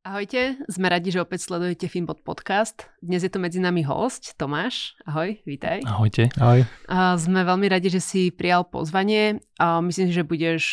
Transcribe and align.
Ahojte, 0.00 0.56
sme 0.64 0.88
radi, 0.88 1.12
že 1.12 1.20
opäť 1.20 1.44
sledujete 1.44 1.84
Filmbot 1.84 2.24
podcast. 2.24 2.88
Dnes 3.04 3.20
je 3.20 3.28
tu 3.28 3.36
medzi 3.36 3.60
nami 3.60 3.84
host, 3.84 4.32
Tomáš. 4.40 4.96
Ahoj, 5.04 5.36
vítaj. 5.44 5.84
Ahojte. 5.84 6.32
Ahoj. 6.40 6.64
A 6.88 7.20
sme 7.20 7.44
veľmi 7.44 7.68
radi, 7.68 7.92
že 7.92 8.00
si 8.00 8.32
prijal 8.32 8.64
pozvanie 8.64 9.44
a 9.60 9.84
myslím 9.84 10.08
si, 10.08 10.16
že 10.16 10.24
budeš 10.24 10.64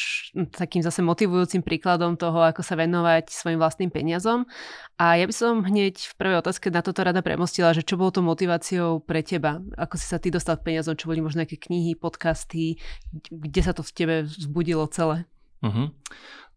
takým 0.56 0.80
zase 0.80 1.04
motivujúcim 1.04 1.60
príkladom 1.60 2.16
toho, 2.16 2.40
ako 2.40 2.64
sa 2.64 2.80
venovať 2.80 3.28
svojim 3.28 3.60
vlastným 3.60 3.92
peniazom. 3.92 4.48
A 4.96 5.20
ja 5.20 5.28
by 5.28 5.36
som 5.36 5.60
hneď 5.60 6.08
v 6.08 6.14
prvej 6.16 6.40
otázke 6.40 6.72
na 6.72 6.80
toto 6.80 7.04
rada 7.04 7.20
premostila, 7.20 7.76
že 7.76 7.84
čo 7.84 8.00
bolo 8.00 8.16
to 8.16 8.24
motiváciou 8.24 9.04
pre 9.04 9.28
teba? 9.28 9.60
Ako 9.76 10.00
si 10.00 10.08
sa 10.08 10.24
ty 10.24 10.32
dostal 10.32 10.56
k 10.56 10.72
peniazom? 10.72 10.96
Čo 10.96 11.12
boli 11.12 11.20
možno 11.20 11.44
nejaké 11.44 11.60
knihy, 11.60 12.00
podcasty? 12.00 12.80
Kde 13.28 13.60
sa 13.60 13.76
to 13.76 13.84
v 13.84 13.92
tebe 13.92 14.16
vzbudilo 14.24 14.88
celé? 14.88 15.28
Uh-huh. 15.60 15.90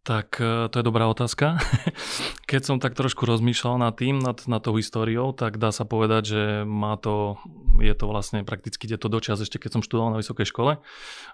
Tak 0.01 0.41
e, 0.41 0.73
to 0.73 0.81
je 0.81 0.85
dobrá 0.85 1.13
otázka. 1.13 1.61
Keď 2.51 2.63
som 2.65 2.77
tak 2.81 2.97
trošku 2.97 3.29
rozmýšľal 3.29 3.77
nad 3.77 3.93
tým, 3.93 4.17
nad, 4.17 4.41
nad 4.49 4.65
tou 4.65 4.73
históriou, 4.81 5.37
tak 5.37 5.61
dá 5.61 5.77
sa 5.77 5.85
povedať, 5.85 6.23
že 6.25 6.43
má 6.65 6.97
to, 6.97 7.37
je 7.85 7.93
to 7.93 8.09
vlastne 8.09 8.41
prakticky 8.49 8.89
ide 8.89 8.97
to 8.97 9.13
dočas 9.13 9.45
ešte 9.45 9.61
keď 9.61 9.77
som 9.77 9.85
študoval 9.85 10.17
na 10.17 10.21
vysokej 10.25 10.49
škole. 10.49 10.81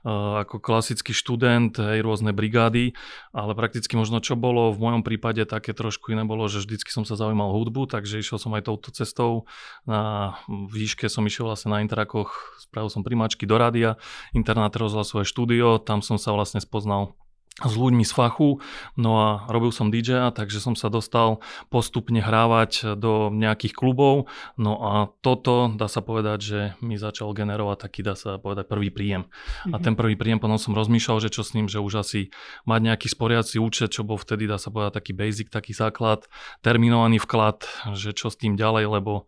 Uh, 0.02 0.42
ako 0.42 0.58
klasický 0.58 1.14
študent, 1.14 1.78
aj 1.78 2.02
rôzne 2.02 2.34
brigády, 2.34 2.98
ale 3.30 3.54
prakticky 3.54 3.94
možno 3.94 4.18
čo 4.18 4.34
bolo 4.34 4.74
v 4.74 4.82
mojom 4.82 5.06
prípade 5.06 5.46
také 5.46 5.70
trošku 5.70 6.10
iné 6.10 6.26
bolo, 6.26 6.50
že 6.50 6.58
vždycky 6.58 6.90
som 6.90 7.06
sa 7.06 7.14
zaujímal 7.14 7.54
hudbu, 7.54 7.86
takže 7.86 8.18
išiel 8.18 8.42
som 8.42 8.50
aj 8.58 8.66
touto 8.66 8.90
cestou. 8.90 9.46
Na 9.86 10.34
výške 10.50 11.06
som 11.06 11.22
išiel 11.22 11.46
vlastne 11.48 11.70
na 11.70 11.86
interakoch, 11.86 12.58
spravil 12.58 12.90
som 12.90 13.06
primáčky 13.06 13.46
do 13.46 13.56
rádia, 13.62 13.94
internát 14.34 14.74
rozhlasové 14.74 15.22
štúdio, 15.22 15.78
tam 15.78 16.02
som 16.02 16.18
sa 16.18 16.34
vlastne 16.34 16.58
spoznal 16.58 17.14
s 17.56 17.72
ľuďmi 17.72 18.04
z 18.04 18.12
fachu, 18.12 18.60
no 19.00 19.10
a 19.16 19.28
robil 19.48 19.72
som 19.72 19.88
DJ, 19.88 20.28
takže 20.36 20.60
som 20.60 20.76
sa 20.76 20.92
dostal 20.92 21.40
postupne 21.72 22.20
hrávať 22.20 23.00
do 23.00 23.32
nejakých 23.32 23.72
klubov, 23.72 24.28
no 24.60 24.76
a 24.76 24.92
toto 25.24 25.72
dá 25.72 25.88
sa 25.88 26.04
povedať, 26.04 26.38
že 26.44 26.60
mi 26.84 27.00
začal 27.00 27.32
generovať 27.32 27.88
taký, 27.88 28.04
dá 28.04 28.12
sa 28.12 28.36
povedať, 28.36 28.68
prvý 28.68 28.92
príjem. 28.92 29.24
Mm-hmm. 29.24 29.72
A 29.72 29.76
mhm. 29.80 29.84
ten 29.88 29.94
prvý 29.96 30.20
príjem 30.20 30.36
potom 30.36 30.60
som 30.60 30.76
rozmýšľal, 30.76 31.24
že 31.24 31.32
čo 31.32 31.40
s 31.40 31.56
ním, 31.56 31.64
že 31.72 31.80
už 31.80 32.04
asi 32.04 32.28
mať 32.68 32.80
nejaký 32.92 33.08
sporiaci 33.08 33.56
účet, 33.56 33.88
čo 33.88 34.04
bol 34.04 34.20
vtedy, 34.20 34.44
dá 34.44 34.60
sa 34.60 34.68
povedať, 34.68 35.00
taký 35.00 35.16
basic, 35.16 35.48
taký 35.48 35.72
základ, 35.72 36.28
terminovaný 36.60 37.24
vklad, 37.24 37.64
že 37.96 38.12
čo 38.12 38.28
s 38.28 38.36
tým 38.36 38.60
ďalej, 38.60 39.00
lebo 39.00 39.24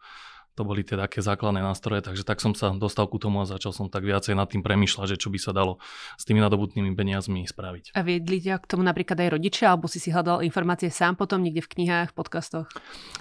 to 0.58 0.66
boli 0.66 0.82
tie 0.82 0.98
také 0.98 1.22
základné 1.22 1.62
nástroje, 1.62 2.02
takže 2.02 2.26
tak 2.26 2.42
som 2.42 2.50
sa 2.50 2.74
dostal 2.74 3.06
ku 3.06 3.22
tomu 3.22 3.38
a 3.38 3.46
začal 3.46 3.70
som 3.70 3.86
tak 3.86 4.02
viacej 4.02 4.34
nad 4.34 4.50
tým 4.50 4.66
premyšľať, 4.66 5.14
že 5.14 5.20
čo 5.22 5.30
by 5.30 5.38
sa 5.38 5.54
dalo 5.54 5.78
s 6.18 6.26
tými 6.26 6.42
nadobudnými 6.42 6.98
peniazmi 6.98 7.46
spraviť. 7.46 7.94
A 7.94 8.02
viedli 8.02 8.42
ťa 8.42 8.58
k 8.58 8.66
tomu 8.66 8.82
napríklad 8.82 9.14
aj 9.22 9.38
rodičia, 9.38 9.70
alebo 9.70 9.86
si 9.86 10.02
si 10.02 10.10
hľadal 10.10 10.42
informácie 10.42 10.90
sám 10.90 11.14
potom 11.14 11.38
niekde 11.46 11.62
v 11.62 11.70
knihách, 11.78 12.10
podcastoch? 12.18 12.66
E, 12.66 12.74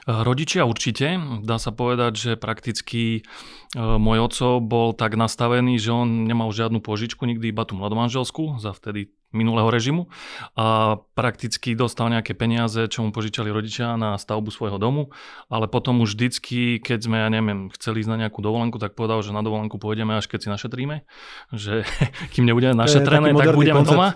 rodičia 0.09 0.65
určite. 0.65 1.21
Dá 1.45 1.61
sa 1.61 1.69
povedať, 1.69 2.17
že 2.17 2.31
prakticky 2.41 3.21
e, 3.21 3.77
môj 3.77 4.17
oco 4.33 4.57
bol 4.57 4.97
tak 4.97 5.13
nastavený, 5.13 5.77
že 5.77 5.93
on 5.93 6.25
nemal 6.25 6.49
žiadnu 6.49 6.81
požičku, 6.81 7.21
nikdy 7.29 7.53
iba 7.53 7.61
tú 7.69 7.77
mladomanželskú 7.77 8.57
za 8.57 8.73
vtedy 8.73 9.13
minulého 9.35 9.67
režimu 9.67 10.07
a 10.55 10.97
prakticky 11.13 11.75
dostal 11.75 12.07
nejaké 12.07 12.31
peniaze, 12.31 12.87
čo 12.87 13.03
mu 13.03 13.11
požičali 13.11 13.51
rodičia 13.51 13.99
na 13.99 14.15
stavbu 14.15 14.47
svojho 14.47 14.79
domu, 14.79 15.11
ale 15.51 15.67
potom 15.67 15.99
už 15.99 16.15
vždycky, 16.15 16.79
keď 16.79 16.99
sme, 17.03 17.17
ja 17.19 17.27
neviem, 17.27 17.67
chceli 17.75 18.03
ísť 18.03 18.11
na 18.15 18.17
nejakú 18.27 18.39
dovolenku, 18.39 18.79
tak 18.79 18.95
povedal, 18.95 19.19
že 19.19 19.35
na 19.35 19.43
dovolenku 19.43 19.75
pôjdeme 19.75 20.15
až 20.15 20.31
keď 20.31 20.47
si 20.47 20.49
našetríme, 20.53 21.03
že 21.51 21.83
kým 22.33 22.47
nebudeme 22.47 22.75
našetrené, 22.77 23.35
tak 23.35 23.51
budeme 23.51 23.83
koncept. 23.83 23.91
doma. 23.91 24.07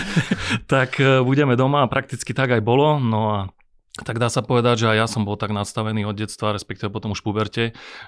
tak 0.72 0.96
eh, 0.96 1.20
budeme 1.20 1.52
doma 1.52 1.84
a 1.84 1.90
prakticky 1.90 2.32
tak 2.32 2.56
aj 2.56 2.62
bolo. 2.64 2.96
No 2.96 3.20
a 3.28 3.38
tak 4.02 4.22
dá 4.22 4.28
sa 4.30 4.44
povedať, 4.44 4.84
že 4.84 4.90
aj 4.94 4.96
ja 4.96 5.06
som 5.06 5.22
bol 5.26 5.34
tak 5.38 5.50
nastavený 5.50 6.06
od 6.06 6.16
detstva, 6.18 6.54
respektíve 6.54 6.92
potom 6.92 7.14
už 7.14 7.22
v 7.22 7.26
puberte, 7.26 7.64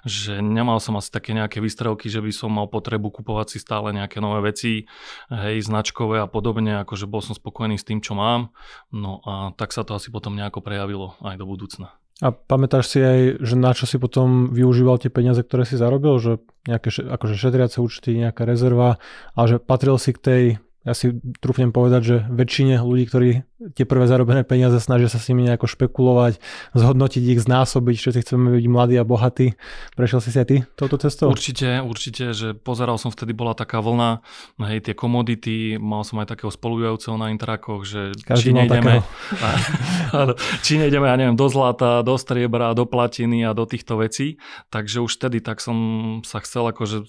že 0.07 0.39
nemal 0.39 0.79
som 0.79 0.99
asi 0.99 1.11
také 1.11 1.35
nejaké 1.35 1.59
výstrelky, 1.59 2.11
že 2.11 2.23
by 2.23 2.31
som 2.31 2.51
mal 2.51 2.67
potrebu 2.67 3.11
kupovať 3.11 3.57
si 3.57 3.59
stále 3.63 3.95
nejaké 3.95 4.19
nové 4.19 4.53
veci, 4.53 4.91
hej, 5.31 5.57
značkové 5.65 6.23
a 6.23 6.29
podobne, 6.31 6.83
akože 6.83 7.11
bol 7.11 7.23
som 7.23 7.35
spokojný 7.35 7.79
s 7.79 7.87
tým, 7.87 8.03
čo 8.03 8.15
mám, 8.19 8.55
no 8.95 9.23
a 9.27 9.55
tak 9.55 9.71
sa 9.75 9.83
to 9.87 9.95
asi 9.97 10.13
potom 10.13 10.35
nejako 10.37 10.63
prejavilo 10.63 11.19
aj 11.23 11.37
do 11.39 11.47
budúcna. 11.47 11.95
A 12.21 12.37
pamätáš 12.37 12.93
si 12.93 13.01
aj, 13.01 13.41
že 13.41 13.57
na 13.57 13.73
čo 13.73 13.89
si 13.89 13.97
potom 13.97 14.53
využíval 14.53 15.01
tie 15.01 15.09
peniaze, 15.09 15.41
ktoré 15.41 15.65
si 15.65 15.81
zarobil, 15.81 16.21
že 16.21 16.37
nejaké 16.69 16.93
akože 16.93 17.33
šetriace 17.33 17.81
účty, 17.81 18.13
nejaká 18.21 18.45
rezerva, 18.45 19.01
ale 19.33 19.47
že 19.47 19.59
patril 19.59 19.97
si 19.97 20.13
k 20.13 20.21
tej 20.21 20.43
ja 20.81 20.97
si 20.97 21.13
trúfnem 21.45 21.77
povedať, 21.77 22.03
že 22.03 22.17
väčšine 22.33 22.81
ľudí, 22.81 23.05
ktorí 23.05 23.29
tie 23.77 23.85
prvé 23.85 24.09
zarobené 24.09 24.49
peniaze 24.49 24.81
snažia 24.81 25.13
sa 25.13 25.21
s 25.21 25.29
nimi 25.29 25.45
nejako 25.45 25.69
špekulovať, 25.69 26.41
zhodnotiť 26.73 27.23
ich, 27.37 27.41
znásobiť, 27.45 27.97
všetci 28.01 28.21
chceme 28.25 28.57
byť 28.57 28.65
mladí 28.65 28.97
a 28.97 29.05
bohatí. 29.05 29.61
Prešiel 29.93 30.25
si 30.25 30.33
si 30.33 30.41
aj 30.41 30.47
ty 30.49 30.57
touto 30.81 30.97
cestou? 30.97 31.29
Určite, 31.29 31.85
určite, 31.85 32.33
že 32.33 32.57
pozeral 32.57 32.97
som 32.97 33.13
vtedy, 33.13 33.37
bola 33.37 33.53
taká 33.53 33.85
vlna, 33.85 34.25
hej, 34.65 34.81
tie 34.89 34.97
komodity, 34.97 35.77
mal 35.77 36.01
som 36.01 36.17
aj 36.25 36.33
takého 36.33 36.49
spolujúceho 36.49 37.21
na 37.21 37.29
interakoch, 37.29 37.85
že 37.85 38.17
Každý 38.25 38.57
či 38.57 38.57
nejdeme, 38.57 39.05
a, 39.37 39.49
či 40.65 40.81
nejdeme, 40.81 41.05
ja 41.05 41.17
neviem, 41.21 41.37
do 41.37 41.53
zlata, 41.53 42.01
do 42.01 42.17
striebra, 42.17 42.73
do 42.73 42.89
platiny 42.89 43.45
a 43.45 43.53
do 43.53 43.69
týchto 43.69 44.01
vecí. 44.01 44.41
Takže 44.73 45.05
už 45.05 45.13
vtedy 45.21 45.45
tak 45.45 45.61
som 45.61 45.77
sa 46.25 46.41
chcel 46.41 46.73
akože 46.73 47.05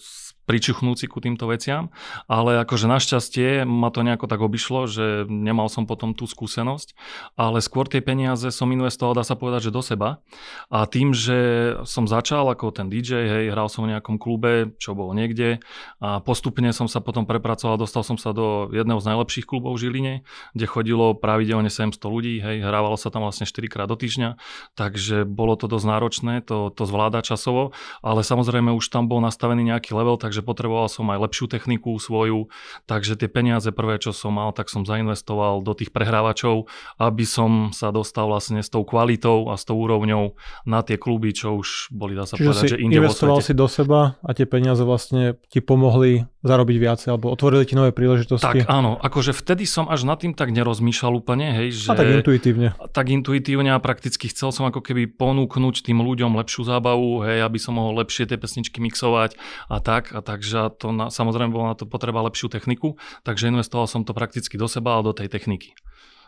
pričuchnúci 0.51 1.07
ku 1.07 1.23
týmto 1.23 1.47
veciam, 1.47 1.95
ale 2.27 2.59
akože 2.67 2.91
našťastie 2.91 3.63
ma 3.63 3.87
to 3.87 4.03
nejako 4.03 4.27
tak 4.27 4.43
obišlo, 4.43 4.83
že 4.91 5.23
nemal 5.31 5.71
som 5.71 5.87
potom 5.87 6.11
tú 6.11 6.27
skúsenosť, 6.27 6.91
ale 7.39 7.63
skôr 7.63 7.87
tie 7.87 8.03
peniaze 8.03 8.51
som 8.51 8.67
investoval, 8.67 9.15
dá 9.15 9.23
sa 9.23 9.39
povedať, 9.39 9.71
že 9.71 9.71
do 9.71 9.79
seba. 9.79 10.19
A 10.67 10.83
tým, 10.83 11.15
že 11.15 11.39
som 11.87 12.03
začal 12.03 12.51
ako 12.51 12.75
ten 12.75 12.91
DJ, 12.91 13.31
hej, 13.31 13.45
hral 13.55 13.71
som 13.71 13.87
v 13.87 13.95
nejakom 13.95 14.19
klube, 14.19 14.75
čo 14.75 14.91
bolo 14.91 15.15
niekde 15.15 15.63
a 16.03 16.19
postupne 16.19 16.75
som 16.75 16.91
sa 16.91 16.99
potom 16.99 17.23
prepracoval, 17.23 17.79
dostal 17.79 18.03
som 18.03 18.19
sa 18.19 18.35
do 18.35 18.67
jedného 18.75 18.99
z 18.99 19.07
najlepších 19.07 19.47
klubov 19.47 19.79
v 19.79 19.87
Žiline, 19.87 20.13
kde 20.51 20.65
chodilo 20.67 21.15
pravidelne 21.15 21.71
700 21.71 21.95
ľudí, 22.03 22.43
hej, 22.43 22.59
hrávalo 22.59 22.99
sa 22.99 23.07
tam 23.07 23.23
vlastne 23.23 23.47
4 23.47 23.71
krát 23.71 23.87
do 23.87 23.95
týždňa, 23.95 24.35
takže 24.75 25.23
bolo 25.23 25.55
to 25.55 25.71
dosť 25.71 25.87
náročné, 25.87 26.33
to, 26.43 26.75
to 26.75 26.83
zvláda 26.83 27.23
časovo, 27.23 27.71
ale 28.03 28.19
samozrejme 28.25 28.75
už 28.75 28.91
tam 28.91 29.07
bol 29.07 29.23
nastavený 29.23 29.71
nejaký 29.71 29.95
level, 29.95 30.19
tak 30.19 30.40
takže 30.41 30.49
potreboval 30.49 30.89
som 30.89 31.05
aj 31.13 31.21
lepšiu 31.29 31.45
techniku 31.45 31.93
svoju, 32.01 32.49
takže 32.89 33.13
tie 33.13 33.29
peniaze 33.29 33.69
prvé, 33.69 34.01
čo 34.01 34.09
som 34.09 34.33
mal, 34.33 34.49
tak 34.49 34.73
som 34.73 34.81
zainvestoval 34.81 35.61
do 35.61 35.77
tých 35.77 35.93
prehrávačov, 35.93 36.65
aby 36.97 37.25
som 37.29 37.69
sa 37.69 37.93
dostal 37.93 38.25
vlastne 38.25 38.65
s 38.65 38.73
tou 38.73 38.81
kvalitou 38.81 39.53
a 39.53 39.55
s 39.61 39.69
tou 39.69 39.77
úrovňou 39.77 40.33
na 40.65 40.81
tie 40.81 40.97
kluby, 40.97 41.29
čo 41.37 41.61
už 41.61 41.93
boli, 41.93 42.17
dá 42.17 42.25
sa 42.25 42.41
Čiže 42.41 42.49
povedať, 42.49 42.63
že 42.73 42.77
inde 42.81 42.97
investoval 42.97 43.37
si 43.45 43.53
do 43.53 43.69
seba 43.69 44.17
a 44.25 44.29
tie 44.33 44.49
peniaze 44.49 44.81
vlastne 44.81 45.37
ti 45.53 45.61
pomohli 45.61 46.25
zarobiť 46.41 46.77
viacej, 46.81 47.07
alebo 47.13 47.29
otvorili 47.29 47.69
ti 47.69 47.77
nové 47.77 47.93
príležitosti. 47.93 48.65
Tak 48.65 48.65
áno, 48.65 48.97
akože 48.97 49.29
vtedy 49.29 49.69
som 49.69 49.85
až 49.85 50.09
nad 50.09 50.17
tým 50.17 50.33
tak 50.33 50.49
nerozmýšľal 50.49 51.21
úplne, 51.21 51.53
hej, 51.53 51.85
že... 51.85 51.93
A 51.93 51.93
tak 51.93 52.09
intuitívne. 52.09 52.73
Tak 52.73 53.13
intuitívne 53.13 53.69
a 53.69 53.77
prakticky 53.77 54.25
chcel 54.25 54.49
som 54.49 54.65
ako 54.65 54.81
keby 54.81 55.05
ponúknuť 55.05 55.85
tým 55.85 56.01
ľuďom 56.01 56.33
lepšiu 56.41 56.65
zábavu, 56.65 57.21
hej, 57.29 57.45
aby 57.45 57.61
som 57.61 57.77
mohol 57.77 58.01
lepšie 58.01 58.25
tie 58.25 58.41
pesničky 58.41 58.81
mixovať 58.81 59.37
a 59.69 59.77
tak. 59.77 60.09
A 60.17 60.20
takže 60.21 60.71
to 60.77 60.95
na, 60.95 61.09
samozrejme 61.09 61.51
bolo 61.51 61.69
na 61.69 61.75
to 61.75 61.89
potreba 61.89 62.23
lepšiu 62.25 62.47
techniku, 62.47 62.95
takže 63.25 63.51
investoval 63.51 63.89
som 63.89 64.01
to 64.07 64.15
prakticky 64.15 64.55
do 64.55 64.69
seba 64.69 64.97
a 64.97 65.05
do 65.05 65.11
tej 65.11 65.27
techniky 65.27 65.75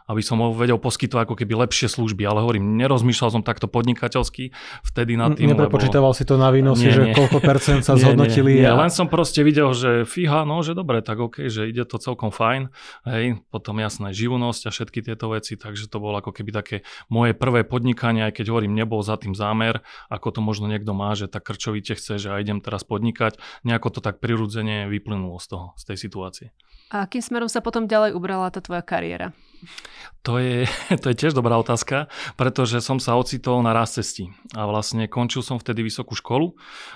aby 0.07 0.21
som 0.21 0.39
ho 0.43 0.51
vedel 0.51 0.75
poskytovať 0.79 1.23
ako 1.29 1.35
keby 1.39 1.53
lepšie 1.67 1.87
služby. 1.87 2.23
Ale 2.27 2.43
hovorím, 2.43 2.75
nerozmýšľal 2.79 3.39
som 3.39 3.43
takto 3.45 3.71
podnikateľsky 3.71 4.51
vtedy 4.83 5.15
nad 5.15 5.35
tým. 5.35 5.55
Neprepočítaval 5.55 6.11
lebo... 6.11 6.17
si 6.17 6.23
to 6.27 6.35
na 6.35 6.49
výnosy, 6.51 6.89
že 6.91 7.03
nie. 7.11 7.15
koľko 7.15 7.39
percent 7.39 7.81
sa 7.85 7.93
nie, 7.97 8.03
zhodnotili. 8.03 8.59
Nie, 8.59 8.67
nie. 8.67 8.71
A... 8.71 8.79
Len 8.79 8.91
som 8.91 9.07
proste 9.07 9.41
videl, 9.41 9.71
že 9.71 10.03
fíha, 10.03 10.43
no 10.43 10.59
že 10.61 10.75
dobre, 10.75 10.99
tak 10.99 11.19
OK, 11.19 11.47
že 11.47 11.67
ide 11.69 11.87
to 11.87 11.99
celkom 11.99 12.33
fajn. 12.33 12.71
Hej, 13.07 13.43
potom 13.53 13.79
jasné, 13.79 14.11
živnosť 14.11 14.67
a 14.67 14.69
všetky 14.71 14.99
tieto 15.03 15.31
veci, 15.31 15.55
takže 15.55 15.87
to 15.87 15.97
bolo 16.03 16.19
ako 16.19 16.35
keby 16.35 16.51
také 16.51 16.75
moje 17.07 17.35
prvé 17.35 17.63
podnikanie, 17.63 18.23
aj 18.27 18.39
keď 18.39 18.51
hovorím, 18.51 18.75
nebol 18.75 18.99
za 19.03 19.15
tým 19.15 19.35
zámer, 19.35 19.83
ako 20.11 20.35
to 20.35 20.39
možno 20.43 20.67
niekto 20.67 20.91
má, 20.95 21.15
že 21.15 21.31
tak 21.31 21.47
krčovite 21.47 21.95
chce, 21.95 22.19
že 22.19 22.27
ja 22.31 22.37
idem 22.39 22.59
teraz 22.59 22.83
podnikať. 22.83 23.39
Nejako 23.63 23.87
to 23.93 23.99
tak 23.99 24.19
prirodzene 24.19 24.87
vyplynulo 24.87 25.39
z 25.39 25.47
toho, 25.53 25.65
z 25.79 25.83
tej 25.93 25.97
situácie. 25.99 26.47
A 26.93 27.09
akým 27.09 27.25
smerom 27.25 27.49
sa 27.49 27.63
potom 27.63 27.89
ďalej 27.89 28.13
ubrala 28.13 28.53
tá 28.53 28.61
tvoja 28.61 28.85
kariéra? 28.85 29.33
To 30.23 30.39
je, 30.39 30.63
to 31.01 31.11
je 31.11 31.15
tiež 31.19 31.35
dobrá 31.35 31.59
otázka, 31.59 32.07
pretože 32.39 32.79
som 32.79 32.97
sa 32.97 33.19
ocitol 33.19 33.59
na 33.59 33.75
raz 33.75 33.99
cesti. 33.99 34.31
A 34.55 34.63
vlastne 34.65 35.11
končil 35.11 35.43
som 35.43 35.59
vtedy 35.59 35.83
vysokú 35.83 36.15
školu, 36.15 36.55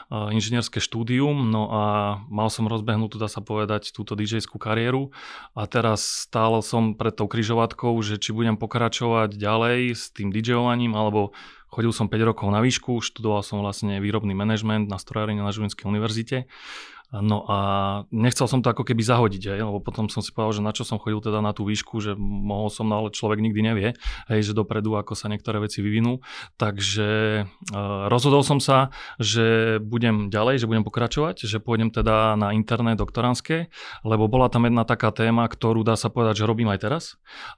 inžinierské 0.10 0.80
štúdium, 0.80 1.52
no 1.52 1.68
a 1.68 1.84
mal 2.32 2.48
som 2.48 2.72
rozbehnutú, 2.72 3.20
dá 3.20 3.28
sa 3.28 3.44
povedať, 3.44 3.92
túto 3.92 4.16
dj 4.16 4.40
kariéru. 4.48 5.12
A 5.54 5.68
teraz 5.68 6.28
stál 6.28 6.56
som 6.64 6.96
pred 6.96 7.14
tou 7.14 7.28
kryžovatkou, 7.28 8.00
že 8.00 8.16
či 8.16 8.32
budem 8.32 8.56
pokračovať 8.56 9.36
ďalej 9.36 9.94
s 9.94 10.10
tým 10.16 10.32
DJovaním, 10.32 10.96
alebo 10.96 11.36
chodil 11.68 11.92
som 11.92 12.08
5 12.08 12.32
rokov 12.32 12.48
na 12.48 12.64
výšku, 12.64 13.04
študoval 13.04 13.44
som 13.44 13.60
vlastne 13.60 14.00
výrobný 14.00 14.32
manažment 14.32 14.88
na 14.88 14.96
strojárení 14.96 15.44
na 15.44 15.52
Žilinskej 15.52 15.84
univerzite 15.84 16.48
No 17.08 17.48
a 17.48 17.58
nechcel 18.12 18.52
som 18.52 18.60
to 18.60 18.68
ako 18.68 18.84
keby 18.84 19.00
zahodiť, 19.00 19.56
hej, 19.56 19.64
lebo 19.64 19.80
potom 19.80 20.12
som 20.12 20.20
si 20.20 20.36
povedal, 20.36 20.60
že 20.60 20.64
na 20.68 20.76
čo 20.76 20.84
som 20.84 21.00
chodil 21.00 21.24
teda 21.24 21.40
na 21.40 21.56
tú 21.56 21.64
výšku, 21.64 22.04
že 22.04 22.20
mohol 22.20 22.68
som, 22.68 22.84
no 22.84 23.00
ale 23.00 23.16
človek 23.16 23.40
nikdy 23.40 23.64
nevie, 23.64 23.90
hej, 24.28 24.42
že 24.44 24.52
dopredu 24.52 24.92
ako 25.00 25.16
sa 25.16 25.32
niektoré 25.32 25.64
veci 25.64 25.80
vyvinú. 25.80 26.20
Takže 26.60 27.10
uh, 27.48 28.12
rozhodol 28.12 28.44
som 28.44 28.60
sa, 28.60 28.92
že 29.24 29.80
budem 29.80 30.28
ďalej, 30.28 30.60
že 30.60 30.68
budem 30.68 30.84
pokračovať, 30.84 31.48
že 31.48 31.64
pôjdem 31.64 31.96
teda 31.96 32.36
na 32.36 32.52
interné 32.52 33.00
doktoránske, 33.00 33.72
lebo 34.04 34.28
bola 34.28 34.52
tam 34.52 34.68
jedna 34.68 34.84
taká 34.84 35.16
téma, 35.16 35.48
ktorú 35.48 35.88
dá 35.88 35.96
sa 35.96 36.12
povedať, 36.12 36.44
že 36.44 36.50
robím 36.52 36.68
aj 36.76 36.80
teraz. 36.84 37.04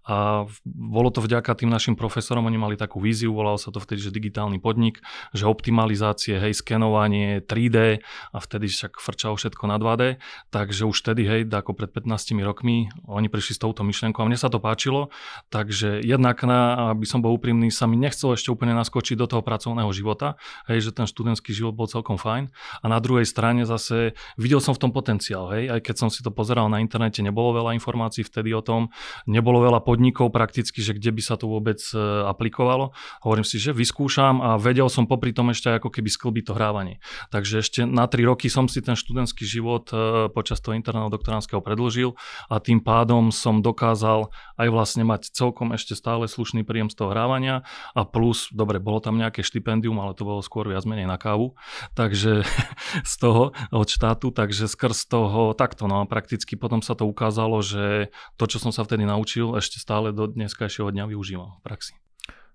A 0.06 0.46
bolo 0.69 1.10
to 1.10 1.25
vďaka 1.25 1.57
tým 1.57 1.74
našim 1.74 1.98
profesorom, 1.98 2.46
oni 2.46 2.62
mali 2.62 2.78
takú 2.78 3.01
víziu, 3.01 3.34
volalo 3.34 3.57
sa 3.57 3.74
to 3.74 3.81
vtedy, 3.81 3.98
že 3.98 4.13
digitálny 4.13 4.62
podnik, 4.62 5.01
že 5.34 5.50
optimalizácie, 5.50 6.38
hej, 6.38 6.54
skenovanie, 6.54 7.42
3D 7.42 8.06
a 8.30 8.38
vtedy 8.38 8.69
však 8.69 9.01
frčal 9.01 9.38
všetko 9.39 9.63
na 9.71 9.80
2D, 9.80 10.19
takže 10.51 10.83
už 10.83 11.00
vtedy, 11.00 11.24
hej, 11.24 11.41
ako 11.47 11.71
pred 11.71 11.88
15 11.88 12.36
rokmi, 12.44 12.91
oni 13.07 13.31
prišli 13.31 13.56
s 13.56 13.59
touto 13.63 13.88
myšlienkou 13.88 14.19
a 14.19 14.27
mne 14.27 14.36
sa 14.36 14.51
to 14.51 14.59
páčilo, 14.59 15.09
takže 15.47 16.03
jednak, 16.03 16.44
na, 16.44 16.91
aby 16.91 17.07
som 17.07 17.24
bol 17.24 17.31
úprimný, 17.31 17.71
sa 17.71 17.88
mi 17.88 17.95
nechcel 17.95 18.36
ešte 18.36 18.51
úplne 18.51 18.75
naskočiť 18.75 19.15
do 19.15 19.31
toho 19.31 19.39
pracovného 19.39 19.89
života, 19.95 20.36
hej, 20.68 20.83
že 20.83 20.91
ten 20.91 21.07
študentský 21.07 21.56
život 21.56 21.71
bol 21.71 21.88
celkom 21.88 22.19
fajn 22.19 22.51
a 22.83 22.86
na 22.91 23.00
druhej 23.00 23.24
strane 23.24 23.63
zase 23.63 24.19
videl 24.36 24.59
som 24.59 24.75
v 24.75 24.83
tom 24.83 24.91
potenciál, 24.91 25.47
hej, 25.56 25.71
aj 25.71 25.80
keď 25.80 25.95
som 25.95 26.09
si 26.12 26.19
to 26.19 26.33
pozeral 26.33 26.68
na 26.68 26.83
internete, 26.83 27.24
nebolo 27.24 27.56
veľa 27.56 27.71
informácií 27.80 28.27
vtedy 28.27 28.51
o 28.51 28.59
tom, 28.59 28.91
nebolo 29.24 29.63
veľa 29.63 29.80
podnikov 29.86 30.33
prakticky, 30.36 30.83
že 30.83 30.97
kde 30.97 31.15
by 31.15 31.21
sa 31.24 31.39
to 31.39 31.45
vôbec 31.47 31.80
e, 31.94 31.97
aplikovalo. 32.27 32.91
Hovorím 33.24 33.45
si, 33.45 33.62
že 33.62 33.71
vyskúšam 33.71 34.41
a 34.44 34.50
vedel 34.57 34.89
som 34.89 35.06
popri 35.06 35.31
tom 35.31 35.53
ešte 35.53 35.77
ako 35.77 35.94
keby 35.94 36.09
sklbiť 36.09 36.44
to 36.50 36.53
hrávanie. 36.57 36.97
Takže 37.30 37.62
ešte 37.62 37.80
na 37.86 38.09
3 38.09 38.25
roky 38.25 38.50
som 38.50 38.65
si 38.65 38.81
ten 38.81 38.97
študent 38.97 39.29
študentský 39.30 39.46
život 39.46 39.86
e, 39.94 40.28
počas 40.34 40.58
toho 40.58 40.74
interného 40.74 41.14
doktoránskeho 41.14 41.62
predlžil 41.62 42.18
a 42.50 42.58
tým 42.58 42.81
pádom 42.81 43.30
som 43.30 43.62
dokázal 43.62 44.34
aj 44.58 44.68
vlastne 44.74 45.06
mať 45.06 45.30
celkom 45.30 45.70
ešte 45.78 45.94
stále 45.94 46.26
slušný 46.26 46.66
príjem 46.66 46.90
z 46.90 46.98
toho 46.98 47.14
hrávania 47.14 47.62
a 47.94 48.02
plus, 48.10 48.50
dobre, 48.50 48.81
bolo 48.81 48.98
tam 48.98 49.22
nejaké 49.22 49.46
štipendium, 49.46 50.02
ale 50.02 50.18
to 50.18 50.26
bolo 50.26 50.42
skôr 50.42 50.66
viac 50.66 50.81
menej 50.90 51.06
na 51.06 51.22
kávu, 51.22 51.54
takže 51.94 52.42
z 53.06 53.14
toho 53.22 53.54
od 53.70 53.88
štátu, 53.88 54.34
takže 54.34 54.66
skrz 54.66 55.06
toho 55.06 55.54
takto, 55.54 55.86
no 55.86 56.02
a 56.02 56.10
prakticky 56.10 56.58
potom 56.58 56.82
sa 56.82 56.98
to 56.98 57.06
ukázalo, 57.06 57.62
že 57.62 58.10
to, 58.42 58.50
čo 58.50 58.58
som 58.58 58.74
sa 58.74 58.82
vtedy 58.82 59.06
naučil, 59.06 59.54
ešte 59.54 59.78
stále 59.78 60.10
do 60.10 60.25
dneskajšieho 60.25 60.90
dňa 60.90 61.06
využívam 61.14 61.62
v 61.62 61.64
praxi. 61.64 61.94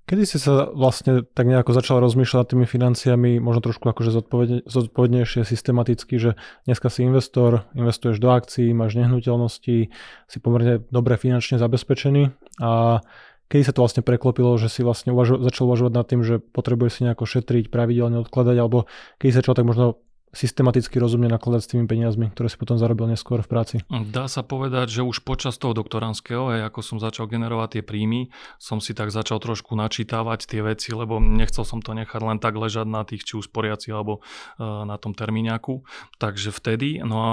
Kedy 0.04 0.28
si 0.28 0.36
sa 0.36 0.68
vlastne 0.68 1.24
tak 1.24 1.48
nejako 1.48 1.72
začal 1.72 1.96
rozmýšľať 2.04 2.38
nad 2.44 2.48
tými 2.52 2.66
financiami, 2.68 3.40
možno 3.40 3.64
trošku 3.64 3.88
akože 3.88 4.12
zodpovedne, 4.12 4.58
zodpovednejšie, 4.68 5.48
systematicky, 5.48 6.20
že 6.20 6.30
dneska 6.68 6.92
si 6.92 7.08
investor, 7.08 7.64
investuješ 7.72 8.20
do 8.20 8.28
akcií, 8.28 8.76
máš 8.76 9.00
nehnuteľnosti, 9.00 9.88
si 10.28 10.38
pomerne 10.44 10.84
dobre 10.92 11.16
finančne 11.16 11.56
zabezpečený. 11.56 12.36
A 12.60 13.00
kedy 13.48 13.62
sa 13.64 13.72
to 13.72 13.80
vlastne 13.80 14.04
preklopilo, 14.04 14.52
že 14.60 14.68
si 14.68 14.84
vlastne 14.84 15.16
uvažo- 15.16 15.40
začal 15.40 15.72
uvažovať 15.72 15.92
nad 15.96 16.04
tým, 16.04 16.20
že 16.20 16.36
potrebuješ 16.36 17.00
si 17.00 17.04
nejako 17.08 17.24
šetriť, 17.24 17.72
pravidelne 17.72 18.20
odkladať, 18.20 18.56
alebo 18.60 18.84
kedy 19.16 19.30
sa 19.32 19.40
začal 19.40 19.56
tak 19.56 19.64
možno 19.64 20.04
systematicky 20.34 20.98
rozumne 20.98 21.30
nakladať 21.30 21.60
s 21.62 21.70
tými 21.70 21.86
peniazmi, 21.88 22.28
ktoré 22.34 22.50
si 22.50 22.58
potom 22.58 22.76
zarobil 22.76 23.08
neskôr 23.08 23.40
v 23.40 23.48
práci? 23.48 23.76
Dá 23.88 24.26
sa 24.26 24.42
povedať, 24.42 25.00
že 25.00 25.06
už 25.06 25.22
počas 25.22 25.56
toho 25.56 25.72
doktoránskeho, 25.72 26.52
aj 26.58 26.60
ako 26.68 26.80
som 26.82 26.98
začal 26.98 27.30
generovať 27.30 27.80
tie 27.80 27.82
príjmy, 27.86 28.28
som 28.58 28.82
si 28.82 28.92
tak 28.92 29.14
začal 29.14 29.38
trošku 29.38 29.72
načítavať 29.78 30.50
tie 30.50 30.60
veci, 30.60 30.90
lebo 30.92 31.22
nechcel 31.22 31.62
som 31.64 31.80
to 31.80 31.94
nechať 31.94 32.20
len 32.20 32.38
tak 32.42 32.58
ležať 32.58 32.86
na 32.90 33.06
tých 33.06 33.24
či 33.24 33.40
už 33.40 33.54
poriaci 33.54 33.94
alebo 33.94 34.20
uh, 34.20 34.82
na 34.84 34.98
tom 34.98 35.14
termíňaku. 35.14 35.86
Takže 36.18 36.50
vtedy, 36.50 37.00
no 37.00 37.16
a 37.22 37.32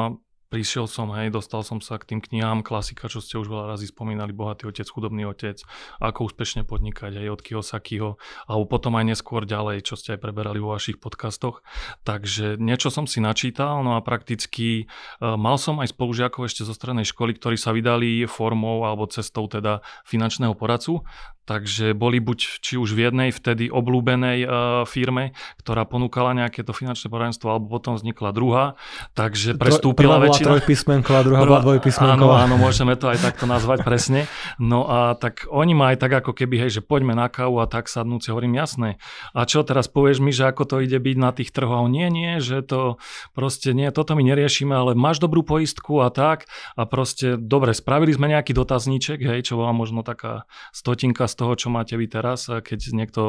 prišiel 0.52 0.86
som, 0.92 1.16
hej, 1.16 1.32
dostal 1.32 1.64
som 1.64 1.80
sa 1.80 1.96
k 1.96 2.14
tým 2.14 2.20
knihám, 2.20 2.68
klasika, 2.68 3.08
čo 3.08 3.24
ste 3.24 3.40
už 3.40 3.48
veľa 3.48 3.72
razy 3.72 3.88
spomínali, 3.88 4.36
Bohatý 4.36 4.68
otec, 4.68 4.84
chudobný 4.84 5.24
otec, 5.24 5.64
ako 6.04 6.28
úspešne 6.28 6.68
podnikať, 6.68 7.16
aj 7.16 7.28
od 7.32 7.40
Kiyosakiho, 7.40 8.10
alebo 8.52 8.66
potom 8.68 9.00
aj 9.00 9.16
neskôr 9.16 9.48
ďalej, 9.48 9.88
čo 9.88 9.96
ste 9.96 10.20
aj 10.20 10.28
preberali 10.28 10.60
vo 10.60 10.76
vašich 10.76 11.00
podcastoch. 11.00 11.64
Takže 12.04 12.60
niečo 12.60 12.92
som 12.92 13.08
si 13.08 13.24
načítal, 13.24 13.80
no 13.82 13.96
a 13.96 14.04
prakticky 14.04 14.92
uh, 15.24 15.40
mal 15.40 15.56
som 15.56 15.80
aj 15.80 15.96
spolužiakov 15.96 16.52
ešte 16.52 16.68
zo 16.68 16.76
strednej 16.76 17.08
školy, 17.08 17.40
ktorí 17.40 17.56
sa 17.56 17.72
vydali 17.72 18.28
formou 18.28 18.84
alebo 18.84 19.08
cestou 19.08 19.48
teda 19.48 19.80
finančného 20.04 20.52
poradcu, 20.60 21.08
Takže 21.50 21.98
boli 21.98 22.22
buď 22.22 22.62
či 22.62 22.78
už 22.78 22.94
v 22.94 23.10
jednej 23.10 23.30
vtedy 23.34 23.74
oblúbenej 23.74 24.46
uh, 24.46 24.50
firme, 24.86 25.34
ktorá 25.58 25.90
ponúkala 25.90 26.38
nejaké 26.38 26.62
to 26.62 26.70
finančné 26.70 27.10
poradenstvo, 27.10 27.50
alebo 27.50 27.82
potom 27.82 27.98
vznikla 27.98 28.30
druhá. 28.30 28.78
Takže 29.18 29.58
prestúpila 29.58 30.22
Prvá 30.22 30.30
väčšina. 30.30 30.46
bola 30.46 30.52
trojpísmenková, 30.62 31.20
druhá 31.26 31.42
bola 31.42 31.62
dvojpísmenková. 31.66 32.46
Áno, 32.46 32.46
áno, 32.46 32.56
môžeme 32.62 32.94
to 32.94 33.10
aj 33.10 33.26
takto 33.26 33.50
nazvať 33.50 33.82
presne. 33.90 34.30
No 34.62 34.86
a 34.86 35.18
tak 35.18 35.50
oni 35.50 35.74
ma 35.74 35.98
aj 35.98 35.98
tak 36.06 36.22
ako 36.22 36.38
keby, 36.38 36.62
hej, 36.62 36.78
že 36.78 36.82
poďme 36.86 37.18
na 37.18 37.26
kávu 37.26 37.58
a 37.58 37.66
tak 37.66 37.90
sadnúci, 37.90 38.30
hovorím 38.30 38.62
jasné. 38.62 39.02
A 39.34 39.50
čo 39.50 39.66
teraz 39.66 39.90
povieš 39.90 40.22
mi, 40.22 40.30
že 40.30 40.46
ako 40.46 40.70
to 40.70 40.76
ide 40.86 41.02
byť 41.02 41.18
na 41.18 41.34
tých 41.34 41.50
trhoch? 41.50 41.90
Nie, 41.90 42.14
nie, 42.14 42.38
že 42.38 42.62
to 42.62 43.02
proste 43.34 43.74
nie, 43.74 43.90
toto 43.90 44.14
my 44.14 44.22
neriešime, 44.22 44.78
ale 44.78 44.94
máš 44.94 45.18
dobrú 45.18 45.42
poistku 45.42 46.06
a 46.06 46.14
tak. 46.14 46.46
A 46.78 46.86
proste, 46.86 47.34
dobre, 47.34 47.74
spravili 47.74 48.14
sme 48.14 48.30
nejaký 48.30 48.54
dotazníček, 48.54 49.26
hej, 49.26 49.50
čo 49.50 49.58
bola 49.58 49.74
možno 49.74 50.06
taká 50.06 50.46
stotinka 50.70 51.31
z 51.32 51.40
toho, 51.40 51.56
čo 51.56 51.72
máte 51.72 51.96
vy 51.96 52.12
teraz, 52.12 52.52
keď 52.52 52.80
niekto 52.92 53.22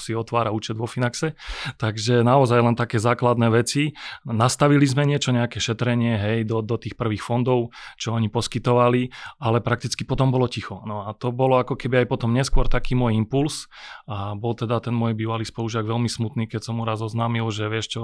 si 0.00 0.16
otvára 0.16 0.48
účet 0.48 0.80
vo 0.80 0.88
Finaxe. 0.88 1.36
Takže 1.76 2.24
naozaj 2.24 2.64
len 2.64 2.72
také 2.72 2.96
základné 2.96 3.52
veci. 3.52 3.92
Nastavili 4.24 4.88
sme 4.88 5.04
niečo, 5.04 5.36
nejaké 5.36 5.60
šetrenie, 5.60 6.16
hej, 6.16 6.38
do, 6.48 6.64
do 6.64 6.80
tých 6.80 6.96
prvých 6.96 7.20
fondov, 7.20 7.76
čo 8.00 8.16
oni 8.16 8.32
poskytovali, 8.32 9.12
ale 9.44 9.60
prakticky 9.60 10.08
potom 10.08 10.32
bolo 10.32 10.48
ticho. 10.48 10.80
No 10.88 11.04
a 11.04 11.12
to 11.12 11.28
bolo 11.28 11.60
ako 11.60 11.76
keby 11.76 12.04
aj 12.04 12.06
potom 12.08 12.32
neskôr 12.32 12.64
taký 12.64 12.96
môj 12.96 13.18
impuls 13.18 13.68
a 14.08 14.32
bol 14.32 14.56
teda 14.56 14.80
ten 14.80 14.96
môj 14.96 15.12
bývalý 15.12 15.44
spolužiak 15.44 15.84
veľmi 15.84 16.08
smutný, 16.08 16.48
keď 16.48 16.70
som 16.70 16.80
mu 16.80 16.88
raz 16.88 17.04
oznámil, 17.04 17.44
že 17.52 17.68
vieš 17.68 17.86
čo, 17.92 18.02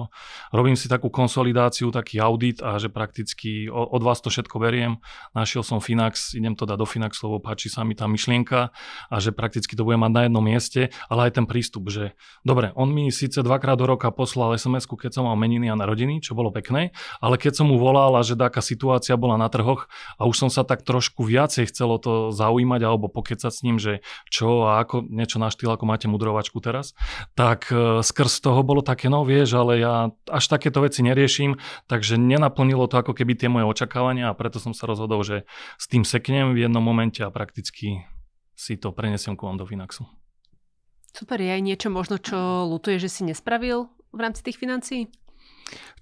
robím 0.51 0.77
si 0.77 0.91
takú 0.91 1.09
konsolidáciu, 1.09 1.95
taký 1.95 2.21
audit 2.21 2.61
a 2.61 2.77
že 2.77 2.91
prakticky 2.91 3.71
od 3.71 4.03
vás 4.03 4.21
to 4.21 4.29
všetko 4.29 4.59
beriem, 4.59 4.99
našiel 5.33 5.63
som 5.63 5.79
Finax, 5.79 6.35
idem 6.35 6.59
to 6.59 6.67
dať 6.67 6.77
do 6.77 6.87
Finax, 6.89 7.23
lebo 7.23 7.39
páči 7.39 7.71
sa 7.71 7.87
mi 7.87 7.95
tá 7.95 8.05
myšlienka 8.11 8.75
že 9.19 9.35
prakticky 9.35 9.75
to 9.75 9.85
bude 9.85 9.99
mať 10.01 10.13
na 10.13 10.23
jednom 10.27 10.45
mieste, 10.45 10.95
ale 11.11 11.31
aj 11.31 11.43
ten 11.43 11.47
prístup, 11.47 11.91
že 11.91 12.17
dobre, 12.47 12.71
on 12.79 12.91
mi 12.91 13.11
síce 13.11 13.43
dvakrát 13.43 13.77
do 13.79 13.87
roka 13.87 14.09
poslal 14.15 14.55
sms 14.57 14.87
keď 14.87 15.11
som 15.21 15.27
mal 15.27 15.37
meniny 15.37 15.69
a 15.69 15.77
narodiny, 15.77 16.23
čo 16.23 16.39
bolo 16.39 16.55
pekné, 16.55 16.95
ale 17.19 17.35
keď 17.37 17.61
som 17.61 17.67
mu 17.69 17.77
volal 17.77 18.15
a 18.15 18.23
že 18.23 18.39
taká 18.39 18.63
situácia 18.63 19.19
bola 19.19 19.35
na 19.35 19.51
trhoch 19.51 19.91
a 20.17 20.25
už 20.25 20.47
som 20.47 20.51
sa 20.51 20.63
tak 20.63 20.87
trošku 20.87 21.27
viacej 21.27 21.69
chcelo 21.69 21.99
to 21.99 22.31
zaujímať 22.31 22.81
alebo 22.87 23.11
pokecať 23.11 23.53
s 23.53 23.61
ním, 23.67 23.77
že 23.83 24.01
čo 24.31 24.71
a 24.71 24.81
ako 24.81 25.05
niečo 25.11 25.43
na 25.43 25.51
štýl, 25.51 25.75
ako 25.75 25.85
máte 25.85 26.07
mudrovačku 26.07 26.63
teraz, 26.63 26.95
tak 27.35 27.69
e, 27.75 28.01
skrz 28.01 28.41
toho 28.45 28.63
bolo 28.63 28.81
také, 28.81 29.11
no 29.11 29.27
vieš, 29.27 29.59
ale 29.59 29.83
ja 29.83 29.95
až 30.31 30.45
takéto 30.47 30.81
veci 30.85 31.03
neriešim, 31.03 31.59
takže 31.91 32.17
nenaplnilo 32.17 32.87
to 32.87 33.01
ako 33.01 33.13
keby 33.13 33.35
tie 33.35 33.51
moje 33.51 33.67
očakávania 33.67 34.31
a 34.31 34.39
preto 34.39 34.63
som 34.63 34.73
sa 34.73 34.87
rozhodol, 34.87 35.27
že 35.27 35.49
s 35.77 35.91
tým 35.91 36.07
seknem 36.07 36.55
v 36.55 36.69
jednom 36.69 36.85
momente 36.85 37.21
a 37.25 37.33
prakticky 37.35 38.07
si 38.55 38.79
to 38.79 38.95
prenesiem 38.95 39.35
ku 39.35 39.47
vám 39.51 39.59
do 39.59 39.67
Finaxu. 39.67 40.07
Super, 41.15 41.39
je 41.39 41.51
aj 41.55 41.63
niečo 41.63 41.89
možno, 41.95 42.19
čo 42.19 42.67
lutuje, 42.67 42.99
že 42.99 43.07
si 43.07 43.23
nespravil 43.23 43.87
v 44.11 44.19
rámci 44.19 44.43
tých 44.43 44.59
financií? 44.59 45.07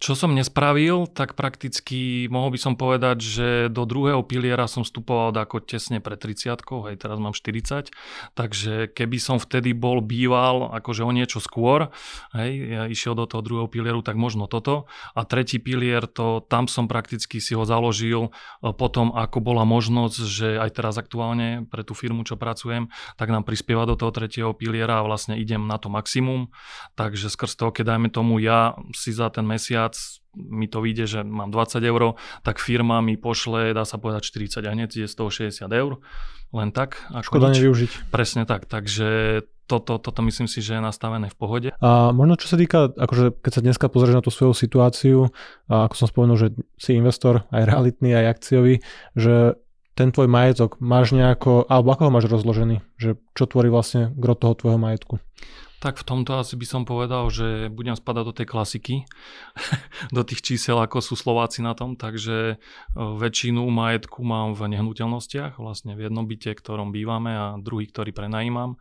Čo 0.03 0.19
som 0.19 0.35
nespravil, 0.35 1.07
tak 1.07 1.39
prakticky 1.39 2.27
mohol 2.27 2.51
by 2.51 2.59
som 2.59 2.75
povedať, 2.75 3.23
že 3.23 3.49
do 3.71 3.87
druhého 3.87 4.27
piliera 4.27 4.67
som 4.67 4.83
vstupoval 4.83 5.31
ako 5.31 5.63
tesne 5.63 6.03
pre 6.03 6.19
30 6.19 6.59
hej, 6.91 6.99
teraz 6.99 7.23
mám 7.23 7.31
40, 7.31 7.95
takže 8.35 8.91
keby 8.91 9.19
som 9.23 9.39
vtedy 9.39 9.71
bol 9.71 10.03
býval 10.03 10.75
akože 10.75 11.07
o 11.07 11.13
niečo 11.15 11.39
skôr, 11.39 11.95
hej, 12.35 12.51
ja 12.67 12.83
išiel 12.91 13.15
do 13.15 13.31
toho 13.31 13.47
druhého 13.47 13.71
pilieru, 13.71 14.03
tak 14.03 14.19
možno 14.19 14.51
toto. 14.51 14.91
A 15.15 15.23
tretí 15.23 15.63
pilier, 15.63 16.11
to 16.11 16.43
tam 16.51 16.67
som 16.67 16.91
prakticky 16.91 17.39
si 17.39 17.55
ho 17.55 17.63
založil 17.63 18.27
e, 18.27 18.75
potom, 18.75 19.15
ako 19.15 19.39
bola 19.39 19.63
možnosť, 19.63 20.19
že 20.27 20.49
aj 20.59 20.71
teraz 20.83 20.99
aktuálne 20.99 21.71
pre 21.71 21.87
tú 21.87 21.95
firmu, 21.95 22.27
čo 22.27 22.35
pracujem, 22.35 22.91
tak 23.15 23.31
nám 23.31 23.47
prispieva 23.47 23.87
do 23.87 23.95
toho 23.95 24.11
tretieho 24.11 24.51
piliera 24.51 24.99
a 24.99 25.07
vlastne 25.07 25.39
idem 25.39 25.63
na 25.71 25.79
to 25.79 25.87
maximum. 25.87 26.51
Takže 26.99 27.31
skrz 27.31 27.55
toho, 27.55 27.71
keď 27.71 27.95
dajme 27.95 28.11
tomu 28.11 28.43
ja 28.43 28.75
si 28.91 29.15
za 29.15 29.31
ten 29.31 29.47
mesiac 29.53 29.93
mi 30.33 30.65
to 30.65 30.81
vyjde, 30.81 31.05
že 31.05 31.21
mám 31.21 31.53
20 31.53 31.85
eur, 31.85 32.17
tak 32.41 32.57
firma 32.57 33.05
mi 33.05 33.21
pošle, 33.21 33.77
dá 33.77 33.85
sa 33.85 34.01
povedať 34.01 34.25
40 34.33 34.65
a 34.65 34.71
hneď 34.73 35.05
je 35.05 35.09
160 35.09 35.69
eur. 35.69 36.01
Len 36.53 36.69
tak. 36.73 37.01
Ako 37.13 37.37
Škoda 37.37 37.53
nič. 37.53 37.61
nevyužiť. 37.61 37.91
Presne 38.13 38.45
tak, 38.45 38.69
takže 38.69 39.41
toto, 39.65 39.97
toto 39.97 40.21
myslím 40.21 40.49
si, 40.49 40.61
že 40.61 40.77
je 40.77 40.83
nastavené 40.85 41.33
v 41.33 41.37
pohode. 41.37 41.69
A 41.81 42.13
možno 42.13 42.37
čo 42.37 42.49
sa 42.49 42.61
týka, 42.61 42.93
akože 42.93 43.41
keď 43.41 43.53
sa 43.57 43.65
dneska 43.65 43.87
pozrieš 43.89 44.21
na 44.21 44.25
tú 44.25 44.29
svoju 44.29 44.53
situáciu, 44.53 45.33
a 45.73 45.89
ako 45.89 45.95
som 45.97 46.09
spomenul, 46.13 46.37
že 46.37 46.49
si 46.77 46.93
investor, 46.93 47.49
aj 47.49 47.73
realitný, 47.73 48.13
aj 48.13 48.37
akciový, 48.37 48.85
že 49.17 49.57
ten 49.93 50.13
tvoj 50.13 50.29
majetok 50.29 50.81
máš 50.81 51.13
nejako, 51.13 51.69
alebo 51.69 51.93
ako 51.93 52.03
ho 52.09 52.13
máš 52.13 52.27
rozložený? 52.29 52.81
Že 53.01 53.21
čo 53.37 53.45
tvorí 53.49 53.69
vlastne 53.73 54.13
gro 54.17 54.37
toho 54.37 54.57
tvojho 54.57 54.81
majetku? 54.81 55.21
Tak 55.83 55.99
v 55.99 56.07
tomto 56.07 56.39
asi 56.39 56.55
by 56.55 56.63
som 56.63 56.83
povedal, 56.87 57.27
že 57.27 57.67
budem 57.67 57.99
spadať 57.99 58.23
do 58.23 58.31
tej 58.31 58.47
klasiky, 58.47 58.95
do 60.15 60.23
tých 60.23 60.39
čísel, 60.39 60.79
ako 60.79 61.03
sú 61.03 61.19
Slováci 61.19 61.59
na 61.59 61.75
tom, 61.75 61.99
takže 61.99 62.55
e, 62.55 62.57
väčšinu 62.95 63.67
majetku 63.67 64.23
mám 64.23 64.55
v 64.55 64.79
nehnuteľnostiach, 64.79 65.59
vlastne 65.59 65.99
v 65.99 66.07
jednom 66.07 66.23
byte, 66.23 66.55
ktorom 66.55 66.95
bývame 66.95 67.35
a 67.35 67.47
druhý, 67.59 67.91
ktorý 67.91 68.15
prenajímam. 68.15 68.79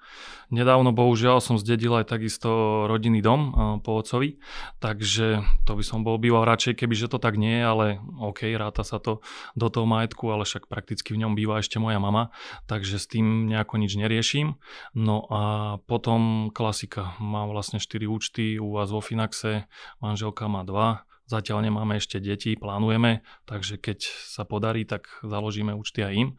Nedávno 0.54 0.94
bohužiaľ 0.94 1.42
som 1.42 1.58
zdedil 1.58 1.90
aj 1.98 2.14
takisto 2.14 2.86
rodinný 2.86 3.26
dom 3.26 3.42
e, 3.50 3.52
po 3.82 3.98
ocovi, 3.98 4.38
takže 4.78 5.42
to 5.66 5.74
by 5.74 5.82
som 5.82 6.06
bol 6.06 6.22
býval 6.22 6.46
radšej, 6.46 6.86
keby 6.86 6.94
že 6.94 7.10
to 7.10 7.18
tak 7.18 7.34
nie 7.34 7.66
ale 7.66 7.98
OK, 8.22 8.46
ráta 8.54 8.86
sa 8.86 9.02
to 9.02 9.26
do 9.58 9.74
toho 9.74 9.90
majetku, 9.90 10.30
ale 10.30 10.46
však 10.46 10.70
prakticky 10.70 11.18
v 11.18 11.26
ňom 11.26 11.34
býva 11.34 11.66
ešte 11.66 11.82
moja 11.82 11.98
mama, 11.98 12.30
takže 12.70 13.02
s 13.02 13.10
tým 13.10 13.50
nejako 13.50 13.82
nič 13.82 13.98
neriešim. 13.98 14.54
No 14.94 15.26
a 15.34 15.42
potom 15.90 16.54
klasika 16.54 16.91
klasika. 16.92 17.16
Mám 17.24 17.50
vlastne 17.56 17.80
4 17.80 18.08
účty 18.08 18.60
u 18.60 18.76
vás 18.76 18.92
vo 18.92 19.00
Finaxe, 19.00 19.64
manželka 20.04 20.48
má 20.48 20.64
2 20.64 21.11
Zatiaľ 21.32 21.72
nemáme 21.72 21.96
ešte 21.96 22.20
deti, 22.20 22.60
plánujeme, 22.60 23.24
takže 23.48 23.80
keď 23.80 24.04
sa 24.04 24.44
podarí, 24.44 24.84
tak 24.84 25.08
založíme 25.24 25.72
účty 25.72 26.04
aj 26.04 26.14
im. 26.14 26.30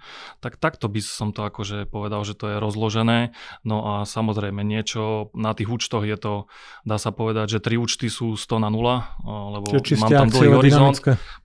Tak 0.44 0.60
takto 0.60 0.92
by 0.92 1.00
som 1.00 1.32
to 1.32 1.48
akože 1.48 1.88
povedal, 1.88 2.20
že 2.28 2.36
to 2.36 2.52
je 2.52 2.56
rozložené. 2.60 3.32
No 3.64 3.88
a 3.88 3.94
samozrejme 4.04 4.60
niečo 4.60 5.32
na 5.32 5.56
tých 5.56 5.72
účtoch 5.72 6.04
je 6.04 6.20
to, 6.20 6.44
dá 6.84 7.00
sa 7.00 7.08
povedať, 7.08 7.56
že 7.56 7.64
tri 7.64 7.80
účty 7.80 8.12
sú 8.12 8.36
100 8.36 8.60
na 8.60 8.68
0, 8.68 9.56
lebo 9.56 9.66
mám 9.72 10.10
tam 10.12 10.28
dlhý 10.28 10.50
horizont. 10.60 10.96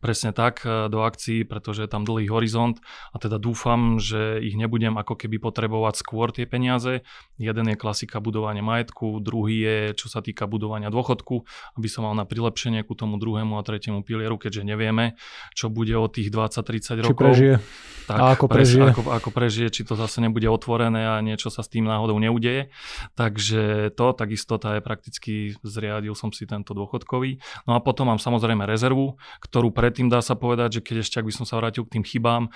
Presne 0.04 0.36
tak, 0.36 0.68
e, 0.68 0.92
do 0.92 1.08
akcií, 1.08 1.48
pretože 1.48 1.86
je 1.86 1.89
tam 1.89 2.04
dlhý 2.04 2.27
horizont 2.27 2.75
a 3.13 3.22
teda 3.22 3.39
dúfam, 3.39 4.01
že 4.01 4.42
ich 4.42 4.60
nebudem 4.60 4.98
ako 5.00 5.16
keby 5.16 5.39
potrebovať 5.39 6.04
skôr 6.04 6.36
tie 6.36 6.44
peniaze. 6.44 7.06
Jeden 7.39 7.66
je 7.70 7.80
klasika 7.80 8.20
budovania 8.20 8.66
majetku, 8.66 9.24
druhý 9.24 9.56
je 9.63 9.77
čo 9.94 10.10
sa 10.10 10.25
týka 10.25 10.50
budovania 10.50 10.89
dôchodku, 10.89 11.46
aby 11.77 11.88
som 11.88 12.04
mal 12.04 12.18
na 12.18 12.25
prilepšenie 12.25 12.82
ku 12.82 12.98
tomu 12.98 13.22
druhému 13.22 13.37
druhému 13.38 13.53
a 13.53 13.62
tretiemu 13.62 14.01
pilieru, 14.01 14.41
keďže 14.41 14.65
nevieme, 14.65 15.13
čo 15.53 15.70
bude 15.70 15.94
o 15.94 16.10
tých 16.10 16.34
20-30 16.34 17.06
rokov. 17.06 17.13
Či 17.13 17.13
prežije. 17.13 17.56
Tak, 18.08 18.17
a 18.24 18.24
ako 18.39 18.48
prežije. 18.48 18.88
Ako, 18.96 19.01
ako 19.12 19.29
prežije, 19.36 19.67
či 19.67 19.84
to 19.84 20.00
zase 20.00 20.24
nebude 20.24 20.48
otvorené 20.48 21.12
a 21.12 21.20
niečo 21.20 21.51
sa 21.51 21.60
s 21.60 21.67
tým 21.67 21.84
náhodou 21.84 22.15
neudeje. 22.15 22.72
Takže 23.20 23.91
to, 24.00 24.15
takisto 24.15 24.56
tá 24.56 24.79
je 24.79 24.82
prakticky, 24.82 25.34
zriadil 25.60 26.15
som 26.15 26.32
si 26.32 26.48
tento 26.48 26.72
dôchodkový. 26.72 27.44
No 27.67 27.75
a 27.75 27.84
potom 27.84 28.08
mám 28.08 28.15
samozrejme 28.15 28.63
rezervu, 28.63 29.20
ktorú 29.44 29.75
predtým 29.75 30.08
dá 30.08 30.24
sa 30.24 30.39
povedať, 30.39 30.79
že 30.79 30.82
keď 30.88 30.96
ešte, 31.03 31.15
ak 31.20 31.27
by 31.27 31.34
som 31.36 31.46
sa 31.46 31.60
vrátil 31.60 31.84
k 31.84 32.00
tým 32.00 32.08
chybám, 32.08 32.48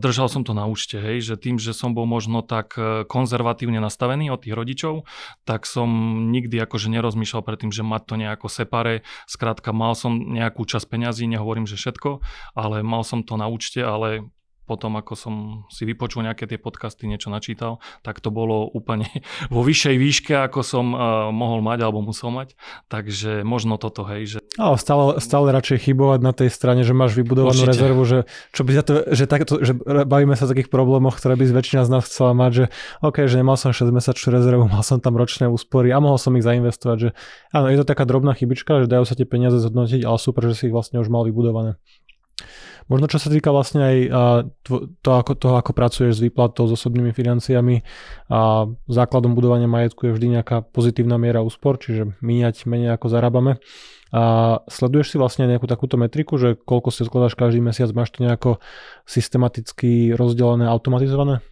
držal 0.00 0.32
som 0.32 0.48
to 0.48 0.56
na 0.56 0.64
účte, 0.64 0.96
hej, 0.96 1.20
že 1.20 1.36
tým, 1.36 1.60
že 1.60 1.76
som 1.76 1.92
bol 1.92 2.08
možno 2.08 2.40
tak 2.40 2.72
e, 2.80 3.04
konzervatívne 3.04 3.76
nastavený 3.84 4.32
od 4.32 4.48
tých 4.48 4.56
rodičov, 4.56 5.04
tak 5.44 5.68
som 5.68 5.92
nikdy 6.32 6.56
akože 6.56 6.88
nerozmýšľal 6.88 7.44
predtým, 7.44 7.68
že 7.68 7.84
mať 7.84 8.02
to 8.08 8.14
nejako 8.16 8.48
separe. 8.48 9.04
Skrátka, 9.28 9.76
mal 9.76 9.92
som 9.92 10.15
nejakú 10.16 10.64
časť 10.64 10.86
peňazí, 10.88 11.24
nehovorím, 11.28 11.68
že 11.68 11.76
všetko, 11.78 12.20
ale 12.56 12.80
mal 12.80 13.04
som 13.04 13.22
to 13.22 13.36
na 13.36 13.46
účte, 13.46 13.84
ale 13.84 14.28
potom, 14.66 14.98
ako 14.98 15.14
som 15.14 15.34
si 15.70 15.86
vypočul 15.86 16.26
nejaké 16.26 16.50
tie 16.50 16.58
podcasty, 16.58 17.06
niečo 17.06 17.30
načítal, 17.30 17.78
tak 18.02 18.18
to 18.18 18.34
bolo 18.34 18.66
úplne 18.66 19.06
vo 19.54 19.62
vyššej 19.62 19.96
výške, 19.96 20.34
ako 20.34 20.60
som 20.66 20.92
uh, 20.92 21.30
mohol 21.30 21.62
mať 21.62 21.86
alebo 21.86 22.02
musel 22.02 22.34
mať. 22.34 22.58
Takže 22.90 23.46
možno 23.46 23.78
toto, 23.78 24.02
hej. 24.10 24.36
Že... 24.36 24.38
Ale 24.58 24.76
stále, 24.76 25.22
stále 25.22 25.54
radšej 25.54 25.86
chybovať 25.86 26.20
na 26.20 26.34
tej 26.34 26.50
strane, 26.50 26.82
že 26.82 26.92
máš 26.92 27.14
vybudovanú 27.14 27.62
Určite. 27.62 27.70
rezervu, 27.70 28.02
že 28.02 28.18
čo 28.50 28.62
by 28.66 28.70
za 28.74 28.82
to, 28.82 28.92
že, 29.14 29.24
takto, 29.30 29.54
že 29.62 29.72
bavíme 30.04 30.34
sa 30.34 30.44
o 30.44 30.50
takých 30.50 30.68
problémoch, 30.68 31.14
ktoré 31.14 31.38
by 31.38 31.46
väčšina 31.46 31.86
z 31.86 31.90
nás 31.94 32.04
chcela 32.10 32.34
mať, 32.34 32.50
že 32.52 32.64
OK, 33.06 33.30
že 33.30 33.38
nemal 33.38 33.54
som 33.54 33.70
6 33.70 33.86
mesačnú 33.94 34.34
rezervu, 34.34 34.66
mal 34.74 34.82
som 34.82 34.98
tam 34.98 35.14
ročné 35.14 35.46
úspory 35.46 35.94
a 35.94 36.02
mohol 36.02 36.18
som 36.18 36.34
ich 36.34 36.42
zainvestovať, 36.42 36.96
že 36.98 37.08
áno, 37.54 37.70
je 37.70 37.78
to 37.78 37.86
taká 37.86 38.02
drobná 38.02 38.34
chybička, 38.34 38.82
že 38.82 38.90
dajú 38.90 39.06
sa 39.06 39.14
tie 39.14 39.24
peniaze 39.24 39.62
zhodnotiť, 39.62 40.02
ale 40.02 40.18
super, 40.18 40.42
že 40.50 40.58
si 40.58 40.62
ich 40.68 40.74
vlastne 40.74 40.98
už 40.98 41.06
mal 41.06 41.22
vybudované. 41.22 41.78
Možno 42.86 43.10
čo 43.10 43.18
sa 43.18 43.26
týka 43.26 43.50
vlastne 43.50 43.80
aj 43.82 43.96
to, 45.02 45.10
ako, 45.10 45.34
toho, 45.34 45.58
ako 45.58 45.74
pracuješ 45.74 46.18
s 46.18 46.24
výplatou, 46.24 46.70
s 46.70 46.78
osobnými 46.78 47.10
financiami 47.10 47.82
a 48.30 48.70
základom 48.86 49.34
budovania 49.34 49.66
majetku 49.66 50.06
je 50.06 50.14
vždy 50.14 50.38
nejaká 50.38 50.62
pozitívna 50.70 51.18
miera 51.18 51.42
úspor, 51.42 51.82
čiže 51.82 52.14
míňať 52.22 52.70
menej 52.70 52.94
ako 52.94 53.10
zarábame. 53.10 53.58
A 54.14 54.62
sleduješ 54.70 55.12
si 55.12 55.16
vlastne 55.18 55.50
nejakú 55.50 55.66
takúto 55.66 55.98
metriku, 55.98 56.38
že 56.38 56.54
koľko 56.54 56.94
si 56.94 57.02
odkladáš 57.02 57.34
každý 57.34 57.58
mesiac, 57.58 57.90
máš 57.90 58.14
to 58.14 58.22
nejako 58.22 58.62
systematicky 59.02 60.14
rozdelené, 60.14 60.70
automatizované? 60.70 61.42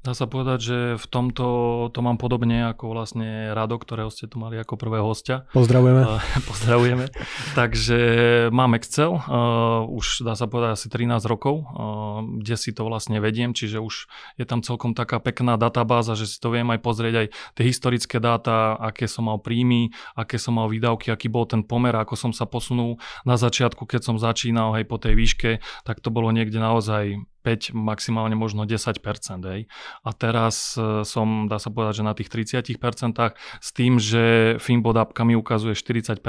Dá 0.00 0.16
sa 0.16 0.24
povedať, 0.24 0.58
že 0.64 0.78
v 0.96 1.06
tomto 1.12 1.44
to 1.92 2.00
mám 2.00 2.16
podobne 2.16 2.72
ako 2.72 2.96
vlastne 2.96 3.52
Rado, 3.52 3.76
ktorého 3.76 4.08
ste 4.08 4.24
tu 4.24 4.40
mali 4.40 4.56
ako 4.56 4.80
prvého 4.80 5.04
hostia. 5.04 5.44
Pozdravujeme. 5.52 6.08
pozdravujeme. 6.48 7.04
Takže 7.52 8.00
mám 8.48 8.72
Excel, 8.80 9.12
uh, 9.12 9.84
už 9.84 10.24
dá 10.24 10.32
sa 10.40 10.48
povedať 10.48 10.80
asi 10.80 10.88
13 10.88 11.20
rokov, 11.28 11.68
uh, 11.68 12.24
kde 12.24 12.56
si 12.56 12.72
to 12.72 12.88
vlastne 12.88 13.20
vediem, 13.20 13.52
čiže 13.52 13.76
už 13.76 14.08
je 14.40 14.48
tam 14.48 14.64
celkom 14.64 14.96
taká 14.96 15.20
pekná 15.20 15.60
databáza, 15.60 16.16
že 16.16 16.24
si 16.24 16.40
to 16.40 16.48
viem 16.48 16.72
aj 16.72 16.80
pozrieť 16.80 17.14
aj 17.20 17.26
tie 17.60 17.64
historické 17.68 18.16
dáta, 18.24 18.80
aké 18.80 19.04
som 19.04 19.28
mal 19.28 19.36
príjmy, 19.36 19.92
aké 20.16 20.40
som 20.40 20.56
mal 20.56 20.72
výdavky, 20.72 21.12
aký 21.12 21.28
bol 21.28 21.44
ten 21.44 21.60
pomer, 21.60 21.92
ako 21.92 22.16
som 22.16 22.32
sa 22.32 22.48
posunul 22.48 22.96
na 23.28 23.36
začiatku, 23.36 23.84
keď 23.84 24.08
som 24.08 24.16
začínal 24.16 24.80
aj 24.80 24.84
po 24.88 24.96
tej 24.96 25.12
výške, 25.12 25.50
tak 25.84 26.00
to 26.00 26.08
bolo 26.08 26.32
niekde 26.32 26.56
naozaj 26.56 27.20
5, 27.40 27.72
maximálne 27.72 28.36
možno 28.36 28.68
10%. 28.68 29.00
Hej. 29.48 29.66
A 30.04 30.10
teraz 30.12 30.76
e, 30.76 31.02
som, 31.08 31.48
dá 31.48 31.56
sa 31.56 31.72
povedať, 31.72 32.00
že 32.00 32.04
na 32.04 32.14
tých 32.14 32.28
30% 32.28 32.76
s 33.60 33.68
tým, 33.72 33.96
že 33.96 34.56
Finbot 34.60 34.96
appka 34.96 35.24
mi 35.24 35.32
ukazuje 35.32 35.72
40%, 35.72 36.20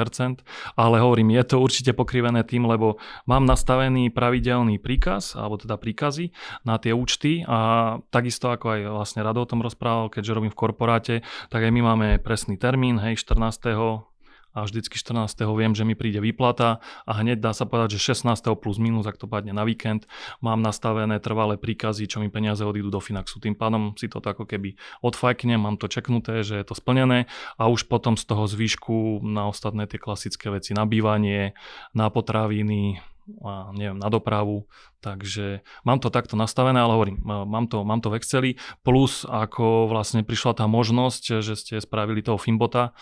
ale 0.80 0.96
hovorím, 1.00 1.36
je 1.36 1.44
to 1.44 1.56
určite 1.60 1.92
pokrivené 1.94 2.44
tým, 2.48 2.66
lebo 2.66 2.98
mám 3.28 3.44
nastavený 3.44 4.10
pravidelný 4.12 4.80
príkaz, 4.80 5.36
alebo 5.36 5.60
teda 5.60 5.76
príkazy 5.76 6.32
na 6.64 6.80
tie 6.80 6.96
účty 6.96 7.44
a 7.48 8.00
takisto 8.10 8.52
ako 8.52 8.66
aj 8.72 8.80
vlastne 8.92 9.22
Rado 9.22 9.44
o 9.44 9.50
tom 9.50 9.62
rozprával, 9.62 10.10
keďže 10.10 10.36
robím 10.36 10.52
v 10.54 10.60
korporáte, 10.60 11.16
tak 11.52 11.62
aj 11.64 11.72
my 11.72 11.82
máme 11.82 12.08
presný 12.20 12.56
termín, 12.56 13.00
hej, 13.00 13.20
14 13.22 14.11
a 14.52 14.68
vždycky 14.68 15.00
14. 15.00 15.32
viem, 15.56 15.72
že 15.72 15.88
mi 15.88 15.96
príde 15.96 16.20
výplata 16.20 16.84
a 17.08 17.12
hneď 17.20 17.40
dá 17.40 17.52
sa 17.56 17.64
povedať, 17.64 17.96
že 17.98 18.14
16. 18.16 18.44
plus 18.60 18.78
minus, 18.78 19.08
ak 19.08 19.16
to 19.16 19.28
padne 19.28 19.56
na 19.56 19.64
víkend, 19.64 20.06
mám 20.44 20.60
nastavené 20.60 21.20
trvalé 21.24 21.56
príkazy, 21.56 22.08
čo 22.08 22.20
mi 22.20 22.28
peniaze 22.28 22.62
odídu 22.62 22.92
do 22.92 23.00
Finaxu. 23.00 23.40
Tým 23.40 23.56
pádom 23.56 23.96
si 23.96 24.12
to 24.12 24.20
ako 24.20 24.44
keby 24.46 24.76
odfajknem, 25.02 25.60
mám 25.60 25.76
to 25.80 25.88
čeknuté, 25.88 26.44
že 26.44 26.60
je 26.60 26.66
to 26.68 26.76
splnené 26.76 27.32
a 27.58 27.72
už 27.72 27.88
potom 27.88 28.20
z 28.20 28.24
toho 28.28 28.46
zvýšku 28.46 29.24
na 29.24 29.48
ostatné 29.48 29.88
tie 29.88 29.98
klasické 29.98 30.52
veci, 30.52 30.76
na 30.76 30.84
bývanie, 30.84 31.56
na 31.96 32.12
potraviny, 32.12 33.02
a 33.40 33.72
neviem, 33.72 33.96
na 33.96 34.10
dopravu, 34.10 34.68
Takže 35.02 35.66
mám 35.82 35.98
to 35.98 36.14
takto 36.14 36.38
nastavené, 36.38 36.78
ale 36.78 36.94
hovorím, 36.94 37.18
mám 37.26 37.66
to, 37.66 37.82
mám 37.82 38.06
to 38.06 38.14
v 38.14 38.22
Exceli, 38.22 38.52
plus 38.86 39.26
ako 39.26 39.90
vlastne 39.90 40.22
prišla 40.22 40.62
tá 40.62 40.70
možnosť, 40.70 41.42
že 41.42 41.58
ste 41.58 41.82
spravili 41.82 42.22
toho 42.22 42.38
Fimbota, 42.38 42.94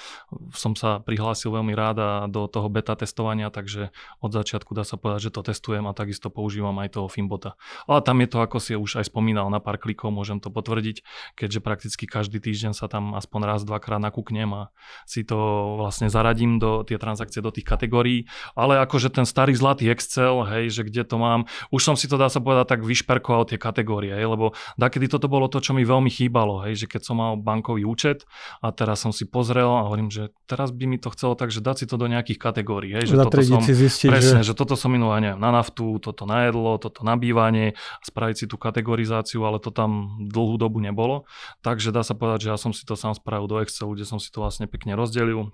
som 0.55 0.79
sa 0.79 1.03
prihlásil 1.03 1.51
veľmi 1.51 1.75
rád 1.75 1.97
a 1.99 2.09
do 2.31 2.47
toho 2.47 2.71
beta 2.71 2.95
testovania, 2.95 3.51
takže 3.51 3.91
od 4.23 4.31
začiatku 4.31 4.71
dá 4.71 4.87
sa 4.87 4.95
povedať, 4.95 5.27
že 5.27 5.35
to 5.35 5.41
testujem 5.43 5.83
a 5.91 5.93
takisto 5.93 6.31
používam 6.31 6.79
aj 6.79 6.95
toho 6.95 7.11
Fimbota. 7.11 7.59
Ale 7.83 7.99
tam 7.99 8.23
je 8.23 8.31
to, 8.31 8.39
ako 8.39 8.57
si 8.63 8.79
už 8.79 9.03
aj 9.03 9.11
spomínal, 9.11 9.51
na 9.51 9.59
pár 9.59 9.75
klikov 9.75 10.15
môžem 10.15 10.39
to 10.39 10.47
potvrdiť, 10.47 11.03
keďže 11.35 11.59
prakticky 11.59 12.07
každý 12.07 12.39
týždeň 12.39 12.71
sa 12.71 12.87
tam 12.87 13.11
aspoň 13.11 13.41
raz, 13.43 13.67
dvakrát 13.67 13.99
nakúknem 13.99 14.47
a 14.55 14.61
si 15.03 15.27
to 15.27 15.35
vlastne 15.75 16.07
zaradím 16.07 16.63
do 16.63 16.87
tie 16.87 16.95
transakcie 16.95 17.43
do 17.43 17.51
tých 17.51 17.67
kategórií, 17.67 18.31
ale 18.55 18.79
akože 18.79 19.11
ten 19.11 19.27
starý 19.27 19.51
zlatý 19.51 19.91
Excel, 19.91 20.47
hej, 20.47 20.71
že 20.71 20.87
kde 20.87 21.03
to 21.03 21.19
mám, 21.19 21.43
už 21.75 21.88
som 21.89 21.97
si 21.97 22.05
to 22.05 22.21
dá 22.21 22.29
sa 22.29 22.37
povedať 22.37 22.77
tak 22.77 22.81
vyšperkoval 22.85 23.49
tie 23.49 23.57
kategórie, 23.57 24.13
hej, 24.13 24.29
lebo 24.29 24.53
dakedy 24.77 25.09
toto 25.09 25.25
bolo 25.25 25.49
to, 25.49 25.57
čo 25.57 25.73
mi 25.73 25.81
veľmi 25.81 26.13
chýbalo, 26.13 26.61
hej, 26.69 26.85
že 26.85 26.85
keď 26.85 27.01
som 27.01 27.17
mal 27.17 27.33
bankový 27.41 27.89
účet 27.89 28.29
a 28.61 28.69
teraz 28.69 29.01
som 29.01 29.09
si 29.09 29.25
pozrel 29.25 29.65
a 29.65 29.89
hovorím, 29.89 30.13
že 30.13 30.29
teraz 30.45 30.69
by 30.69 30.85
mi 30.85 31.01
to 31.01 31.09
chcelo 31.09 31.33
tak, 31.33 31.49
že 31.49 31.65
dať 31.65 31.81
si 31.81 31.85
to 31.89 31.97
do 31.97 32.05
nejakých 32.05 32.37
kategórií, 32.37 32.93
hej, 32.93 33.09
že 33.09 33.15
toto 33.17 33.41
som, 33.41 33.65
zistiť, 33.65 34.09
presne, 34.13 34.41
že... 34.45 34.53
že 34.53 34.53
toto 34.53 34.77
som 34.77 34.93
minul, 34.93 35.09
neviem, 35.17 35.41
na 35.41 35.49
naftu, 35.49 35.97
toto 35.97 36.29
na 36.29 36.45
jedlo, 36.45 36.77
toto 36.77 37.01
na 37.01 37.17
bývanie, 37.17 37.73
spraviť 38.05 38.35
si 38.35 38.45
tú 38.45 38.61
kategorizáciu, 38.61 39.41
ale 39.41 39.57
to 39.57 39.73
tam 39.73 40.21
dlhú 40.29 40.61
dobu 40.61 40.77
nebolo. 40.77 41.25
Takže 41.65 41.89
dá 41.89 42.05
sa 42.05 42.13
povedať, 42.13 42.45
že 42.45 42.49
ja 42.53 42.57
som 42.59 42.75
si 42.75 42.85
to 42.85 42.93
sám 42.93 43.17
spravil 43.17 43.49
do 43.49 43.57
Excelu, 43.63 43.95
kde 43.97 44.05
som 44.05 44.21
si 44.21 44.29
to 44.29 44.45
vlastne 44.45 44.69
pekne 44.69 44.93
rozdelil 44.93 45.49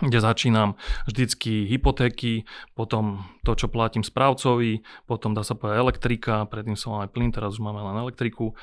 kde 0.00 0.18
začínam 0.20 0.80
vždycky 1.04 1.68
hypotéky, 1.68 2.48
potom 2.72 3.24
to, 3.44 3.52
čo 3.52 3.68
platím 3.68 4.00
správcovi, 4.00 4.80
potom 5.04 5.36
dá 5.36 5.44
sa 5.44 5.52
povedať 5.56 5.80
elektrika, 5.80 6.48
predtým 6.48 6.76
som 6.76 6.96
mal 6.96 7.04
aj 7.04 7.12
plyn, 7.12 7.30
teraz 7.32 7.56
už 7.56 7.64
máme 7.64 7.80
len 7.84 7.96
elektriku, 8.00 8.52
e, 8.52 8.54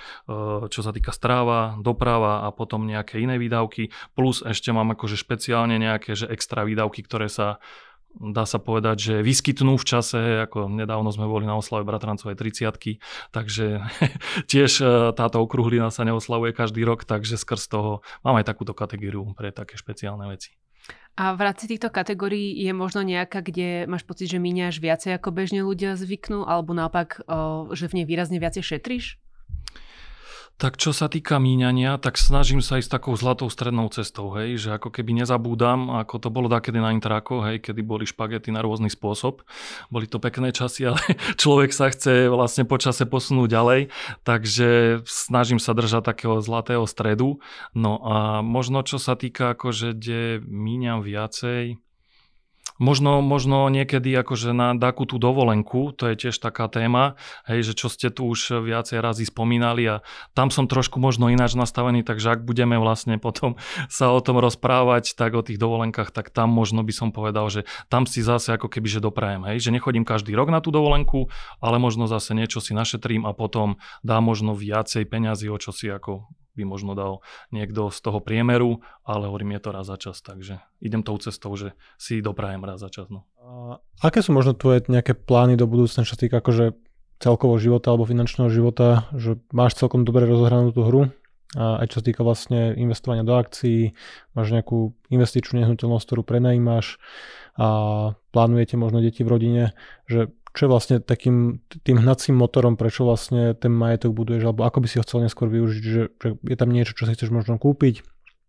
čo 0.69 0.81
sa 0.81 0.89
týka 0.89 1.13
stráva, 1.13 1.77
doprava 1.77 2.45
a 2.45 2.53
potom 2.53 2.89
nejaké 2.89 3.21
iné 3.21 3.37
výdavky, 3.37 3.93
plus 4.17 4.41
ešte 4.41 4.73
mám 4.73 4.97
akože 4.97 5.17
špeciálne 5.17 5.77
nejaké 5.77 6.17
že 6.17 6.25
extra 6.29 6.65
výdavky, 6.65 7.05
ktoré 7.05 7.29
sa 7.29 7.61
dá 8.17 8.49
sa 8.49 8.57
povedať, 8.57 8.97
že 8.97 9.15
vyskytnú 9.21 9.77
v 9.77 9.85
čase, 9.85 10.49
ako 10.49 10.73
nedávno 10.73 11.13
sme 11.13 11.29
boli 11.29 11.45
na 11.45 11.53
oslave 11.53 11.85
Bratrancovej 11.85 12.33
30 12.33 12.97
takže 13.29 13.85
tiež 14.51 14.71
e, 14.81 14.85
táto 15.13 15.37
okruhlina 15.37 15.93
sa 15.93 16.01
neoslavuje 16.01 16.57
každý 16.57 16.81
rok, 16.81 17.05
takže 17.05 17.37
skrz 17.37 17.69
toho 17.69 18.01
mám 18.25 18.41
aj 18.41 18.49
takúto 18.49 18.73
kategóriu 18.73 19.37
pre 19.37 19.53
také 19.53 19.77
špeciálne 19.77 20.25
veci. 20.25 20.57
A 21.17 21.33
v 21.33 21.49
rámci 21.49 21.65
týchto 21.65 21.89
kategórií 21.89 22.53
je 22.61 22.69
možno 22.77 23.01
nejaká, 23.01 23.41
kde 23.41 23.89
máš 23.89 24.05
pocit, 24.05 24.29
že 24.29 24.37
míňaš 24.37 24.77
viacej 24.77 25.17
ako 25.17 25.33
bežne 25.33 25.65
ľudia 25.65 25.97
zvyknú, 25.97 26.45
alebo 26.45 26.77
naopak, 26.77 27.25
že 27.73 27.89
v 27.89 27.95
nej 27.97 28.05
výrazne 28.05 28.37
viacej 28.37 28.61
šetríš? 28.61 29.17
Tak 30.57 30.73
čo 30.81 30.89
sa 30.89 31.05
týka 31.05 31.37
míňania, 31.37 32.01
tak 32.01 32.17
snažím 32.17 32.65
sa 32.65 32.81
ísť 32.81 32.97
takou 32.97 33.13
zlatou 33.13 33.45
strednou 33.45 33.93
cestou, 33.93 34.33
hej, 34.33 34.57
že 34.57 34.73
ako 34.73 34.89
keby 34.89 35.21
nezabúdam, 35.21 35.93
ako 36.01 36.17
to 36.17 36.33
bolo 36.33 36.49
takedy 36.49 36.81
na 36.81 36.97
intráko, 36.97 37.45
hej, 37.45 37.61
kedy 37.61 37.85
boli 37.85 38.09
špagety 38.09 38.49
na 38.49 38.65
rôzny 38.65 38.89
spôsob. 38.89 39.45
Boli 39.93 40.09
to 40.09 40.17
pekné 40.17 40.49
časy, 40.49 40.89
ale 40.89 40.97
človek 41.41 41.69
sa 41.69 41.93
chce 41.93 42.33
vlastne 42.33 42.65
počase 42.65 43.05
posunúť 43.05 43.53
ďalej, 43.53 43.81
takže 44.25 45.01
snažím 45.05 45.61
sa 45.61 45.77
držať 45.77 46.09
takého 46.09 46.41
zlatého 46.41 46.89
stredu. 46.89 47.37
No 47.77 48.01
a 48.01 48.41
možno 48.41 48.81
čo 48.81 48.97
sa 48.97 49.13
týka 49.13 49.53
akože, 49.53 49.93
kde 49.93 50.41
míňam 50.41 51.05
viacej, 51.05 51.77
Možno, 52.77 53.25
možno 53.25 53.65
niekedy 53.73 54.13
akože 54.13 54.53
na 54.53 54.77
takú 54.77 55.09
tú 55.09 55.17
dovolenku, 55.17 55.91
to 55.97 56.13
je 56.13 56.27
tiež 56.27 56.37
taká 56.37 56.69
téma, 56.69 57.17
hej, 57.49 57.65
že 57.65 57.73
čo 57.73 57.89
ste 57.89 58.13
tu 58.13 58.29
už 58.29 58.61
viacej 58.61 59.01
razy 59.01 59.25
spomínali 59.25 59.89
a 59.89 60.05
tam 60.37 60.53
som 60.53 60.69
trošku 60.69 61.01
možno 61.01 61.33
ináč 61.33 61.57
nastavený, 61.57 62.05
takže 62.05 62.37
ak 62.37 62.45
budeme 62.45 62.77
vlastne 62.77 63.17
potom 63.17 63.57
sa 63.89 64.13
o 64.13 64.19
tom 64.21 64.37
rozprávať, 64.37 65.17
tak 65.17 65.33
o 65.33 65.41
tých 65.41 65.57
dovolenkách, 65.57 66.13
tak 66.13 66.29
tam 66.29 66.53
možno 66.53 66.85
by 66.85 66.93
som 66.93 67.09
povedal, 67.09 67.49
že 67.49 67.65
tam 67.89 68.05
si 68.05 68.21
zase 68.21 68.53
ako 68.53 68.69
keby, 68.69 68.87
že 68.87 69.01
doprajem, 69.01 69.41
hej, 69.49 69.57
že 69.67 69.73
nechodím 69.73 70.05
každý 70.05 70.37
rok 70.37 70.53
na 70.53 70.61
tú 70.61 70.69
dovolenku, 70.69 71.33
ale 71.57 71.81
možno 71.81 72.05
zase 72.05 72.37
niečo 72.37 72.61
si 72.61 72.77
našetrím 72.77 73.25
a 73.25 73.33
potom 73.33 73.81
dá 74.05 74.21
možno 74.21 74.53
viacej 74.53 75.09
peňazí, 75.09 75.49
o 75.49 75.57
čo 75.57 75.73
si 75.73 75.89
ako 75.89 76.29
by 76.57 76.65
možno 76.65 76.97
dal 76.97 77.21
niekto 77.53 77.93
z 77.93 77.99
toho 78.01 78.17
priemeru, 78.17 78.81
ale 79.05 79.29
hovorím, 79.29 79.55
je 79.55 79.61
to 79.61 79.69
raz 79.69 79.85
za 79.85 79.97
čas, 80.01 80.25
takže 80.25 80.57
idem 80.81 81.05
tou 81.05 81.15
cestou, 81.21 81.53
že 81.53 81.77
si 82.01 82.19
doprajem 82.19 82.65
raz 82.65 82.81
za 82.81 82.89
čas. 82.89 83.07
No. 83.13 83.29
A 84.01 84.09
aké 84.09 84.25
sú 84.25 84.33
možno 84.33 84.57
tvoje 84.57 84.81
nejaké 84.89 85.13
plány 85.13 85.53
do 85.53 85.69
budúcna, 85.69 86.01
čo 86.01 86.17
týka 86.17 86.41
akože 86.41 86.73
celkovo 87.21 87.57
života 87.61 87.93
alebo 87.93 88.09
finančného 88.09 88.49
života, 88.49 89.09
že 89.13 89.37
máš 89.53 89.77
celkom 89.77 90.05
dobre 90.05 90.25
rozohranú 90.25 90.73
tú 90.73 90.81
hru, 90.85 91.01
a 91.55 91.79
aj 91.79 91.95
čo 91.95 92.03
sa 92.03 92.05
týka 92.11 92.21
vlastne 92.27 92.75
investovania 92.75 93.23
do 93.23 93.31
akcií, 93.39 93.95
máš 94.35 94.51
nejakú 94.51 94.91
investičnú 95.07 95.63
nehnuteľnosť, 95.63 96.05
ktorú 96.05 96.21
prenajímaš 96.27 96.99
a 97.55 97.67
plánujete 98.35 98.75
možno 98.75 98.99
deti 98.99 99.23
v 99.23 99.31
rodine, 99.31 99.63
že 100.05 100.27
čo 100.57 100.65
je 100.65 100.73
vlastne 100.73 100.97
takým 100.97 101.61
tým 101.85 102.01
hnacím 102.01 102.33
motorom, 102.33 102.73
prečo 102.73 103.05
vlastne 103.05 103.53
ten 103.53 103.69
majetok 103.69 104.17
buduješ, 104.17 104.49
alebo 104.49 104.65
ako 104.65 104.81
by 104.81 104.87
si 104.89 104.97
ho 104.97 105.05
chcel 105.05 105.21
neskôr 105.21 105.45
využiť, 105.53 105.83
že, 105.85 106.03
že 106.17 106.29
je 106.41 106.57
tam 106.57 106.73
niečo, 106.73 106.97
čo 106.97 107.05
si 107.05 107.13
chceš 107.13 107.29
možno 107.29 107.61
kúpiť, 107.61 108.01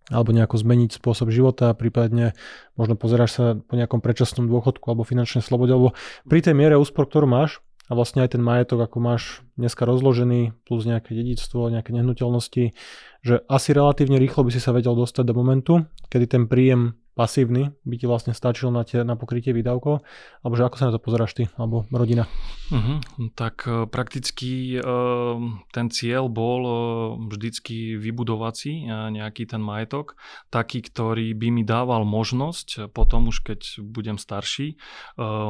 alebo 0.08 0.32
nejako 0.32 0.56
zmeniť 0.56 0.96
spôsob 0.96 1.28
života, 1.28 1.76
prípadne 1.76 2.32
možno 2.80 2.96
pozeráš 2.96 3.30
sa 3.36 3.44
po 3.60 3.76
nejakom 3.76 4.00
predčasnom 4.00 4.48
dôchodku 4.48 4.88
alebo 4.88 5.04
finančnej 5.04 5.44
slobode, 5.44 5.76
alebo 5.76 5.92
pri 6.24 6.40
tej 6.40 6.56
miere 6.56 6.80
úspor, 6.80 7.04
ktorú 7.04 7.28
máš, 7.28 7.60
a 7.88 7.96
vlastne 7.96 8.20
aj 8.20 8.36
ten 8.36 8.44
majetok, 8.44 8.84
ako 8.84 9.00
máš 9.00 9.40
dneska 9.56 9.88
rozložený, 9.88 10.52
plus 10.68 10.84
nejaké 10.84 11.16
dedictvo, 11.16 11.72
nejaké 11.72 11.96
nehnuteľnosti, 11.96 12.76
že 13.24 13.34
asi 13.48 13.68
relatívne 13.72 14.20
rýchlo 14.20 14.44
by 14.44 14.52
si 14.52 14.60
sa 14.60 14.76
vedel 14.76 14.92
dostať 14.92 15.24
do 15.24 15.34
momentu, 15.34 15.72
kedy 16.12 16.24
ten 16.28 16.44
príjem 16.52 17.00
pasívny 17.18 17.75
by 17.82 17.94
ti 17.98 18.06
vlastne 18.06 18.30
stačil 18.30 18.70
na, 18.70 18.87
tie, 18.87 19.02
na 19.02 19.18
pokrytie 19.18 19.50
výdavkov, 19.50 20.06
alebo 20.46 20.54
že 20.54 20.62
ako 20.62 20.76
sa 20.78 20.87
na 20.87 20.94
to 20.94 21.02
pozeráš 21.02 21.34
ty, 21.34 21.44
alebo 21.58 21.82
rodina? 21.90 22.30
Uh-huh. 22.70 23.02
Tak 23.34 23.66
uh, 23.66 23.90
prakticky 23.90 24.78
uh, 24.78 25.34
ten 25.75 25.90
cieľ 25.90 26.30
bol 26.30 26.60
uh, 26.62 26.76
vždycky 27.26 27.98
vybudovať 27.98 28.70
nejaký 29.08 29.48
ten 29.48 29.64
majetok, 29.64 30.20
taký, 30.52 30.84
ktorý 30.84 31.32
by 31.32 31.48
mi 31.48 31.62
dával 31.64 32.04
možnosť, 32.04 32.92
potom 32.92 33.32
už 33.32 33.40
keď 33.40 33.80
budem 33.80 34.20
starší, 34.20 34.76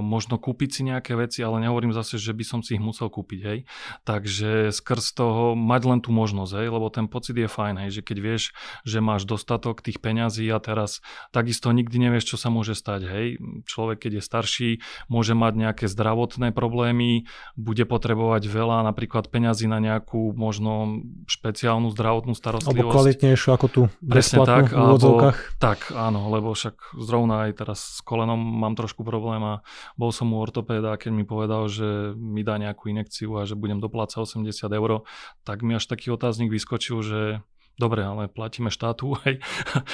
možno 0.01 0.39
kúpiť 0.39 0.71
si 0.71 0.81
nejaké 0.87 1.19
veci, 1.19 1.43
ale 1.43 1.59
nehovorím 1.59 1.91
zase, 1.91 2.23
že 2.23 2.31
by 2.31 2.45
som 2.47 2.61
si 2.63 2.79
ich 2.79 2.83
musel 2.83 3.11
kúpiť, 3.11 3.41
hej. 3.43 3.59
Takže 4.07 4.71
skrz 4.71 5.19
toho 5.19 5.59
mať 5.59 5.83
len 5.91 6.01
tú 6.01 6.15
možnosť, 6.15 6.63
hej, 6.63 6.69
lebo 6.71 6.87
ten 6.95 7.11
pocit 7.11 7.35
je 7.35 7.51
fajn, 7.51 7.75
hej, 7.83 7.91
že 7.99 8.03
keď 8.07 8.19
vieš, 8.23 8.43
že 8.87 9.03
máš 9.03 9.27
dostatok 9.27 9.83
tých 9.83 9.99
peňazí 9.99 10.47
a 10.55 10.63
teraz 10.63 11.03
takisto 11.35 11.58
takisto 11.59 11.75
nikdy 11.75 11.99
nevieš, 11.99 12.31
čo 12.31 12.37
sa 12.39 12.55
môže 12.55 12.79
stať. 12.79 13.11
Hej, 13.11 13.27
človek, 13.67 14.07
keď 14.07 14.13
je 14.19 14.23
starší, 14.23 14.71
môže 15.11 15.35
mať 15.35 15.59
nejaké 15.59 15.85
zdravotné 15.91 16.55
problémy, 16.55 17.27
bude 17.59 17.83
potrebovať 17.83 18.47
veľa 18.47 18.87
napríklad 18.87 19.27
peňazí 19.27 19.67
na 19.67 19.83
nejakú 19.83 20.39
možno 20.39 21.03
špeciálnu 21.27 21.91
zdravotnú 21.91 22.39
starostlivosť. 22.39 22.79
Alebo 22.79 22.95
kvalitnejšiu 22.95 23.51
ako 23.51 23.67
tu 23.67 23.83
Presne 23.99 24.47
tak, 24.47 24.71
v 24.71 24.79
alebo, 24.79 25.35
tak, 25.59 25.91
áno, 25.91 26.31
lebo 26.31 26.55
však 26.55 26.95
zrovna 26.95 27.51
aj 27.51 27.59
teraz 27.59 27.99
s 27.99 28.01
kolenom 28.07 28.39
mám 28.39 28.79
trošku 28.79 29.03
problém 29.03 29.43
a 29.43 29.67
bol 29.99 30.15
som 30.15 30.31
u 30.31 30.39
ortopéda, 30.39 30.95
keď 30.95 31.11
mi 31.11 31.27
povedal, 31.27 31.67
že 31.67 32.15
mi 32.15 32.47
dá 32.47 32.55
nejakú 32.55 32.87
inekciu 32.87 33.35
a 33.35 33.51
že 33.51 33.59
budem 33.59 33.83
doplácať 33.83 34.23
80 34.23 34.47
eur, 34.71 35.03
tak 35.43 35.67
mi 35.67 35.75
až 35.75 35.91
taký 35.91 36.15
otáznik 36.15 36.55
vyskočil, 36.55 37.03
že 37.03 37.21
Dobre, 37.79 38.03
ale 38.03 38.27
platíme 38.27 38.75
štátu 38.75 39.15
aj. 39.23 39.39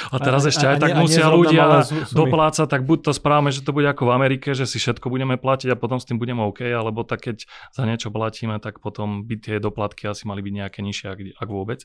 A 0.08 0.16
teraz 0.16 0.48
a, 0.48 0.50
ešte 0.50 0.64
aj 0.64 0.76
a, 0.76 0.80
tak 0.80 0.90
a 0.96 1.00
musia 1.04 1.28
ľudia 1.28 1.84
doplácať, 2.16 2.64
tak 2.64 2.88
buď 2.88 2.98
to 3.04 3.12
správame, 3.12 3.52
že 3.52 3.60
to 3.60 3.76
bude 3.76 3.84
ako 3.84 4.08
v 4.08 4.12
Amerike, 4.16 4.56
že 4.56 4.64
si 4.64 4.80
všetko 4.80 5.12
budeme 5.12 5.36
platiť 5.36 5.68
a 5.68 5.76
potom 5.76 6.00
s 6.00 6.08
tým 6.08 6.16
budeme 6.16 6.40
OK, 6.40 6.64
alebo 6.64 7.04
tak 7.04 7.28
keď 7.28 7.44
za 7.76 7.84
niečo 7.84 8.08
platíme, 8.08 8.56
tak 8.56 8.80
potom 8.80 9.28
by 9.28 9.36
tie 9.36 9.56
doplatky 9.60 10.08
asi 10.08 10.24
mali 10.24 10.40
byť 10.40 10.54
nejaké 10.64 10.80
nižšie, 10.80 11.06
ak, 11.12 11.18
ak 11.44 11.48
vôbec. 11.52 11.84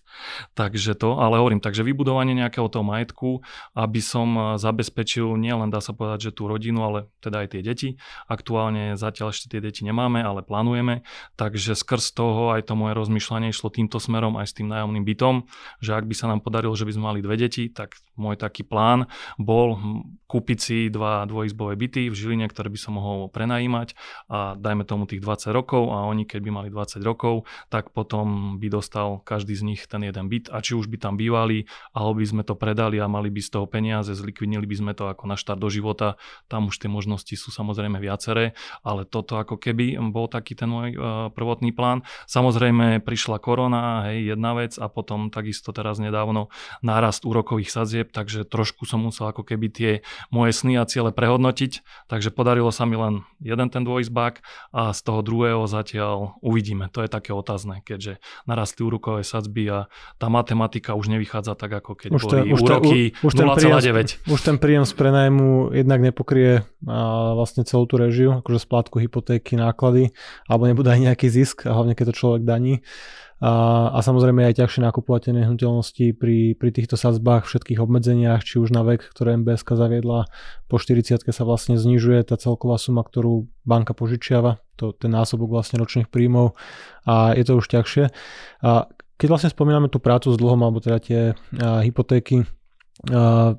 Takže 0.55 0.95
to, 0.95 1.19
ale 1.19 1.35
hovorím, 1.35 1.59
takže 1.59 1.83
vybudovanie 1.83 2.31
nejakého 2.31 2.71
toho 2.71 2.88
majetku, 2.88 3.43
aby 3.75 3.99
som 3.99 4.55
zabezpečil 4.55 5.35
nielen 5.35 5.67
dá 5.67 5.83
sa 5.83 5.91
povedať, 5.91 6.31
že 6.31 6.35
tú 6.39 6.47
rodinu, 6.47 6.79
ale 6.88 7.12
teda 7.19 7.43
aj 7.43 7.47
tie 7.51 7.62
deti. 7.62 7.89
Aktuálne 8.31 8.95
zatiaľ 8.95 9.35
ešte 9.35 9.51
tie 9.51 9.59
deti 9.59 9.83
nemáme, 9.83 10.23
ale 10.23 10.47
plánujeme, 10.47 11.03
takže 11.35 11.75
skrz 11.75 12.15
toho 12.15 12.55
aj 12.55 12.71
to 12.71 12.79
moje 12.79 12.95
rozmýšľanie 12.95 13.51
išlo 13.51 13.67
týmto 13.67 13.99
smerom 13.99 14.39
aj 14.39 14.47
s 14.47 14.53
tým 14.55 14.71
nájomným 14.71 15.03
bytom, 15.03 15.43
že 15.89 15.97
ak 15.97 16.06
by 16.06 16.13
sa 16.13 16.30
nám 16.30 16.45
podarilo, 16.45 16.78
že 16.78 16.86
by 16.86 16.93
sme 16.93 17.04
mali 17.10 17.19
dve 17.25 17.34
deti, 17.34 17.73
tak 17.73 17.97
môj 18.13 18.38
taký 18.38 18.62
plán 18.62 19.10
bol 19.41 19.82
kúpiť 20.30 20.60
si 20.62 20.78
dva 20.93 21.25
dvojizbové 21.25 21.73
byty 21.73 22.13
v 22.13 22.13
Žiline, 22.13 22.45
ktoré 22.45 22.69
by 22.69 22.78
som 22.78 23.02
mohol 23.02 23.34
prenajímať 23.34 23.97
a 24.30 24.54
dajme 24.54 24.86
tomu 24.86 25.10
tých 25.10 25.25
20 25.25 25.49
rokov 25.49 25.89
a 25.89 26.06
oni 26.06 26.30
keď 26.30 26.39
by 26.45 26.52
mali 26.54 26.69
20 26.69 27.02
rokov, 27.02 27.49
tak 27.73 27.89
potom 27.89 28.60
by 28.62 28.69
dostal 28.69 29.25
každý 29.25 29.58
z 29.58 29.65
nich 29.65 29.82
ten 29.89 30.06
jeden 30.06 30.30
byt 30.30 30.54
a 30.54 30.62
či 30.62 30.78
už 30.78 30.86
by 30.86 31.02
tam 31.02 31.17
bývali, 31.17 31.65
alebo 31.97 32.21
by 32.21 32.28
sme 32.30 32.43
to 32.45 32.54
predali 32.54 33.02
a 33.02 33.10
mali 33.10 33.34
by 33.34 33.41
z 33.41 33.58
toho 33.58 33.65
peniaze, 33.65 34.13
zlikvidnili 34.13 34.69
by 34.69 34.75
sme 34.78 34.91
to 34.93 35.10
ako 35.10 35.25
na 35.25 35.34
štart 35.34 35.58
do 35.58 35.73
života, 35.73 36.21
tam 36.45 36.69
už 36.69 36.78
tie 36.78 36.91
možnosti 36.93 37.34
sú 37.34 37.49
samozrejme 37.49 37.97
viaceré, 37.97 38.54
ale 38.86 39.10
toto 39.10 39.41
ako 39.41 39.58
keby 39.58 39.97
bol 40.13 40.30
taký 40.30 40.54
ten 40.54 40.69
môj 40.69 40.93
uh, 40.93 40.99
prvotný 41.34 41.73
plán. 41.73 42.06
Samozrejme 42.30 43.02
prišla 43.02 43.41
korona, 43.41 44.06
hej, 44.13 44.38
jedna 44.38 44.54
vec 44.54 44.78
a 44.78 44.86
potom 44.91 45.34
takisto 45.34 45.73
teraz 45.80 45.96
nedávno 46.04 46.52
nárast 46.84 47.24
úrokových 47.24 47.72
sadzieb, 47.72 48.12
takže 48.12 48.44
trošku 48.44 48.84
som 48.84 49.08
musel 49.08 49.32
ako 49.32 49.48
keby 49.48 49.72
tie 49.72 49.92
moje 50.28 50.52
sny 50.52 50.76
a 50.76 50.84
ciele 50.84 51.15
prehodnotiť, 51.15 51.80
takže 52.12 52.36
podarilo 52.36 52.68
sa 52.76 52.84
mi 52.84 53.00
len 53.00 53.24
jeden 53.39 53.72
ten 53.72 53.88
dvojizbák 53.88 54.44
a 54.76 54.92
z 54.92 55.00
toho 55.00 55.24
druhého 55.24 55.63
zatiaľ 55.72 56.36
uvidíme. 56.44 56.92
To 56.92 57.00
je 57.00 57.08
také 57.08 57.32
otázne, 57.32 57.80
keďže 57.88 58.20
narastli 58.44 58.84
úrokové 58.84 59.24
sadzby 59.24 59.72
a 59.72 59.80
tá 60.20 60.28
matematika 60.28 61.00
už 61.00 61.08
nevychádza 61.15 61.56
tak, 61.56 61.80
ako 61.80 61.96
keď 61.96 62.10
už 62.12 62.24
boli 62.28 62.52
už 62.52 62.60
úroky 62.60 63.00
už 63.24 63.34
0,9. 63.39 64.28
Už 64.28 64.42
ten 64.44 64.60
príjem 64.60 64.84
z 64.84 64.94
prenajmu 64.98 65.72
jednak 65.72 66.04
nepokrie 66.04 66.68
vlastne 67.38 67.63
celú 67.63 67.86
tú 67.86 67.96
režiu, 67.96 68.44
akože 68.44 68.60
splátku 68.60 69.00
hypotéky, 69.00 69.56
náklady, 69.56 70.12
alebo 70.50 70.68
nebude 70.68 70.89
aj 70.89 71.00
nejaký 71.00 71.30
zisk, 71.30 71.70
a 71.70 71.78
hlavne 71.78 71.94
keď 71.94 72.12
to 72.12 72.20
človek 72.20 72.42
daní. 72.44 72.82
A, 73.39 73.88
a 73.95 73.99
samozrejme 74.04 74.43
aj 74.43 74.60
ťažšie 74.60 74.84
nakupovať 74.84 75.32
tie 75.32 75.34
nehnuteľnosti 75.39 76.06
pri, 76.19 76.60
pri 76.60 76.69
týchto 76.75 76.99
sadzbách, 76.99 77.47
všetkých 77.47 77.80
obmedzeniach, 77.80 78.43
či 78.43 78.60
už 78.60 78.75
na 78.75 78.84
vek, 78.84 79.15
ktoré 79.15 79.39
MBS 79.39 79.63
zaviedla, 79.63 80.28
po 80.67 80.75
40 80.75 81.23
sa 81.23 81.43
vlastne 81.47 81.80
znižuje 81.80 82.19
tá 82.28 82.36
celková 82.36 82.75
suma, 82.75 82.99
ktorú 82.99 83.47
banka 83.63 83.95
požičiava, 83.95 84.60
to, 84.75 84.91
ten 84.91 85.15
násobok 85.15 85.56
vlastne 85.56 85.80
ročných 85.80 86.12
príjmov 86.12 86.60
a 87.08 87.32
je 87.32 87.47
to 87.47 87.63
už 87.63 87.71
ťažšie. 87.71 88.12
A 88.67 88.91
keď 89.15 89.28
vlastne 89.32 89.52
spomíname 89.56 89.88
tú 89.88 90.04
prácu 90.04 90.36
s 90.36 90.39
dlhom, 90.39 90.60
alebo 90.60 90.84
teda 90.84 90.99
tie 90.99 91.21
a, 91.32 91.80
hypotéky, 91.80 92.43
a, 93.08 93.56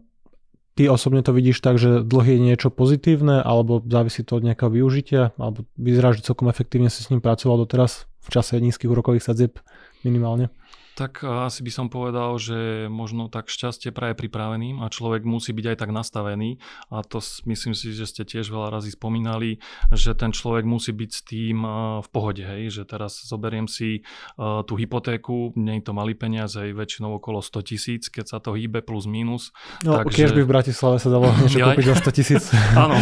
ty 0.77 0.83
osobne 0.93 1.25
to 1.25 1.33
vidíš 1.33 1.64
tak, 1.64 1.81
že 1.81 2.05
dlh 2.05 2.37
je 2.37 2.38
niečo 2.40 2.69
pozitívne, 2.69 3.40
alebo 3.40 3.81
závisí 3.81 4.29
to 4.29 4.37
od 4.37 4.45
nejakého 4.45 4.69
využitia, 4.69 5.33
alebo 5.40 5.64
vyzerá, 5.81 6.12
že 6.12 6.25
celkom 6.25 6.53
efektívne 6.53 6.93
si 6.93 7.01
s 7.01 7.09
ním 7.09 7.25
pracoval 7.25 7.64
doteraz 7.64 8.10
v 8.21 8.29
čase 8.31 8.61
nízkych 8.61 8.91
úrokových 8.91 9.23
sadzieb 9.23 9.59
minimálne? 10.05 10.49
Tak 10.98 11.24
asi 11.24 11.64
by 11.64 11.72
som 11.72 11.87
povedal, 11.88 12.37
že 12.37 12.90
možno 12.90 13.31
tak 13.31 13.48
šťastie 13.48 13.94
praje 13.94 14.18
pripraveným 14.18 14.83
a 14.85 14.92
človek 14.92 15.24
musí 15.24 15.55
byť 15.55 15.66
aj 15.72 15.76
tak 15.81 15.90
nastavený 15.94 16.61
a 16.92 17.00
to 17.07 17.22
myslím 17.48 17.72
si, 17.72 17.94
že 17.94 18.05
ste 18.05 18.22
tiež 18.26 18.50
veľa 18.50 18.68
razy 18.74 18.92
spomínali, 18.92 19.62
že 19.94 20.12
ten 20.12 20.35
človek 20.35 20.66
musí 20.66 20.92
byť 20.92 21.11
s 21.11 21.20
tým 21.24 21.57
v 22.05 22.09
pohode, 22.11 22.42
hej, 22.42 22.68
že 22.68 22.83
teraz 22.85 23.22
zoberiem 23.24 23.70
si 23.70 24.03
tú 24.37 24.74
hypotéku, 24.76 25.55
nie 25.57 25.81
je 25.81 25.85
to 25.88 25.92
malý 25.96 26.12
peniaz, 26.12 26.59
aj 26.59 26.74
väčšinou 26.74 27.16
okolo 27.16 27.40
100 27.40 27.70
tisíc, 27.70 28.03
keď 28.11 28.37
sa 28.37 28.38
to 28.42 28.59
hýbe 28.59 28.83
plus 28.85 29.07
minus. 29.09 29.55
No, 29.87 30.03
takže... 30.05 30.26
keď 30.26 30.31
by 30.37 30.42
v 30.44 30.50
Bratislave 30.50 30.96
sa 31.00 31.09
dalo 31.09 31.31
niečo 31.38 31.59
kúpiť 31.70 31.87
za 31.87 31.96
100 32.03 32.18
tisíc. 32.18 32.42
áno, 32.83 32.98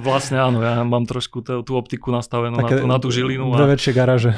vlastne 0.00 0.40
áno, 0.40 0.64
ja 0.64 0.80
mám 0.86 1.04
trošku 1.04 1.44
tú, 1.44 1.60
tú 1.66 1.76
optiku 1.76 2.08
nastavenú 2.14 2.56
Také 2.62 2.78
na, 2.78 2.80
tú, 2.80 2.86
na 2.88 2.98
tú 3.02 3.08
žilinu. 3.10 3.52
Dve 3.52 3.66
a... 3.66 3.72
väčšie 3.74 3.92
garáže. 3.92 4.30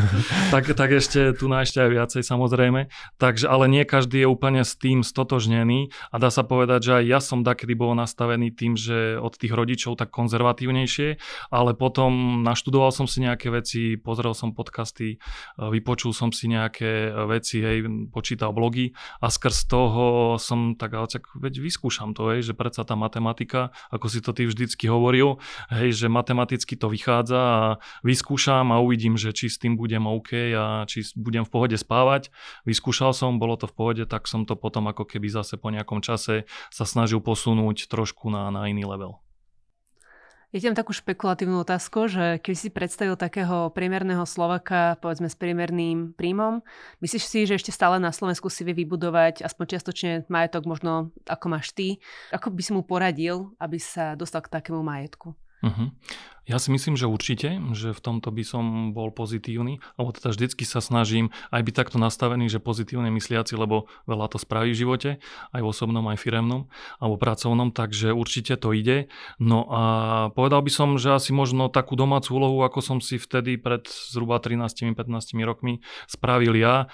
tak, 0.54 0.68
tak 0.74 0.90
ešte 0.92 1.32
tu 1.32 1.46
na 1.46 1.62
ešte 1.62 1.80
aj 1.80 1.88
viacej 1.88 2.22
samozrejme 2.26 2.39
samozrejme. 2.40 2.88
Takže, 3.20 3.52
ale 3.52 3.68
nie 3.68 3.84
každý 3.84 4.24
je 4.24 4.28
úplne 4.32 4.64
s 4.64 4.72
tým 4.72 5.04
stotožnený 5.04 5.92
a 6.08 6.16
dá 6.16 6.32
sa 6.32 6.40
povedať, 6.40 6.80
že 6.80 6.92
aj 6.96 7.04
ja 7.04 7.20
som 7.20 7.44
takedy 7.44 7.76
bol 7.76 7.92
nastavený 7.92 8.48
tým, 8.56 8.80
že 8.80 9.20
od 9.20 9.36
tých 9.36 9.52
rodičov 9.52 10.00
tak 10.00 10.08
konzervatívnejšie, 10.08 11.20
ale 11.52 11.76
potom 11.76 12.40
naštudoval 12.40 12.96
som 12.96 13.04
si 13.04 13.20
nejaké 13.20 13.52
veci, 13.52 14.00
pozrel 14.00 14.32
som 14.32 14.56
podcasty, 14.56 15.20
e, 15.20 15.60
vypočul 15.60 16.16
som 16.16 16.32
si 16.32 16.48
nejaké 16.48 17.12
veci, 17.28 17.60
hej, 17.60 17.84
počítal 18.08 18.56
blogy 18.56 18.96
a 19.20 19.28
skrz 19.28 19.68
toho 19.68 20.04
som 20.40 20.80
tak, 20.80 20.96
ale 20.96 21.12
tak 21.12 21.28
veď 21.36 21.60
vyskúšam 21.60 22.16
to, 22.16 22.32
hej, 22.32 22.40
že 22.40 22.56
predsa 22.56 22.88
tá 22.88 22.96
matematika, 22.96 23.68
ako 23.92 24.08
si 24.08 24.24
to 24.24 24.32
ty 24.32 24.48
vždycky 24.48 24.88
hovoril, 24.88 25.36
hej, 25.68 25.92
že 25.92 26.06
matematicky 26.08 26.72
to 26.80 26.88
vychádza 26.88 27.36
a 27.36 27.60
vyskúšam 28.00 28.72
a 28.72 28.80
uvidím, 28.80 29.20
že 29.20 29.36
či 29.36 29.52
s 29.52 29.60
tým 29.60 29.76
budem 29.76 30.08
OK 30.08 30.56
a 30.56 30.88
či 30.88 31.04
budem 31.12 31.44
v 31.44 31.52
pohode 31.52 31.76
spávať 31.76 32.29
vyskúšal 32.64 33.12
som, 33.12 33.38
bolo 33.40 33.56
to 33.56 33.70
v 33.70 33.74
pohode, 33.76 34.04
tak 34.06 34.26
som 34.26 34.44
to 34.44 34.54
potom 34.58 34.86
ako 34.90 35.06
keby 35.06 35.30
zase 35.30 35.56
po 35.56 35.70
nejakom 35.70 36.04
čase 36.04 36.48
sa 36.68 36.84
snažil 36.84 37.22
posunúť 37.22 37.86
trošku 37.88 38.28
na, 38.28 38.50
na 38.50 38.66
iný 38.68 38.84
level. 38.86 39.20
Ja 40.50 40.58
tam 40.66 40.74
takú 40.74 40.90
špekulatívnu 40.90 41.62
otázku, 41.62 42.10
že 42.10 42.42
keď 42.42 42.54
si 42.58 42.74
predstavil 42.74 43.14
takého 43.14 43.70
priemerného 43.70 44.26
Slovaka, 44.26 44.98
povedzme 44.98 45.30
s 45.30 45.38
priemerným 45.38 46.10
príjmom, 46.18 46.66
myslíš 46.98 47.22
si, 47.22 47.46
že 47.46 47.54
ešte 47.54 47.70
stále 47.70 48.02
na 48.02 48.10
Slovensku 48.10 48.50
si 48.50 48.66
vie 48.66 48.74
vybudovať 48.82 49.46
aspoň 49.46 49.64
čiastočne 49.70 50.12
majetok, 50.26 50.66
možno 50.66 51.14
ako 51.30 51.46
máš 51.54 51.70
ty? 51.70 52.02
Ako 52.34 52.50
by 52.50 52.62
si 52.66 52.74
mu 52.74 52.82
poradil, 52.82 53.54
aby 53.62 53.78
sa 53.78 54.18
dostal 54.18 54.42
k 54.42 54.50
takému 54.50 54.82
majetku? 54.82 55.38
Uh-huh. 55.62 55.92
Ja 56.48 56.56
si 56.56 56.72
myslím, 56.72 56.96
že 56.96 57.10
určite, 57.10 57.60
že 57.76 57.92
v 57.92 58.00
tomto 58.00 58.32
by 58.32 58.42
som 58.44 58.64
bol 58.96 59.12
pozitívny, 59.12 59.78
alebo 60.00 60.16
teda 60.16 60.32
vždycky 60.32 60.64
sa 60.64 60.80
snažím 60.80 61.32
aj 61.52 61.60
byť 61.62 61.74
takto 61.76 61.96
nastavený, 62.00 62.48
že 62.48 62.62
pozitívne 62.62 63.12
mysliaci, 63.12 63.56
lebo 63.56 63.88
veľa 64.08 64.26
to 64.32 64.38
spraví 64.40 64.72
v 64.72 64.80
živote, 64.80 65.10
aj 65.52 65.60
v 65.60 65.68
osobnom, 65.68 66.04
aj 66.08 66.18
firemnom, 66.18 66.66
alebo 66.98 67.20
pracovnom, 67.20 67.70
takže 67.70 68.16
určite 68.16 68.56
to 68.56 68.72
ide. 68.72 69.12
No 69.36 69.68
a 69.68 69.82
povedal 70.32 70.64
by 70.64 70.72
som, 70.72 70.96
že 70.96 71.12
asi 71.12 71.30
možno 71.36 71.68
takú 71.68 71.94
domácu 71.94 72.36
úlohu, 72.36 72.64
ako 72.64 72.80
som 72.80 72.98
si 72.98 73.20
vtedy 73.20 73.60
pred 73.60 73.84
zhruba 73.86 74.40
13-15 74.40 74.96
rokmi 75.44 75.84
spravil 76.08 76.56
ja, 76.56 76.88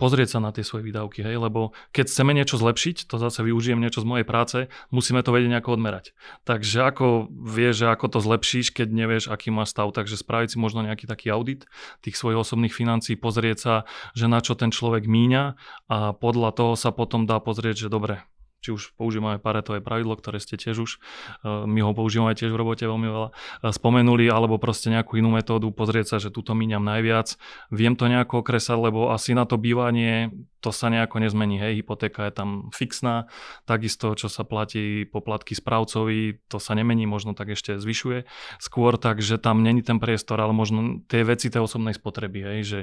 pozrieť 0.00 0.36
sa 0.36 0.38
na 0.40 0.50
tie 0.50 0.64
svoje 0.64 0.88
výdavky, 0.88 1.20
hej, 1.20 1.36
lebo 1.36 1.76
keď 1.92 2.08
chceme 2.08 2.32
niečo 2.32 2.56
zlepšiť, 2.56 3.12
to 3.12 3.20
zase 3.20 3.44
využijem 3.44 3.76
niečo 3.76 4.00
z 4.00 4.08
mojej 4.08 4.26
práce, 4.26 4.58
musíme 4.88 5.20
to 5.20 5.30
vedieť 5.36 5.52
nejako 5.52 5.76
odmerať. 5.76 6.16
Takže 6.48 6.88
ako 6.88 7.28
vieš, 7.30 7.84
že 7.84 7.86
ako 7.92 8.06
to 8.16 8.18
zlepšíš, 8.24 8.72
keď 8.72 8.88
nevieš, 8.96 9.28
aký 9.28 9.52
máš 9.52 9.76
stav. 9.76 9.92
Takže 9.92 10.16
spraviť 10.16 10.56
si 10.56 10.58
možno 10.58 10.80
nejaký 10.80 11.04
taký 11.04 11.28
audit 11.28 11.68
tých 12.00 12.16
svojich 12.16 12.40
osobných 12.40 12.72
financií, 12.72 13.14
pozrieť 13.14 13.58
sa, 13.60 13.74
že 14.16 14.26
na 14.26 14.40
čo 14.40 14.56
ten 14.56 14.72
človek 14.72 15.04
míňa 15.04 15.44
a 15.92 16.16
podľa 16.16 16.50
toho 16.56 16.72
sa 16.74 16.90
potom 16.90 17.28
dá 17.28 17.36
pozrieť, 17.38 17.86
že 17.86 17.92
dobre, 17.92 18.24
či 18.66 18.74
už 18.74 18.98
používame 18.98 19.38
paretové 19.38 19.78
pravidlo, 19.78 20.18
ktoré 20.18 20.42
ste 20.42 20.58
tiež 20.58 20.82
už, 20.82 20.90
eh, 20.98 21.62
my 21.70 21.86
ho 21.86 21.94
používame 21.94 22.34
tiež 22.34 22.50
v 22.50 22.58
robote 22.58 22.82
veľmi 22.82 23.06
veľa, 23.06 23.28
eh, 23.30 23.70
spomenuli, 23.70 24.26
alebo 24.26 24.58
proste 24.58 24.90
nejakú 24.90 25.22
inú 25.22 25.30
metódu, 25.30 25.70
pozrieť 25.70 26.06
sa, 26.10 26.16
že 26.18 26.34
túto 26.34 26.58
míňam 26.58 26.82
najviac, 26.82 27.38
viem 27.70 27.94
to 27.94 28.10
nejako 28.10 28.42
okresať, 28.42 28.74
lebo 28.90 29.14
asi 29.14 29.38
na 29.38 29.46
to 29.46 29.54
bývanie 29.54 30.34
to 30.66 30.74
sa 30.74 30.90
nejako 30.90 31.22
nezmení, 31.22 31.62
hej, 31.62 31.78
hypotéka 31.78 32.26
je 32.26 32.34
tam 32.34 32.74
fixná, 32.74 33.30
takisto, 33.70 34.10
čo 34.18 34.26
sa 34.26 34.42
platí 34.42 35.06
poplatky 35.06 35.54
správcovi, 35.54 36.42
to 36.50 36.58
sa 36.58 36.74
nemení, 36.74 37.06
možno 37.06 37.38
tak 37.38 37.54
ešte 37.54 37.78
zvyšuje. 37.78 38.26
Skôr, 38.58 38.98
takže 38.98 39.38
tam 39.38 39.62
není 39.62 39.86
ten 39.86 40.02
priestor, 40.02 40.42
ale 40.42 40.50
možno 40.50 41.06
tie 41.06 41.22
veci 41.22 41.54
tej 41.54 41.70
osobnej 41.70 41.94
spotreby, 41.94 42.40
hej, 42.42 42.60
že 42.66 42.80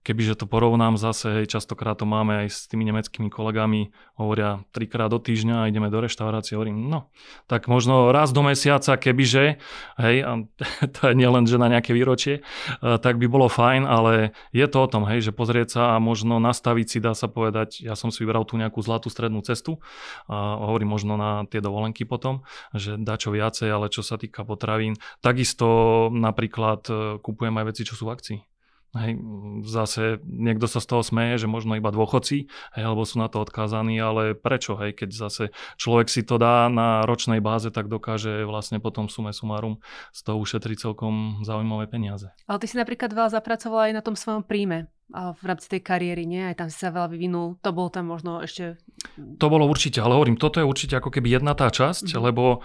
Kebyže 0.00 0.32
to 0.40 0.48
porovnám 0.48 0.96
zase, 0.96 1.44
hej, 1.44 1.46
častokrát 1.52 2.00
to 2.00 2.08
máme 2.08 2.44
aj 2.44 2.48
s 2.48 2.58
tými 2.72 2.88
nemeckými 2.88 3.28
kolegami, 3.28 3.92
hovoria 4.16 4.64
trikrát 4.72 5.12
do 5.12 5.20
týždňa 5.20 5.60
a 5.60 5.68
ideme 5.68 5.92
do 5.92 6.00
reštaurácie, 6.00 6.56
hovorím, 6.56 6.88
no, 6.88 7.12
tak 7.44 7.68
možno 7.68 8.08
raz 8.08 8.32
do 8.32 8.40
mesiaca, 8.40 8.96
kebyže, 8.96 9.60
hej, 10.00 10.16
a 10.24 10.48
to 10.96 11.00
je 11.12 11.14
nielen, 11.14 11.44
že 11.44 11.60
na 11.60 11.68
nejaké 11.68 11.92
výročie, 11.92 12.40
e, 12.40 12.42
tak 12.80 13.20
by 13.20 13.28
bolo 13.28 13.52
fajn, 13.52 13.84
ale 13.84 14.32
je 14.56 14.64
to 14.64 14.80
o 14.80 14.88
tom, 14.88 15.04
hej, 15.04 15.20
že 15.20 15.36
pozrieť 15.36 15.68
sa 15.76 15.82
a 15.92 16.00
možno 16.00 16.40
nastaviť 16.40 16.86
si, 16.88 16.98
dá 17.04 17.12
sa 17.12 17.28
povedať, 17.28 17.84
ja 17.84 17.92
som 17.92 18.08
si 18.08 18.24
vybral 18.24 18.48
tú 18.48 18.56
nejakú 18.56 18.80
zlatú 18.80 19.12
strednú 19.12 19.44
cestu, 19.44 19.84
a 20.32 20.64
hovorím 20.64 20.96
možno 20.96 21.20
na 21.20 21.44
tie 21.44 21.60
dovolenky 21.60 22.08
potom, 22.08 22.40
že 22.72 22.96
dá 22.96 23.20
čo 23.20 23.36
viacej, 23.36 23.68
ale 23.68 23.92
čo 23.92 24.00
sa 24.00 24.16
týka 24.16 24.48
potravín, 24.48 24.96
takisto 25.20 26.08
napríklad 26.08 26.80
e, 26.88 26.92
kupujem 27.20 27.52
aj 27.60 27.68
veci, 27.68 27.84
čo 27.84 28.00
sú 28.00 28.08
v 28.08 28.16
akcii. 28.16 28.49
Hej, 28.90 29.22
zase 29.70 30.18
niekto 30.26 30.66
sa 30.66 30.82
z 30.82 30.86
toho 30.90 31.02
smeje, 31.06 31.38
že 31.38 31.46
možno 31.46 31.78
iba 31.78 31.94
dôchodci, 31.94 32.50
hej, 32.50 32.82
alebo 32.82 33.06
sú 33.06 33.22
na 33.22 33.30
to 33.30 33.38
odkázaní, 33.38 33.94
ale 34.02 34.34
prečo, 34.34 34.74
hej, 34.74 34.98
keď 34.98 35.10
zase 35.14 35.44
človek 35.78 36.10
si 36.10 36.26
to 36.26 36.42
dá 36.42 36.66
na 36.66 37.06
ročnej 37.06 37.38
báze, 37.38 37.70
tak 37.70 37.86
dokáže 37.86 38.42
vlastne 38.42 38.82
potom 38.82 39.06
sume 39.06 39.30
sumárum 39.30 39.78
z 40.10 40.20
toho 40.26 40.42
ušetriť 40.42 40.90
celkom 40.90 41.46
zaujímavé 41.46 41.86
peniaze. 41.86 42.34
Ale 42.50 42.58
ty 42.58 42.66
si 42.66 42.74
napríklad 42.74 43.14
veľa 43.14 43.30
zapracovala 43.38 43.90
aj 43.90 43.94
na 43.94 44.02
tom 44.02 44.18
svojom 44.18 44.42
príjme 44.42 44.90
v 45.10 45.42
rámci 45.42 45.66
tej 45.66 45.82
kariéry, 45.82 46.22
nie? 46.22 46.42
Aj 46.46 46.54
tam 46.54 46.70
si 46.70 46.78
sa 46.78 46.94
veľa 46.94 47.10
vyvinul. 47.10 47.58
To 47.66 47.70
bolo 47.74 47.90
tam 47.90 48.06
možno 48.10 48.38
ešte... 48.46 48.78
To 49.18 49.46
bolo 49.50 49.66
určite, 49.66 49.98
ale 49.98 50.14
hovorím, 50.14 50.38
toto 50.38 50.62
je 50.62 50.66
určite 50.66 51.02
ako 51.02 51.10
keby 51.10 51.34
jedna 51.34 51.58
tá 51.58 51.66
časť, 51.66 52.14
mm-hmm. 52.14 52.26
lebo 52.30 52.62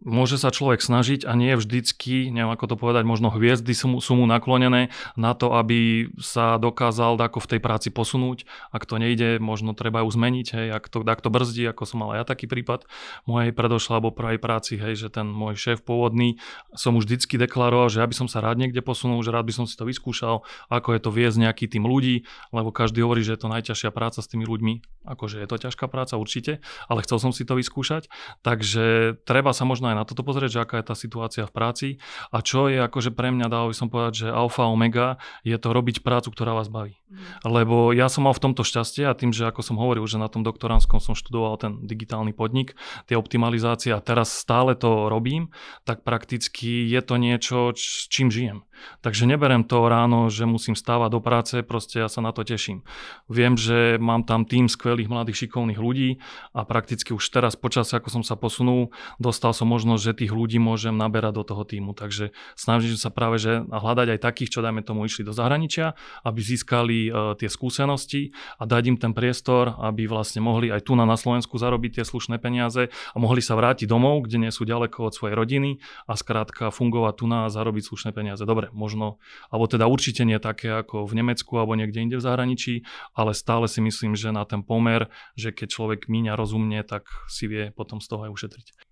môže 0.00 0.40
sa 0.40 0.48
človek 0.48 0.80
snažiť 0.80 1.28
a 1.28 1.36
nie 1.36 1.52
vždycky, 1.52 2.32
neviem 2.32 2.52
ako 2.52 2.72
to 2.72 2.76
povedať, 2.80 3.04
možno 3.04 3.28
hviezdy 3.28 3.76
sú 3.76 3.86
mu, 3.92 3.98
sú 4.00 4.16
mu 4.16 4.24
naklonené 4.24 4.88
na 5.14 5.32
to, 5.36 5.52
aby 5.52 6.08
sa 6.16 6.56
dokázal 6.56 7.20
ako 7.20 7.44
v 7.44 7.50
tej 7.56 7.60
práci 7.60 7.88
posunúť. 7.92 8.48
Ak 8.72 8.88
to 8.88 8.96
nejde, 8.96 9.36
možno 9.36 9.76
treba 9.76 10.00
ju 10.00 10.08
zmeniť, 10.08 10.46
hej, 10.56 10.68
ak 10.72 10.88
to, 10.88 11.04
ak 11.04 11.20
to 11.20 11.28
brzdí, 11.28 11.68
ako 11.68 11.84
som 11.84 12.00
mal 12.00 12.16
ja 12.16 12.24
taký 12.24 12.48
prípad 12.48 12.88
mojej 13.28 13.52
predošla 13.52 14.00
alebo 14.00 14.16
prvej 14.16 14.40
práci, 14.40 14.80
hej, 14.80 14.96
že 14.96 15.08
ten 15.12 15.28
môj 15.28 15.60
šéf 15.60 15.84
pôvodný 15.84 16.40
som 16.72 16.96
už 16.96 17.04
vždycky 17.04 17.36
deklaroval, 17.36 17.92
že 17.92 18.00
ja 18.00 18.08
by 18.08 18.16
som 18.16 18.28
sa 18.28 18.40
rád 18.40 18.56
niekde 18.56 18.80
posunul, 18.80 19.20
že 19.20 19.34
rád 19.34 19.44
by 19.44 19.52
som 19.52 19.64
si 19.68 19.76
to 19.76 19.84
vyskúšal, 19.84 20.48
ako 20.72 20.96
je 20.96 21.00
to 21.04 21.10
viesť 21.12 21.38
nejaký 21.44 21.64
tým 21.68 21.84
ľudí, 21.84 22.24
lebo 22.56 22.72
každý 22.72 23.04
hovorí, 23.04 23.20
že 23.20 23.36
je 23.36 23.40
to 23.44 23.52
najťažšia 23.52 23.90
práca 23.92 24.24
s 24.24 24.30
tými 24.30 24.48
ľuďmi. 24.48 25.04
Akože 25.04 25.44
je 25.44 25.48
to 25.48 25.56
ťažká 25.60 25.88
práca 25.92 26.16
určite, 26.16 26.64
ale 26.88 27.04
chcel 27.04 27.20
som 27.20 27.32
si 27.36 27.44
to 27.44 27.56
vyskúšať. 27.56 28.08
Takže 28.40 29.16
treba 29.28 29.52
sa 29.52 29.68
možno 29.68 29.89
aj 29.90 29.98
na 29.98 30.04
toto 30.06 30.22
pozrieť, 30.22 30.50
že 30.56 30.62
aká 30.62 30.78
je 30.78 30.86
tá 30.86 30.94
situácia 30.94 31.44
v 31.44 31.52
práci 31.52 31.88
a 32.30 32.40
čo 32.40 32.70
je 32.70 32.78
akože 32.80 33.10
pre 33.10 33.34
mňa, 33.34 33.46
dalo 33.50 33.70
by 33.70 33.76
som 33.76 33.88
povedať, 33.90 34.26
že 34.26 34.28
alfa 34.30 34.70
omega 34.70 35.18
je 35.42 35.56
to 35.58 35.74
robiť 35.74 36.06
prácu, 36.06 36.30
ktorá 36.30 36.54
vás 36.54 36.70
baví. 36.70 36.96
Mm. 37.10 37.50
Lebo 37.50 37.76
ja 37.90 38.06
som 38.06 38.24
mal 38.26 38.34
v 38.34 38.50
tomto 38.50 38.62
šťastie 38.62 39.04
a 39.06 39.18
tým, 39.18 39.34
že 39.34 39.50
ako 39.50 39.60
som 39.66 39.76
hovoril, 39.76 40.06
že 40.06 40.22
na 40.22 40.30
tom 40.30 40.46
doktoránskom 40.46 41.02
som 41.02 41.18
študoval 41.18 41.58
ten 41.58 41.72
digitálny 41.84 42.30
podnik, 42.30 42.78
tie 43.10 43.18
optimalizácie 43.18 43.90
a 43.90 44.00
teraz 44.00 44.30
stále 44.30 44.78
to 44.78 45.10
robím, 45.10 45.50
tak 45.82 46.06
prakticky 46.06 46.86
je 46.86 47.00
to 47.02 47.14
niečo, 47.18 47.74
s 47.74 48.06
čím 48.06 48.30
žijem. 48.30 48.62
Takže 49.04 49.28
neberem 49.28 49.64
to 49.64 49.88
ráno, 49.88 50.32
že 50.32 50.48
musím 50.48 50.72
stávať 50.72 51.10
do 51.12 51.20
práce, 51.20 51.54
proste 51.60 52.00
ja 52.00 52.08
sa 52.08 52.24
na 52.24 52.32
to 52.32 52.44
teším. 52.44 52.82
Viem, 53.28 53.56
že 53.60 54.00
mám 54.00 54.24
tam 54.24 54.48
tým 54.48 54.68
skvelých 54.68 55.12
mladých 55.12 55.46
šikovných 55.46 55.80
ľudí 55.80 56.20
a 56.56 56.64
prakticky 56.64 57.12
už 57.12 57.24
teraz 57.28 57.56
počas, 57.56 57.92
ako 57.92 58.08
som 58.08 58.22
sa 58.24 58.36
posunul, 58.40 58.92
dostal 59.20 59.52
som 59.52 59.68
možnosť 59.68 59.79
možnosť, 59.80 60.02
že 60.04 60.18
tých 60.20 60.32
ľudí 60.36 60.60
môžem 60.60 60.92
naberať 60.92 61.40
do 61.40 61.44
toho 61.48 61.64
týmu. 61.64 61.96
Takže 61.96 62.36
snažím 62.52 63.00
sa 63.00 63.08
práve 63.08 63.40
že 63.40 63.64
hľadať 63.64 64.12
aj 64.12 64.20
takých, 64.20 64.52
čo 64.52 64.60
dajme 64.60 64.84
tomu 64.84 65.08
išli 65.08 65.24
do 65.24 65.32
zahraničia, 65.32 65.96
aby 66.20 66.40
získali 66.44 67.08
uh, 67.08 67.32
tie 67.40 67.48
skúsenosti 67.48 68.36
a 68.60 68.68
dať 68.68 68.82
im 68.92 68.96
ten 69.00 69.16
priestor, 69.16 69.80
aby 69.80 70.04
vlastne 70.04 70.44
mohli 70.44 70.68
aj 70.68 70.84
tu 70.84 70.92
na, 70.92 71.08
na 71.08 71.16
Slovensku 71.16 71.56
zarobiť 71.56 71.96
tie 71.96 72.04
slušné 72.04 72.36
peniaze 72.36 72.92
a 72.92 73.16
mohli 73.16 73.40
sa 73.40 73.56
vrátiť 73.56 73.88
domov, 73.88 74.28
kde 74.28 74.44
nie 74.44 74.52
sú 74.52 74.68
ďaleko 74.68 75.08
od 75.08 75.16
svojej 75.16 75.32
rodiny 75.32 75.80
a 76.04 76.12
skrátka 76.12 76.68
fungovať 76.68 77.14
tu 77.16 77.24
na 77.24 77.48
a 77.48 77.48
zarobiť 77.48 77.88
slušné 77.88 78.10
peniaze. 78.12 78.44
Dobre, 78.44 78.68
možno, 78.76 79.16
alebo 79.48 79.64
teda 79.64 79.88
určite 79.88 80.28
nie 80.28 80.36
také 80.36 80.68
ako 80.68 81.08
v 81.08 81.16
Nemecku 81.16 81.56
alebo 81.56 81.72
niekde 81.72 82.04
inde 82.04 82.20
v 82.20 82.26
zahraničí, 82.28 82.84
ale 83.16 83.32
stále 83.32 83.64
si 83.64 83.80
myslím, 83.80 84.12
že 84.12 84.28
na 84.28 84.44
ten 84.44 84.60
pomer, 84.60 85.08
že 85.40 85.56
keď 85.56 85.72
človek 85.72 86.00
míňa 86.12 86.36
rozumne, 86.36 86.84
tak 86.84 87.08
si 87.32 87.48
vie 87.48 87.72
potom 87.72 88.04
z 88.04 88.06
toho 88.12 88.28
aj 88.28 88.34
ušetriť. 88.36 88.89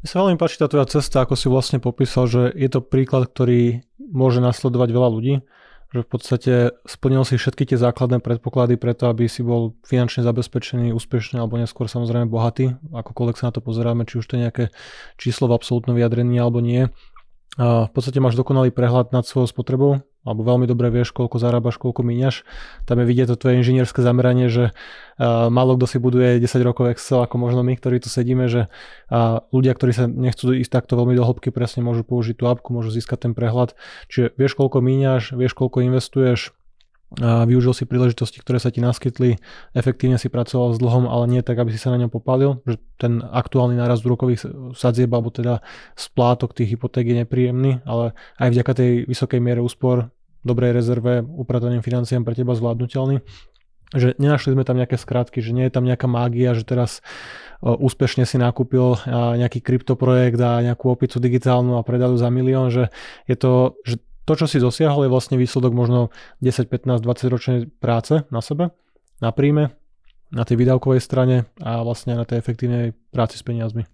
Mne 0.00 0.08
sa 0.08 0.20
veľmi 0.20 0.36
páči 0.36 0.60
tá 0.60 0.68
tvoja 0.68 0.86
cesta, 0.88 1.24
ako 1.24 1.34
si 1.34 1.46
vlastne 1.48 1.78
popísal, 1.80 2.28
že 2.28 2.52
je 2.52 2.68
to 2.68 2.84
príklad, 2.84 3.28
ktorý 3.30 3.84
môže 3.98 4.38
nasledovať 4.38 4.88
veľa 4.92 5.08
ľudí, 5.10 5.34
že 5.94 6.02
v 6.02 6.08
podstate 6.10 6.52
splnil 6.90 7.22
si 7.22 7.38
všetky 7.38 7.70
tie 7.70 7.78
základné 7.78 8.18
predpoklady 8.18 8.74
preto, 8.74 9.06
aby 9.06 9.30
si 9.30 9.46
bol 9.46 9.78
finančne 9.86 10.26
zabezpečený, 10.26 10.90
úspešný 10.90 11.38
alebo 11.38 11.54
neskôr 11.54 11.86
samozrejme 11.86 12.26
bohatý, 12.26 12.74
akokoľvek 12.90 13.36
sa 13.38 13.48
na 13.48 13.52
to 13.54 13.62
pozeráme, 13.62 14.02
či 14.02 14.18
už 14.18 14.26
to 14.26 14.34
je 14.34 14.44
nejaké 14.44 14.64
číslo 15.16 15.46
v 15.46 15.54
absolútnom 15.54 15.94
vyjadrení 15.94 16.34
alebo 16.42 16.58
nie. 16.58 16.90
V 17.54 17.90
podstate 17.94 18.18
máš 18.18 18.34
dokonalý 18.34 18.74
prehľad 18.74 19.14
nad 19.14 19.22
svojou 19.22 19.46
spotrebou, 19.46 20.02
alebo 20.26 20.42
veľmi 20.42 20.66
dobre 20.66 20.90
vieš, 20.90 21.14
koľko 21.14 21.38
zarábaš, 21.38 21.78
koľko 21.78 22.02
míňaš. 22.02 22.42
Tam 22.88 22.98
je 22.98 23.06
vidieť 23.06 23.30
to 23.30 23.36
tvoje 23.38 23.60
inžinierské 23.62 24.00
zameranie, 24.02 24.50
že 24.50 24.72
uh, 24.72 25.52
málo 25.52 25.76
kto 25.78 25.86
si 25.86 25.98
buduje 26.00 26.40
10 26.42 26.50
rokov 26.64 26.90
Excel, 26.90 27.22
ako 27.22 27.36
možno 27.38 27.62
my, 27.62 27.76
ktorí 27.76 28.02
tu 28.02 28.10
sedíme, 28.10 28.50
že 28.50 28.66
uh, 29.12 29.44
ľudia, 29.54 29.76
ktorí 29.76 29.92
sa 29.94 30.10
nechcú 30.10 30.56
ísť 30.56 30.72
takto 30.72 30.96
veľmi 30.98 31.14
do 31.14 31.22
hĺbky, 31.22 31.52
presne 31.52 31.84
môžu 31.84 32.02
použiť 32.02 32.40
tú 32.40 32.48
apku, 32.48 32.72
môžu 32.72 32.90
získať 32.90 33.30
ten 33.30 33.32
prehľad. 33.36 33.76
Čiže 34.10 34.34
vieš, 34.34 34.56
koľko 34.56 34.80
míňaš, 34.80 35.36
vieš, 35.36 35.52
koľko 35.54 35.84
investuješ, 35.84 36.56
a 37.20 37.46
využil 37.46 37.74
si 37.76 37.84
príležitosti, 37.86 38.42
ktoré 38.42 38.58
sa 38.58 38.74
ti 38.74 38.82
naskytli, 38.82 39.38
efektívne 39.76 40.18
si 40.18 40.26
pracoval 40.26 40.74
s 40.74 40.82
dlhom, 40.82 41.06
ale 41.06 41.30
nie 41.30 41.42
tak, 41.46 41.58
aby 41.58 41.70
si 41.70 41.78
sa 41.78 41.94
na 41.94 42.00
ňom 42.02 42.10
popálil, 42.10 42.58
že 42.66 42.82
ten 42.98 43.22
aktuálny 43.22 43.78
nárast 43.78 44.02
úrokových 44.02 44.74
sadzieb 44.74 45.10
alebo 45.14 45.30
teda 45.30 45.62
splátok 45.94 46.56
tých 46.56 46.74
hypoték 46.74 47.06
je 47.06 47.22
nepríjemný, 47.22 47.84
ale 47.86 48.18
aj 48.42 48.48
vďaka 48.50 48.72
tej 48.74 48.90
vysokej 49.06 49.38
miere 49.38 49.62
úspor, 49.62 50.10
dobrej 50.42 50.74
rezerve, 50.74 51.22
uprataným 51.22 51.80
financiám 51.80 52.26
pre 52.26 52.34
teba 52.34 52.56
zvládnutelný 52.56 53.22
že 53.94 54.18
nenašli 54.18 54.58
sme 54.58 54.66
tam 54.66 54.74
nejaké 54.74 54.98
skratky, 54.98 55.38
že 55.38 55.54
nie 55.54 55.70
je 55.70 55.74
tam 55.74 55.86
nejaká 55.86 56.10
mágia, 56.10 56.50
že 56.58 56.66
teraz 56.66 56.98
úspešne 57.62 58.26
si 58.26 58.36
nakúpil 58.36 58.98
nejaký 59.08 59.62
kryptoprojekt 59.62 60.36
a 60.42 60.60
nejakú 60.60 60.90
opicu 60.90 61.22
digitálnu 61.22 61.78
a 61.78 61.86
predal 61.86 62.18
za 62.18 62.28
milión, 62.28 62.74
že 62.74 62.90
je 63.30 63.36
to, 63.38 63.78
že 63.86 64.02
to, 64.24 64.32
čo 64.34 64.46
si 64.48 64.58
dosiahol, 64.60 65.06
je 65.06 65.12
vlastne 65.12 65.36
výsledok 65.36 65.72
možno 65.76 66.08
10, 66.40 66.68
15, 66.68 67.04
20 67.04 67.32
ročnej 67.32 67.58
práce 67.68 68.24
na 68.32 68.40
sebe, 68.40 68.72
na 69.20 69.30
príjme, 69.30 69.76
na 70.34 70.42
tej 70.42 70.58
výdavkovej 70.58 71.00
strane 71.00 71.46
a 71.62 71.84
vlastne 71.84 72.18
na 72.18 72.26
tej 72.26 72.40
efektívnej 72.40 72.96
práci 73.12 73.38
s 73.38 73.44
peniazmi. 73.46 73.86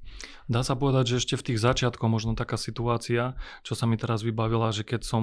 Dá 0.51 0.67
sa 0.67 0.75
povedať, 0.75 1.15
že 1.15 1.19
ešte 1.23 1.39
v 1.39 1.47
tých 1.47 1.63
začiatkoch 1.63 2.11
možno 2.11 2.35
taká 2.35 2.59
situácia, 2.59 3.39
čo 3.63 3.79
sa 3.79 3.87
mi 3.87 3.95
teraz 3.95 4.27
vybavila, 4.27 4.75
že 4.75 4.83
keď 4.83 5.07
som, 5.07 5.23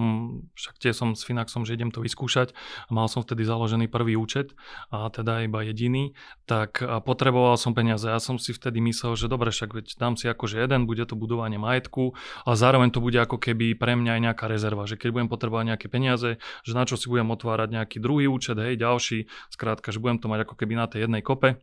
však 0.56 0.80
tie 0.80 0.96
som 0.96 1.20
s 1.20 1.28
Finaxom, 1.28 1.68
že 1.68 1.76
idem 1.76 1.92
to 1.92 2.00
vyskúšať, 2.00 2.56
a 2.88 2.92
mal 2.96 3.12
som 3.12 3.28
vtedy 3.28 3.44
založený 3.44 3.92
prvý 3.92 4.16
účet 4.16 4.56
a 4.88 5.12
teda 5.12 5.44
iba 5.44 5.68
jediný, 5.68 6.16
tak 6.48 6.80
potreboval 7.04 7.60
som 7.60 7.76
peniaze. 7.76 8.08
Ja 8.08 8.24
som 8.24 8.40
si 8.40 8.56
vtedy 8.56 8.80
myslel, 8.80 9.20
že 9.20 9.28
dobre, 9.28 9.52
však 9.52 9.76
veď 9.76 10.00
dám 10.00 10.16
si 10.16 10.32
akože 10.32 10.64
jeden, 10.64 10.88
bude 10.88 11.04
to 11.04 11.20
budovanie 11.20 11.60
majetku, 11.60 12.16
ale 12.48 12.56
zároveň 12.56 12.96
to 12.96 13.04
bude 13.04 13.20
ako 13.20 13.36
keby 13.36 13.76
pre 13.76 14.00
mňa 14.00 14.16
aj 14.16 14.22
nejaká 14.32 14.46
rezerva, 14.48 14.88
že 14.88 14.96
keď 14.96 15.12
budem 15.12 15.28
potrebovať 15.28 15.76
nejaké 15.76 15.88
peniaze, 15.92 16.40
že 16.40 16.72
na 16.72 16.88
čo 16.88 16.96
si 16.96 17.12
budem 17.12 17.28
otvárať 17.36 17.76
nejaký 17.76 18.00
druhý 18.00 18.32
účet, 18.32 18.56
hej, 18.56 18.80
ďalší, 18.80 19.28
skrátka, 19.52 19.92
že 19.92 20.00
budem 20.00 20.24
to 20.24 20.32
mať 20.32 20.48
ako 20.48 20.56
keby 20.56 20.80
na 20.80 20.88
tej 20.88 21.04
jednej 21.04 21.20
kope 21.20 21.60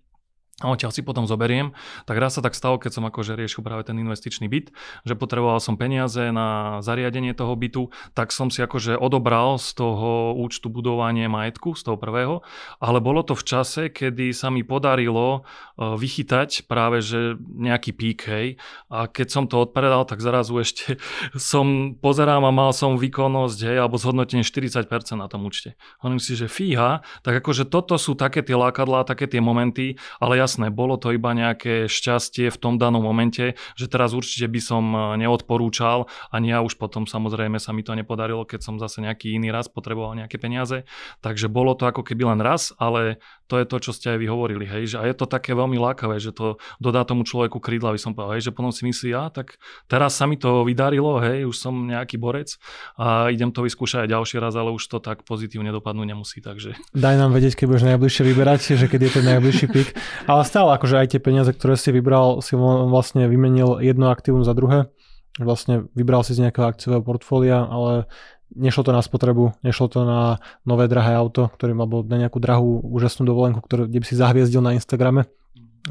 a 0.62 0.70
odtiaľ 0.70 0.94
si 0.94 1.02
potom 1.02 1.26
zoberiem, 1.26 1.74
tak 2.06 2.14
raz 2.22 2.38
sa 2.38 2.42
tak 2.44 2.54
stalo, 2.54 2.78
keď 2.78 2.94
som 2.94 3.04
akože 3.10 3.34
riešil 3.34 3.66
práve 3.66 3.82
ten 3.82 3.98
investičný 3.98 4.46
byt, 4.46 4.70
že 5.02 5.18
potreboval 5.18 5.58
som 5.58 5.74
peniaze 5.74 6.30
na 6.30 6.78
zariadenie 6.78 7.34
toho 7.34 7.58
bytu, 7.58 7.90
tak 8.14 8.30
som 8.30 8.54
si 8.54 8.62
akože 8.62 8.94
odobral 8.94 9.58
z 9.58 9.74
toho 9.74 10.38
účtu 10.38 10.70
budovanie 10.70 11.26
majetku, 11.26 11.74
z 11.74 11.82
toho 11.90 11.98
prvého, 11.98 12.46
ale 12.78 13.02
bolo 13.02 13.26
to 13.26 13.34
v 13.34 13.42
čase, 13.42 13.82
kedy 13.90 14.30
sa 14.30 14.54
mi 14.54 14.62
podarilo 14.62 15.42
e, 15.74 15.98
vychytať 15.98 16.70
práve 16.70 17.02
že 17.02 17.34
nejaký 17.42 17.90
pík, 17.90 18.20
hej, 18.30 18.46
a 18.94 19.10
keď 19.10 19.26
som 19.34 19.44
to 19.50 19.58
odpredal, 19.58 20.06
tak 20.06 20.22
zrazu 20.22 20.54
ešte 20.62 21.02
som 21.34 21.98
pozerám 21.98 22.46
a 22.46 22.54
mal 22.54 22.70
som 22.70 22.94
výkonnosť, 22.94 23.58
hej, 23.74 23.76
alebo 23.82 23.98
zhodnotenie 23.98 24.46
40% 24.46 24.86
na 25.18 25.26
tom 25.26 25.42
účte. 25.50 25.74
Hovorím 25.98 26.22
si, 26.22 26.38
že 26.38 26.46
fíha, 26.46 27.02
tak 27.26 27.42
akože 27.42 27.66
toto 27.66 27.98
sú 27.98 28.14
také 28.14 28.46
tie 28.46 28.54
lákadlá, 28.54 29.02
také 29.02 29.26
tie 29.26 29.42
momenty, 29.42 29.98
ale 30.22 30.38
ja 30.38 30.43
jasné, 30.44 30.68
bolo 30.68 31.00
to 31.00 31.10
iba 31.16 31.32
nejaké 31.32 31.88
šťastie 31.88 32.52
v 32.52 32.60
tom 32.60 32.76
danom 32.76 33.00
momente, 33.00 33.56
že 33.74 33.88
teraz 33.88 34.12
určite 34.12 34.46
by 34.52 34.60
som 34.60 34.84
e, 34.92 34.98
neodporúčal, 35.24 36.06
ani 36.28 36.52
ja 36.52 36.60
už 36.60 36.76
potom 36.76 37.08
samozrejme 37.08 37.56
sa 37.56 37.72
mi 37.72 37.80
to 37.80 37.96
nepodarilo, 37.96 38.44
keď 38.44 38.60
som 38.60 38.76
zase 38.76 39.00
nejaký 39.00 39.32
iný 39.32 39.48
raz 39.48 39.72
potreboval 39.72 40.14
nejaké 40.14 40.36
peniaze. 40.36 40.84
Takže 41.24 41.48
bolo 41.48 41.72
to 41.72 41.88
ako 41.88 42.04
keby 42.04 42.28
len 42.28 42.44
raz, 42.44 42.76
ale 42.76 43.18
to 43.46 43.60
je 43.60 43.64
to, 43.68 43.76
čo 43.78 43.90
ste 43.92 44.16
aj 44.16 44.18
vy 44.18 44.26
hovorili, 44.28 44.64
hej, 44.64 44.94
že 44.94 44.96
a 45.00 45.04
je 45.04 45.14
to 45.16 45.28
také 45.28 45.52
veľmi 45.52 45.76
lákavé, 45.76 46.16
že 46.16 46.32
to 46.32 46.56
dodá 46.80 47.04
tomu 47.04 47.28
človeku 47.28 47.60
krídla, 47.60 47.92
by 47.92 48.00
som 48.00 48.16
povedal, 48.16 48.40
hej, 48.40 48.48
že 48.48 48.52
potom 48.56 48.72
si 48.72 48.88
myslí, 48.88 49.08
ja, 49.12 49.28
tak 49.28 49.60
teraz 49.88 50.16
sa 50.16 50.24
mi 50.24 50.40
to 50.40 50.64
vydarilo, 50.64 51.20
hej, 51.20 51.44
už 51.44 51.56
som 51.56 51.74
nejaký 51.86 52.16
borec 52.16 52.56
a 52.96 53.28
idem 53.28 53.52
to 53.52 53.64
vyskúšať 53.64 54.06
aj 54.06 54.12
ďalší 54.12 54.36
raz, 54.40 54.54
ale 54.56 54.72
už 54.72 54.84
to 54.88 54.98
tak 54.98 55.22
pozitívne 55.28 55.68
dopadnúť 55.72 56.06
nemusí, 56.08 56.38
takže. 56.40 56.76
Daj 56.96 57.16
nám 57.20 57.36
vedieť, 57.36 57.58
keď 57.58 57.66
budeš 57.68 57.84
najbližšie 57.94 58.22
vyberať, 58.24 58.60
že 58.80 58.86
keď 58.88 59.00
je 59.04 59.10
ten 59.20 59.24
najbližší 59.24 59.66
pik. 59.68 59.88
Ale 60.24 60.42
stále 60.48 60.72
akože 60.76 60.96
aj 61.00 61.08
tie 61.16 61.20
peniaze, 61.20 61.50
ktoré 61.52 61.76
si 61.76 61.90
vybral, 61.92 62.40
si 62.40 62.56
vlastne 62.56 63.28
vymenil 63.28 63.80
jedno 63.84 64.08
aktívum 64.08 64.42
za 64.42 64.56
druhé. 64.56 64.88
Vlastne 65.34 65.90
vybral 65.98 66.22
si 66.22 66.30
z 66.30 66.46
nejakého 66.46 66.70
akciového 66.70 67.02
portfólia, 67.02 67.66
ale 67.66 68.06
nešlo 68.54 68.86
to 68.86 68.92
na 68.94 69.02
spotrebu, 69.02 69.54
nešlo 69.66 69.86
to 69.90 70.06
na 70.06 70.38
nové 70.64 70.86
drahé 70.86 71.14
auto, 71.18 71.50
ktoré 71.54 71.74
alebo 71.74 72.06
na 72.06 72.16
nejakú 72.16 72.38
drahú 72.38 72.80
úžasnú 72.82 73.26
dovolenku, 73.26 73.60
ktorú, 73.60 73.90
kde 73.90 73.98
by 74.00 74.06
si 74.06 74.16
zahviezdil 74.16 74.62
na 74.62 74.74
Instagrame. 74.74 75.26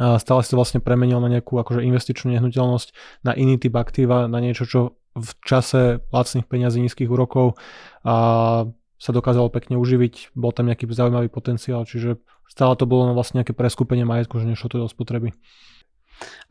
A 0.01 0.17
stále 0.17 0.41
si 0.41 0.49
to 0.49 0.57
vlastne 0.57 0.81
premenil 0.81 1.21
na 1.21 1.29
nejakú 1.29 1.53
akože 1.61 1.85
investičnú 1.85 2.33
nehnuteľnosť, 2.33 3.21
na 3.21 3.37
iný 3.37 3.61
typ 3.61 3.77
aktíva, 3.77 4.25
na 4.25 4.41
niečo, 4.41 4.65
čo 4.65 4.97
v 5.13 5.29
čase 5.45 6.01
lacných 6.09 6.49
peňazí, 6.49 6.81
nízkych 6.81 7.05
úrokov 7.05 7.61
a 8.01 8.15
sa 8.97 9.11
dokázalo 9.11 9.53
pekne 9.53 9.77
uživiť, 9.77 10.33
bol 10.33 10.49
tam 10.55 10.65
nejaký 10.71 10.89
zaujímavý 10.89 11.29
potenciál, 11.29 11.85
čiže 11.85 12.17
stále 12.49 12.73
to 12.73 12.89
bolo 12.89 13.13
vlastne 13.13 13.43
nejaké 13.43 13.53
preskupenie 13.53 14.07
majetku, 14.07 14.41
že 14.41 14.49
nešlo 14.49 14.71
to 14.73 14.81
do 14.81 14.87
spotreby. 14.89 15.35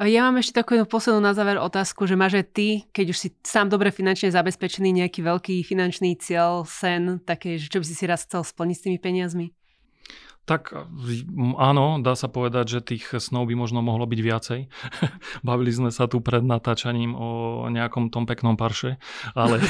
Ja 0.03 0.27
mám 0.27 0.43
ešte 0.43 0.61
takú 0.61 0.75
jednu 0.75 0.91
poslednú 0.91 1.23
na 1.23 1.33
záver 1.33 1.57
otázku, 1.57 2.05
že 2.05 2.19
máš 2.19 2.43
aj 2.43 2.47
ty, 2.53 2.69
keď 2.91 3.07
už 3.15 3.19
si 3.19 3.29
sám 3.47 3.71
dobre 3.71 3.95
finančne 3.95 4.35
zabezpečený, 4.35 4.91
nejaký 4.91 5.23
veľký 5.23 5.63
finančný 5.63 6.19
cieľ, 6.19 6.67
sen, 6.67 7.23
také, 7.23 7.57
že 7.57 7.71
čo 7.71 7.79
by 7.81 7.87
si 7.87 7.95
si 7.95 8.05
raz 8.05 8.27
chcel 8.27 8.43
splniť 8.43 8.77
s 8.77 8.85
tými 8.85 8.99
peniazmi? 8.99 9.47
Tak 10.43 10.75
áno, 11.55 12.03
dá 12.03 12.19
sa 12.19 12.27
povedať, 12.27 12.67
že 12.67 12.81
tých 12.83 13.15
snov 13.23 13.47
by 13.47 13.55
možno 13.55 13.79
mohlo 13.79 14.11
byť 14.11 14.21
viacej. 14.21 14.61
Bavili 15.47 15.71
sme 15.71 15.95
sa 15.95 16.11
tu 16.11 16.19
pred 16.19 16.43
natáčaním 16.43 17.15
o 17.15 17.29
nejakom 17.71 18.11
tom 18.11 18.27
peknom 18.27 18.59
parše, 18.59 18.99
ale 19.39 19.63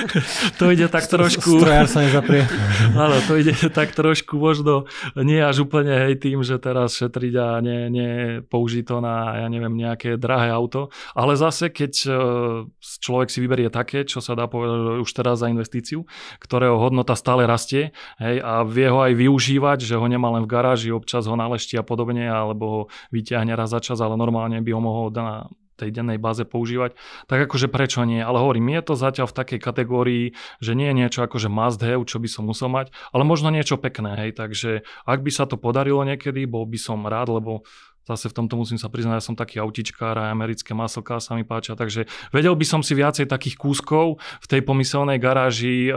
to 0.58 0.74
ide 0.74 0.90
tak 0.90 1.06
trošku... 1.06 1.62
Strojár 1.62 1.86
sa 1.86 2.02
nezaprie. 2.02 2.42
Áno, 3.06 3.22
to 3.30 3.38
ide 3.38 3.54
tak 3.70 3.94
trošku 3.94 4.34
možno 4.34 4.90
nie 5.14 5.38
až 5.38 5.62
úplne 5.62 5.94
hej 5.94 6.18
tým, 6.18 6.42
že 6.42 6.58
teraz 6.58 6.98
šetriť 6.98 7.34
a 7.38 7.48
ne, 7.62 7.78
ne 7.86 8.08
použiť 8.42 8.82
to 8.82 8.98
na, 8.98 9.46
ja 9.46 9.46
neviem, 9.46 9.78
nejaké 9.78 10.18
drahé 10.18 10.50
auto, 10.50 10.90
ale 11.14 11.38
zase 11.38 11.70
keď 11.70 11.92
e, 12.02 12.10
človek 12.82 13.30
si 13.30 13.38
vyberie 13.38 13.70
také, 13.70 14.02
čo 14.02 14.18
sa 14.18 14.34
dá 14.34 14.50
povedať 14.50 15.06
už 15.06 15.10
teraz 15.14 15.38
za 15.38 15.46
investíciu, 15.46 16.02
ktorého 16.42 16.82
hodnota 16.82 17.14
stále 17.14 17.46
rastie 17.46 17.94
hej, 18.18 18.42
a 18.42 18.66
vie 18.66 18.90
ho 18.90 18.98
aj 19.06 19.12
využívať, 19.14 19.86
že 19.86 19.94
ho 19.94 20.06
nemá 20.16 20.32
len 20.32 20.48
v 20.48 20.50
garáži, 20.50 20.88
občas 20.96 21.28
ho 21.28 21.36
nalešti 21.36 21.76
a 21.76 21.84
podobne, 21.84 22.24
alebo 22.24 22.64
ho 22.64 22.80
vyťahne 23.12 23.52
raz 23.52 23.76
za 23.76 23.84
čas, 23.84 24.00
ale 24.00 24.16
normálne 24.16 24.58
by 24.64 24.70
ho 24.72 24.80
mohol 24.80 25.12
na 25.12 25.52
tej 25.76 25.92
dennej 25.92 26.16
báze 26.16 26.42
používať, 26.48 26.96
tak 27.28 27.46
akože 27.46 27.68
prečo 27.68 28.00
nie? 28.08 28.24
Ale 28.24 28.40
hovorím, 28.40 28.72
je 28.72 28.82
to 28.82 28.94
zatiaľ 28.96 29.28
v 29.28 29.38
takej 29.44 29.60
kategórii, 29.60 30.24
že 30.58 30.72
nie 30.72 30.88
je 30.90 30.98
niečo 31.04 31.20
akože 31.20 31.52
must 31.52 31.84
have, 31.84 32.08
čo 32.08 32.16
by 32.16 32.28
som 32.32 32.48
musel 32.48 32.72
mať, 32.72 32.90
ale 33.12 33.28
možno 33.28 33.52
niečo 33.52 33.76
pekné, 33.76 34.16
hej, 34.16 34.30
takže 34.32 34.88
ak 35.04 35.20
by 35.20 35.30
sa 35.30 35.44
to 35.44 35.60
podarilo 35.60 36.00
niekedy, 36.02 36.48
bol 36.48 36.64
by 36.64 36.80
som 36.80 37.04
rád, 37.04 37.28
lebo 37.28 37.68
Zase 38.06 38.30
v 38.30 38.38
tomto 38.38 38.54
musím 38.54 38.78
sa 38.78 38.86
priznať, 38.86 39.18
ja 39.18 39.24
som 39.24 39.34
taký 39.34 39.58
autičkár 39.58 40.14
a 40.14 40.30
americké 40.30 40.78
maslká 40.78 41.18
sa 41.18 41.34
mi 41.34 41.42
páčia, 41.42 41.74
takže 41.74 42.06
vedel 42.30 42.54
by 42.54 42.62
som 42.62 42.80
si 42.80 42.94
viacej 42.94 43.26
takých 43.26 43.58
kúskov 43.58 44.22
v 44.22 44.46
tej 44.46 44.62
pomyselnej 44.62 45.18
garáži 45.18 45.90
e, 45.90 45.92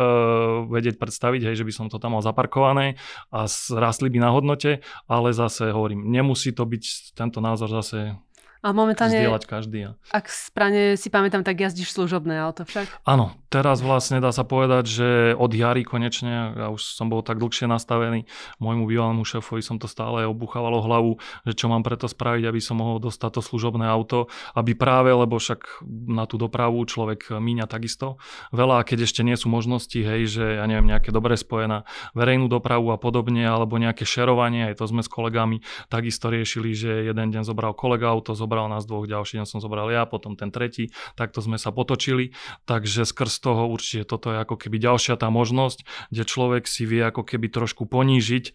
vedieť 0.65 0.97
predstaviť, 0.97 1.53
hej, 1.53 1.55
že 1.61 1.67
by 1.69 1.73
som 1.73 1.85
to 1.85 2.01
tam 2.01 2.17
mal 2.17 2.25
zaparkované 2.25 2.97
a 3.29 3.45
rastli 3.77 4.09
by 4.09 4.25
na 4.25 4.33
hodnote, 4.33 4.81
ale 5.05 5.29
zase 5.37 5.69
hovorím, 5.69 6.09
nemusí 6.09 6.49
to 6.49 6.65
byť 6.65 7.13
tento 7.13 7.45
názor 7.45 7.69
zase 7.69 8.17
a 8.59 8.75
momentálne, 8.75 9.15
zdieľať 9.15 9.43
každý. 9.47 9.95
Ak 10.11 10.27
správne 10.27 10.99
si 10.99 11.07
pamätám, 11.07 11.47
tak 11.47 11.63
jazdíš 11.63 11.95
služobné 11.95 12.35
auto 12.43 12.67
však? 12.67 13.07
Áno, 13.07 13.31
teraz 13.47 13.79
vlastne 13.79 14.19
dá 14.19 14.35
sa 14.35 14.43
povedať, 14.43 14.83
že 14.83 15.07
od 15.39 15.47
jary 15.55 15.87
konečne, 15.87 16.51
ja 16.53 16.67
už 16.67 16.83
som 16.83 17.07
bol 17.07 17.23
tak 17.23 17.39
dlhšie 17.39 17.71
nastavený, 17.71 18.27
môjmu 18.59 18.83
bývalému 18.83 19.23
šéfovi 19.23 19.63
som 19.63 19.79
to 19.79 19.87
stále 19.87 20.27
obuchávalo 20.27 20.83
hlavu, 20.83 21.11
že 21.47 21.55
čo 21.55 21.71
mám 21.71 21.87
preto 21.87 22.11
spraviť, 22.11 22.51
aby 22.51 22.59
som 22.59 22.83
mohol 22.83 22.99
dostať 22.99 23.39
to 23.39 23.41
služobné 23.41 23.87
auto, 23.87 24.27
aby 24.59 24.75
práve, 24.75 25.15
lebo 25.15 25.39
však 25.39 25.87
na 26.11 26.27
tú 26.27 26.35
dopravu 26.35 26.83
človek 26.83 27.31
míňa 27.31 27.63
takisto 27.63 28.19
veľa, 28.51 28.83
keď 28.83 29.07
ešte 29.07 29.23
nie 29.23 29.39
sú 29.39 29.47
možnosti, 29.47 29.95
hej, 29.95 30.27
že 30.27 30.43
ja 30.59 30.67
neviem, 30.67 30.91
nejaké 30.91 31.15
dobre 31.15 31.39
spojená 31.39 31.87
verejnú 32.11 32.51
dopravu 32.51 32.91
a 32.91 32.99
podobne, 32.99 33.47
alebo 33.47 33.79
nejaké 33.79 34.03
šerovanie, 34.03 34.67
aj 34.67 34.83
to 34.83 34.85
sme 34.91 34.99
s 34.99 35.07
kolegami 35.07 35.63
takisto 35.87 36.27
riešili, 36.27 36.75
že 36.75 36.91
jeden 37.07 37.31
deň 37.31 37.47
zobral 37.47 37.71
kolega 37.71 38.11
auto, 38.11 38.35
zobral 38.35 38.48
nás 38.49 38.89
dvoch, 38.89 39.05
ďalší 39.05 39.37
deň 39.37 39.45
som 39.45 39.61
zobral 39.61 39.93
ja, 39.93 40.09
potom 40.09 40.33
ten 40.33 40.49
tretí, 40.49 40.89
takto 41.13 41.45
sme 41.45 41.61
sa 41.61 41.69
potočili, 41.69 42.33
takže 42.65 43.05
skrz 43.05 43.43
toho 43.43 43.69
určite 43.69 44.09
toto 44.09 44.33
je 44.33 44.41
ako 44.41 44.57
keby 44.57 44.81
ďalšia 44.81 45.19
tá 45.19 45.29
možnosť, 45.29 45.85
kde 46.09 46.23
človek 46.25 46.63
si 46.65 46.89
vie 46.89 47.05
ako 47.05 47.21
keby 47.21 47.51
trošku 47.51 47.85
ponížiť 47.85 48.45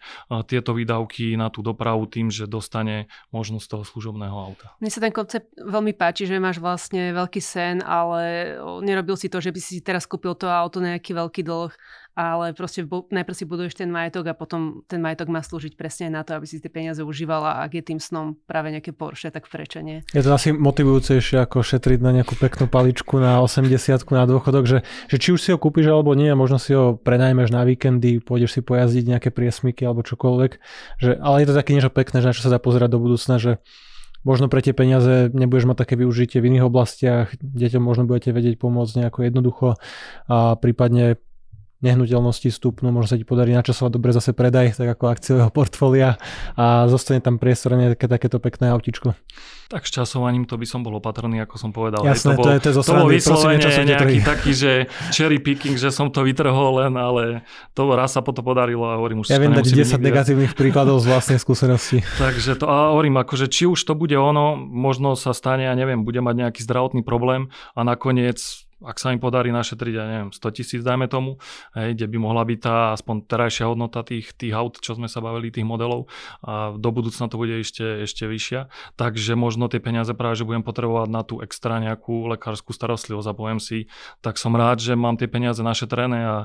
tieto 0.49 0.75
výdavky 0.75 1.37
na 1.37 1.47
tú 1.47 1.63
dopravu 1.63 2.09
tým, 2.09 2.33
že 2.33 2.49
dostane 2.49 3.07
možnosť 3.29 3.65
toho 3.69 3.83
služobného 3.85 4.35
auta. 4.35 4.73
Mne 4.81 4.91
sa 4.91 4.99
ten 4.99 5.13
koncept 5.13 5.53
veľmi 5.55 5.93
páči, 5.93 6.25
že 6.25 6.41
máš 6.41 6.57
vlastne 6.57 7.13
veľký 7.13 7.39
sen, 7.39 7.85
ale 7.85 8.55
nerobil 8.81 9.13
si 9.13 9.29
to, 9.29 9.37
že 9.37 9.53
by 9.53 9.59
si 9.61 9.79
teraz 9.85 10.09
kúpil 10.09 10.33
to 10.33 10.49
auto 10.49 10.81
nejaký 10.81 11.13
veľký 11.13 11.45
dlh 11.45 11.69
ale 12.15 12.55
proste 12.55 12.87
najprv 12.87 13.35
si 13.35 13.43
buduješ 13.43 13.75
ten 13.75 13.91
majetok 13.91 14.31
a 14.31 14.33
potom 14.33 14.87
ten 14.87 15.03
majetok 15.03 15.27
má 15.27 15.43
slúžiť 15.43 15.75
presne 15.75 16.07
na 16.07 16.23
to, 16.23 16.39
aby 16.39 16.47
si 16.47 16.63
tie 16.63 16.71
peniaze 16.71 17.03
užívala 17.03 17.59
a 17.59 17.67
ak 17.67 17.75
je 17.75 17.83
tým 17.83 17.99
snom 17.99 18.39
práve 18.47 18.71
nejaké 18.71 18.95
Porsche, 18.95 19.35
tak 19.35 19.51
prečo 19.51 19.83
nie? 19.83 20.07
Je 20.15 20.23
to 20.23 20.31
asi 20.31 20.55
motivujúcejšie 20.55 21.43
ako 21.43 21.59
šetriť 21.59 21.99
na 21.99 22.15
nejakú 22.15 22.39
peknú 22.39 22.71
paličku 22.71 23.19
na 23.19 23.43
80 23.43 23.67
na 24.15 24.23
dôchodok, 24.23 24.63
že, 24.63 24.79
že 25.11 25.17
či 25.19 25.35
už 25.35 25.39
si 25.43 25.49
ho 25.51 25.59
kúpiš 25.59 25.91
alebo 25.91 26.15
nie, 26.15 26.31
možno 26.31 26.55
si 26.55 26.71
ho 26.71 26.95
prenajmeš 26.95 27.51
na 27.51 27.67
víkendy, 27.67 28.23
pôjdeš 28.23 28.57
si 28.57 28.61
pojazdiť 28.63 29.03
nejaké 29.11 29.29
priesmyky 29.35 29.83
alebo 29.83 30.07
čokoľvek, 30.07 30.51
že, 31.03 31.19
ale 31.19 31.43
je 31.43 31.47
to 31.51 31.57
také 31.59 31.75
niečo 31.75 31.91
pekné, 31.91 32.23
že 32.23 32.31
na 32.31 32.35
čo 32.35 32.47
sa 32.47 32.53
dá 32.55 32.63
pozerať 32.63 32.95
do 32.95 33.03
budúcna, 33.03 33.35
že 33.35 33.59
možno 34.23 34.47
pre 34.47 34.63
tie 34.63 34.71
peniaze 34.71 35.29
nebudeš 35.35 35.69
mať 35.69 35.77
také 35.83 35.99
využitie 35.99 36.39
v 36.39 36.49
iných 36.55 36.65
oblastiach, 36.65 37.35
deťom 37.43 37.83
možno 37.83 38.07
budete 38.07 38.31
vedieť 38.31 38.55
pomôcť 38.57 39.05
nejako 39.05 39.19
jednoducho 39.21 39.67
a 40.31 40.55
prípadne 40.57 41.19
nehnuteľnosti 41.83 42.49
stupnú, 42.49 42.87
možno 42.89 43.15
sa 43.15 43.17
ti 43.19 43.27
podarí 43.27 43.51
načasovať 43.51 43.91
dobre 43.91 44.15
zase 44.15 44.31
predaj, 44.31 44.79
tak 44.79 44.95
ako 44.95 45.11
akciového 45.11 45.49
portfólia 45.51 46.15
a 46.55 46.87
zostane 46.87 47.19
tam 47.19 47.35
priestor 47.35 47.75
na 47.75 47.91
také, 47.91 48.07
takéto 48.07 48.39
pekné 48.39 48.71
autičko. 48.71 49.11
Tak 49.65 49.81
s 49.81 49.91
časovaním 49.91 50.45
to 50.45 50.61
by 50.61 50.67
som 50.69 50.85
bol 50.85 50.93
opatrný, 51.01 51.41
ako 51.41 51.57
som 51.57 51.73
povedal. 51.73 52.05
Jasné, 52.05 52.37
to, 52.37 52.37
bol, 52.37 52.45
to 52.45 52.51
je 52.53 52.59
to, 52.61 52.69
to 52.85 52.93
bol 52.93 53.09
vyslovene 53.09 53.57
nejaký 53.65 54.21
taký, 54.21 54.51
že 54.53 54.71
cherry 55.09 55.41
picking, 55.41 55.73
že 55.75 55.89
som 55.89 56.13
to 56.13 56.21
vytrhol 56.21 56.85
len, 56.85 56.93
ale 56.93 57.41
to 57.73 57.81
raz 57.97 58.13
sa 58.13 58.21
potom 58.21 58.45
podarilo 58.45 58.85
a 58.85 59.01
hovorím 59.01 59.25
už 59.25 59.33
Ja 59.33 59.41
viem 59.41 59.57
dať 59.57 59.65
10 59.73 59.99
negatívnych 59.99 60.53
príkladov 60.53 61.01
z 61.01 61.09
vlastnej 61.09 61.41
skúsenosti. 61.41 62.05
Takže 62.23 62.61
to, 62.61 62.69
a 62.69 62.93
hovorím, 62.93 63.17
akože 63.25 63.49
či 63.49 63.65
už 63.65 63.81
to 63.83 63.97
bude 63.97 64.13
ono, 64.13 64.53
možno 64.55 65.17
sa 65.17 65.33
stane, 65.33 65.65
ja 65.65 65.73
neviem, 65.73 66.05
bude 66.05 66.21
mať 66.21 66.45
nejaký 66.45 66.61
zdravotný 66.61 67.01
problém 67.01 67.49
a 67.73 67.81
nakoniec 67.81 68.65
ak 68.85 68.97
sa 69.01 69.11
im 69.11 69.19
podarí 69.19 69.49
našetriť, 69.49 69.93
ja 69.97 70.05
neviem, 70.05 70.29
100 70.29 70.57
tisíc, 70.57 70.81
dajme 70.85 71.09
tomu, 71.09 71.41
hej, 71.73 71.97
kde 71.97 72.05
by 72.05 72.17
mohla 72.21 72.45
byť 72.45 72.59
tá 72.61 72.75
aspoň 72.93 73.25
terajšia 73.25 73.65
hodnota 73.65 74.05
tých, 74.05 74.31
tých 74.37 74.53
aut, 74.53 74.77
čo 74.77 74.93
sme 74.93 75.09
sa 75.09 75.19
bavili, 75.19 75.49
tých 75.49 75.65
modelov 75.65 76.07
a 76.45 76.77
do 76.77 76.89
budúcna 76.93 77.25
to 77.25 77.35
bude 77.41 77.57
ešte, 77.65 78.05
ešte 78.05 78.29
vyššia. 78.29 78.69
Takže 78.95 79.33
možno 79.33 79.65
tie 79.67 79.81
peniaze 79.81 80.13
práve, 80.13 80.37
že 80.37 80.47
budem 80.47 80.61
potrebovať 80.61 81.09
na 81.09 81.21
tú 81.25 81.41
extra 81.41 81.81
nejakú 81.81 82.29
lekárskú 82.37 82.71
starostlivosť 82.71 83.27
a 83.27 83.37
poviem 83.37 83.59
si, 83.59 83.89
tak 84.21 84.37
som 84.37 84.53
rád, 84.53 84.79
že 84.79 84.93
mám 84.93 85.17
tie 85.17 85.27
peniaze 85.27 85.59
našetrené 85.65 86.19
a 86.21 86.37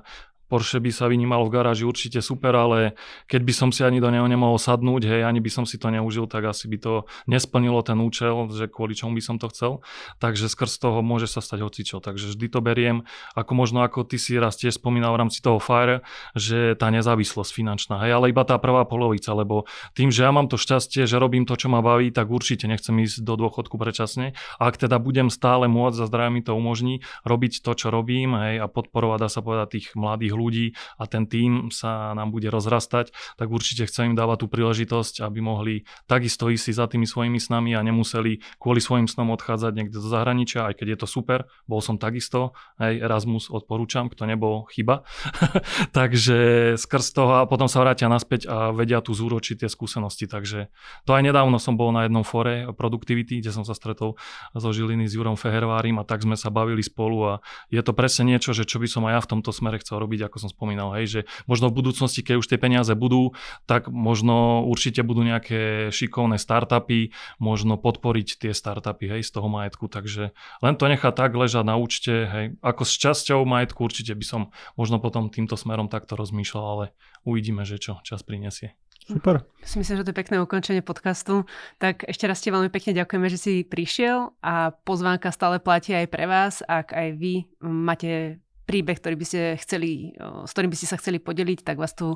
Porsche 0.50 0.82
by 0.82 0.90
sa 0.90 1.06
vynímalo 1.06 1.46
v 1.46 1.54
garáži 1.54 1.86
určite 1.86 2.18
super, 2.18 2.50
ale 2.58 2.98
keď 3.30 3.40
by 3.46 3.52
som 3.54 3.70
si 3.70 3.86
ani 3.86 4.02
do 4.02 4.10
neho 4.10 4.26
nemohol 4.26 4.58
sadnúť, 4.58 5.06
hej, 5.06 5.22
ani 5.22 5.38
by 5.38 5.46
som 5.46 5.62
si 5.62 5.78
to 5.78 5.86
neužil, 5.94 6.26
tak 6.26 6.50
asi 6.50 6.66
by 6.66 6.78
to 6.82 6.94
nesplnilo 7.30 7.78
ten 7.86 8.02
účel, 8.02 8.50
že 8.50 8.66
kvôli 8.66 8.98
čomu 8.98 9.14
by 9.14 9.22
som 9.22 9.38
to 9.38 9.46
chcel. 9.54 9.86
Takže 10.18 10.50
skrz 10.50 10.82
toho 10.82 11.06
môže 11.06 11.30
sa 11.30 11.38
stať 11.38 11.62
hocičo. 11.62 12.02
Takže 12.02 12.34
vždy 12.34 12.46
to 12.50 12.58
beriem, 12.58 13.06
ako 13.38 13.54
možno 13.54 13.86
ako 13.86 14.02
ty 14.02 14.18
si 14.18 14.34
raz 14.34 14.58
tiež 14.58 14.82
spomínal 14.82 15.14
v 15.14 15.22
rámci 15.22 15.38
toho 15.38 15.62
Fire, 15.62 16.02
že 16.34 16.74
tá 16.74 16.90
nezávislosť 16.90 17.54
finančná, 17.54 18.02
hej, 18.02 18.18
ale 18.18 18.34
iba 18.34 18.42
tá 18.42 18.58
prvá 18.58 18.82
polovica, 18.82 19.30
lebo 19.30 19.70
tým, 19.94 20.10
že 20.10 20.26
ja 20.26 20.34
mám 20.34 20.50
to 20.50 20.58
šťastie, 20.58 21.06
že 21.06 21.22
robím 21.22 21.46
to, 21.46 21.54
čo 21.54 21.70
ma 21.70 21.78
baví, 21.78 22.10
tak 22.10 22.26
určite 22.26 22.66
nechcem 22.66 22.98
ísť 22.98 23.22
do 23.22 23.38
dôchodku 23.38 23.78
predčasne. 23.78 24.34
A 24.58 24.66
ak 24.66 24.82
teda 24.82 24.98
budem 24.98 25.30
stále 25.30 25.70
môcť, 25.70 25.94
za 25.94 26.10
zdravie 26.10 26.40
mi 26.40 26.42
to 26.42 26.58
umožní, 26.58 27.06
robiť 27.22 27.62
to, 27.62 27.70
čo 27.78 27.94
robím, 27.94 28.34
hej, 28.34 28.58
a 28.58 28.66
podporovať, 28.66 29.18
dá 29.20 29.28
sa 29.30 29.40
povedať, 29.44 29.78
tých 29.78 29.86
mladých 29.94 30.32
ľudí 30.40 30.72
a 30.96 31.04
ten 31.04 31.28
tým 31.28 31.68
sa 31.68 32.16
nám 32.16 32.32
bude 32.32 32.48
rozrastať, 32.48 33.12
tak 33.36 33.52
určite 33.52 33.84
chcem 33.84 34.12
im 34.12 34.14
dávať 34.16 34.42
tú 34.42 34.46
príležitosť, 34.48 35.20
aby 35.20 35.44
mohli 35.44 35.84
takisto 36.08 36.48
ísť 36.48 36.62
si 36.64 36.72
za 36.72 36.88
tými 36.88 37.04
svojimi 37.04 37.36
snami 37.36 37.76
a 37.76 37.84
nemuseli 37.84 38.40
kvôli 38.56 38.80
svojim 38.80 39.04
snom 39.04 39.28
odchádzať 39.36 39.72
niekde 39.76 40.00
do 40.00 40.08
zahraničia, 40.08 40.72
aj 40.72 40.80
keď 40.80 40.86
je 40.96 40.98
to 41.04 41.06
super, 41.06 41.44
bol 41.68 41.84
som 41.84 42.00
takisto, 42.00 42.56
aj 42.80 42.96
Erasmus 42.96 43.52
odporúčam, 43.52 44.08
kto 44.08 44.24
nebol 44.24 44.64
chyba. 44.72 45.04
takže 45.98 46.74
skrz 46.80 47.12
toho 47.12 47.42
a 47.42 47.44
potom 47.44 47.68
sa 47.68 47.84
vrátia 47.84 48.08
naspäť 48.08 48.48
a 48.48 48.72
vedia 48.72 49.04
tu 49.04 49.12
zúročiť 49.12 49.66
tie 49.66 49.68
skúsenosti. 49.68 50.30
Takže 50.30 50.72
to 51.04 51.10
aj 51.12 51.22
nedávno 51.26 51.60
som 51.60 51.74
bol 51.74 51.92
na 51.92 52.06
jednom 52.06 52.24
fore 52.24 52.70
Productivity, 52.70 53.42
kde 53.42 53.50
som 53.50 53.66
sa 53.66 53.74
stretol 53.74 54.16
so 54.54 54.70
Žiliny 54.70 55.10
s 55.10 55.18
Jurom 55.18 55.34
Fehervárim 55.34 55.98
a 55.98 56.06
tak 56.06 56.22
sme 56.22 56.38
sa 56.38 56.48
bavili 56.48 56.80
spolu 56.80 57.18
a 57.26 57.32
je 57.68 57.82
to 57.82 57.92
presne 57.92 58.30
niečo, 58.30 58.54
že 58.54 58.64
čo 58.64 58.78
by 58.78 58.88
som 58.88 59.02
aj 59.10 59.12
ja 59.18 59.20
v 59.20 59.30
tomto 59.36 59.50
smere 59.50 59.82
chcel 59.82 59.98
robiť, 60.00 60.29
ako 60.30 60.46
som 60.46 60.50
spomínal, 60.54 60.94
hej, 60.94 61.06
že 61.10 61.20
možno 61.50 61.74
v 61.74 61.82
budúcnosti, 61.82 62.22
keď 62.22 62.38
už 62.38 62.46
tie 62.46 62.62
peniaze 62.62 62.94
budú, 62.94 63.34
tak 63.66 63.90
možno 63.90 64.62
určite 64.70 65.02
budú 65.02 65.26
nejaké 65.26 65.90
šikovné 65.90 66.38
startupy, 66.38 67.10
možno 67.42 67.74
podporiť 67.74 68.46
tie 68.46 68.52
startupy 68.54 69.10
hej, 69.10 69.26
z 69.26 69.30
toho 69.34 69.50
majetku, 69.50 69.90
takže 69.90 70.30
len 70.62 70.74
to 70.78 70.86
nechá 70.86 71.10
tak 71.10 71.34
ležať 71.34 71.66
na 71.66 71.74
účte, 71.74 72.14
hej, 72.30 72.46
ako 72.62 72.86
s 72.86 72.94
časťou 72.94 73.42
majetku 73.42 73.82
určite 73.82 74.14
by 74.14 74.22
som 74.22 74.42
možno 74.78 75.02
potom 75.02 75.26
týmto 75.34 75.58
smerom 75.58 75.90
takto 75.90 76.14
rozmýšľal, 76.14 76.64
ale 76.64 76.86
uvidíme, 77.26 77.66
že 77.66 77.82
čo 77.82 77.98
čas 78.06 78.22
prinesie. 78.22 78.78
Super. 79.10 79.42
Myslím, 79.66 79.82
že 79.82 80.06
to 80.06 80.12
je 80.14 80.20
pekné 80.22 80.36
ukončenie 80.38 80.86
podcastu. 80.86 81.42
Tak 81.82 82.06
ešte 82.06 82.30
raz 82.30 82.38
ti 82.38 82.54
veľmi 82.54 82.70
pekne 82.70 82.94
ďakujeme, 82.94 83.26
že 83.26 83.38
si 83.42 83.54
prišiel 83.66 84.38
a 84.38 84.70
pozvánka 84.70 85.34
stále 85.34 85.58
platí 85.58 85.96
aj 85.96 86.06
pre 86.06 86.30
vás. 86.30 86.62
Ak 86.62 86.94
aj 86.94 87.18
vy 87.18 87.48
máte 87.58 88.38
príbeh, 88.70 89.02
ktorý 89.02 89.18
by 89.18 89.26
ste 89.26 89.40
chceli, 89.58 90.14
s 90.14 90.50
ktorým 90.54 90.70
by 90.70 90.78
ste 90.78 90.86
sa 90.86 90.96
chceli 91.02 91.18
podeliť, 91.18 91.66
tak 91.66 91.82
vás 91.82 91.90
tu 91.98 92.14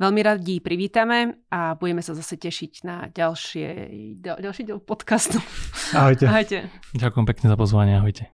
veľmi 0.00 0.20
radi 0.24 0.64
privítame 0.64 1.44
a 1.52 1.76
budeme 1.76 2.00
sa 2.00 2.16
zase 2.16 2.40
tešiť 2.40 2.72
na 2.88 3.12
ďalšie, 3.12 3.68
ďalší 4.24 4.62
diel 4.64 4.80
podcastu. 4.80 5.36
Ahojte. 5.92 6.24
Ahojte. 6.24 6.72
Ďakujem 6.96 7.26
pekne 7.28 7.46
za 7.52 7.56
pozvanie, 7.60 8.00
ahojte. 8.00 8.24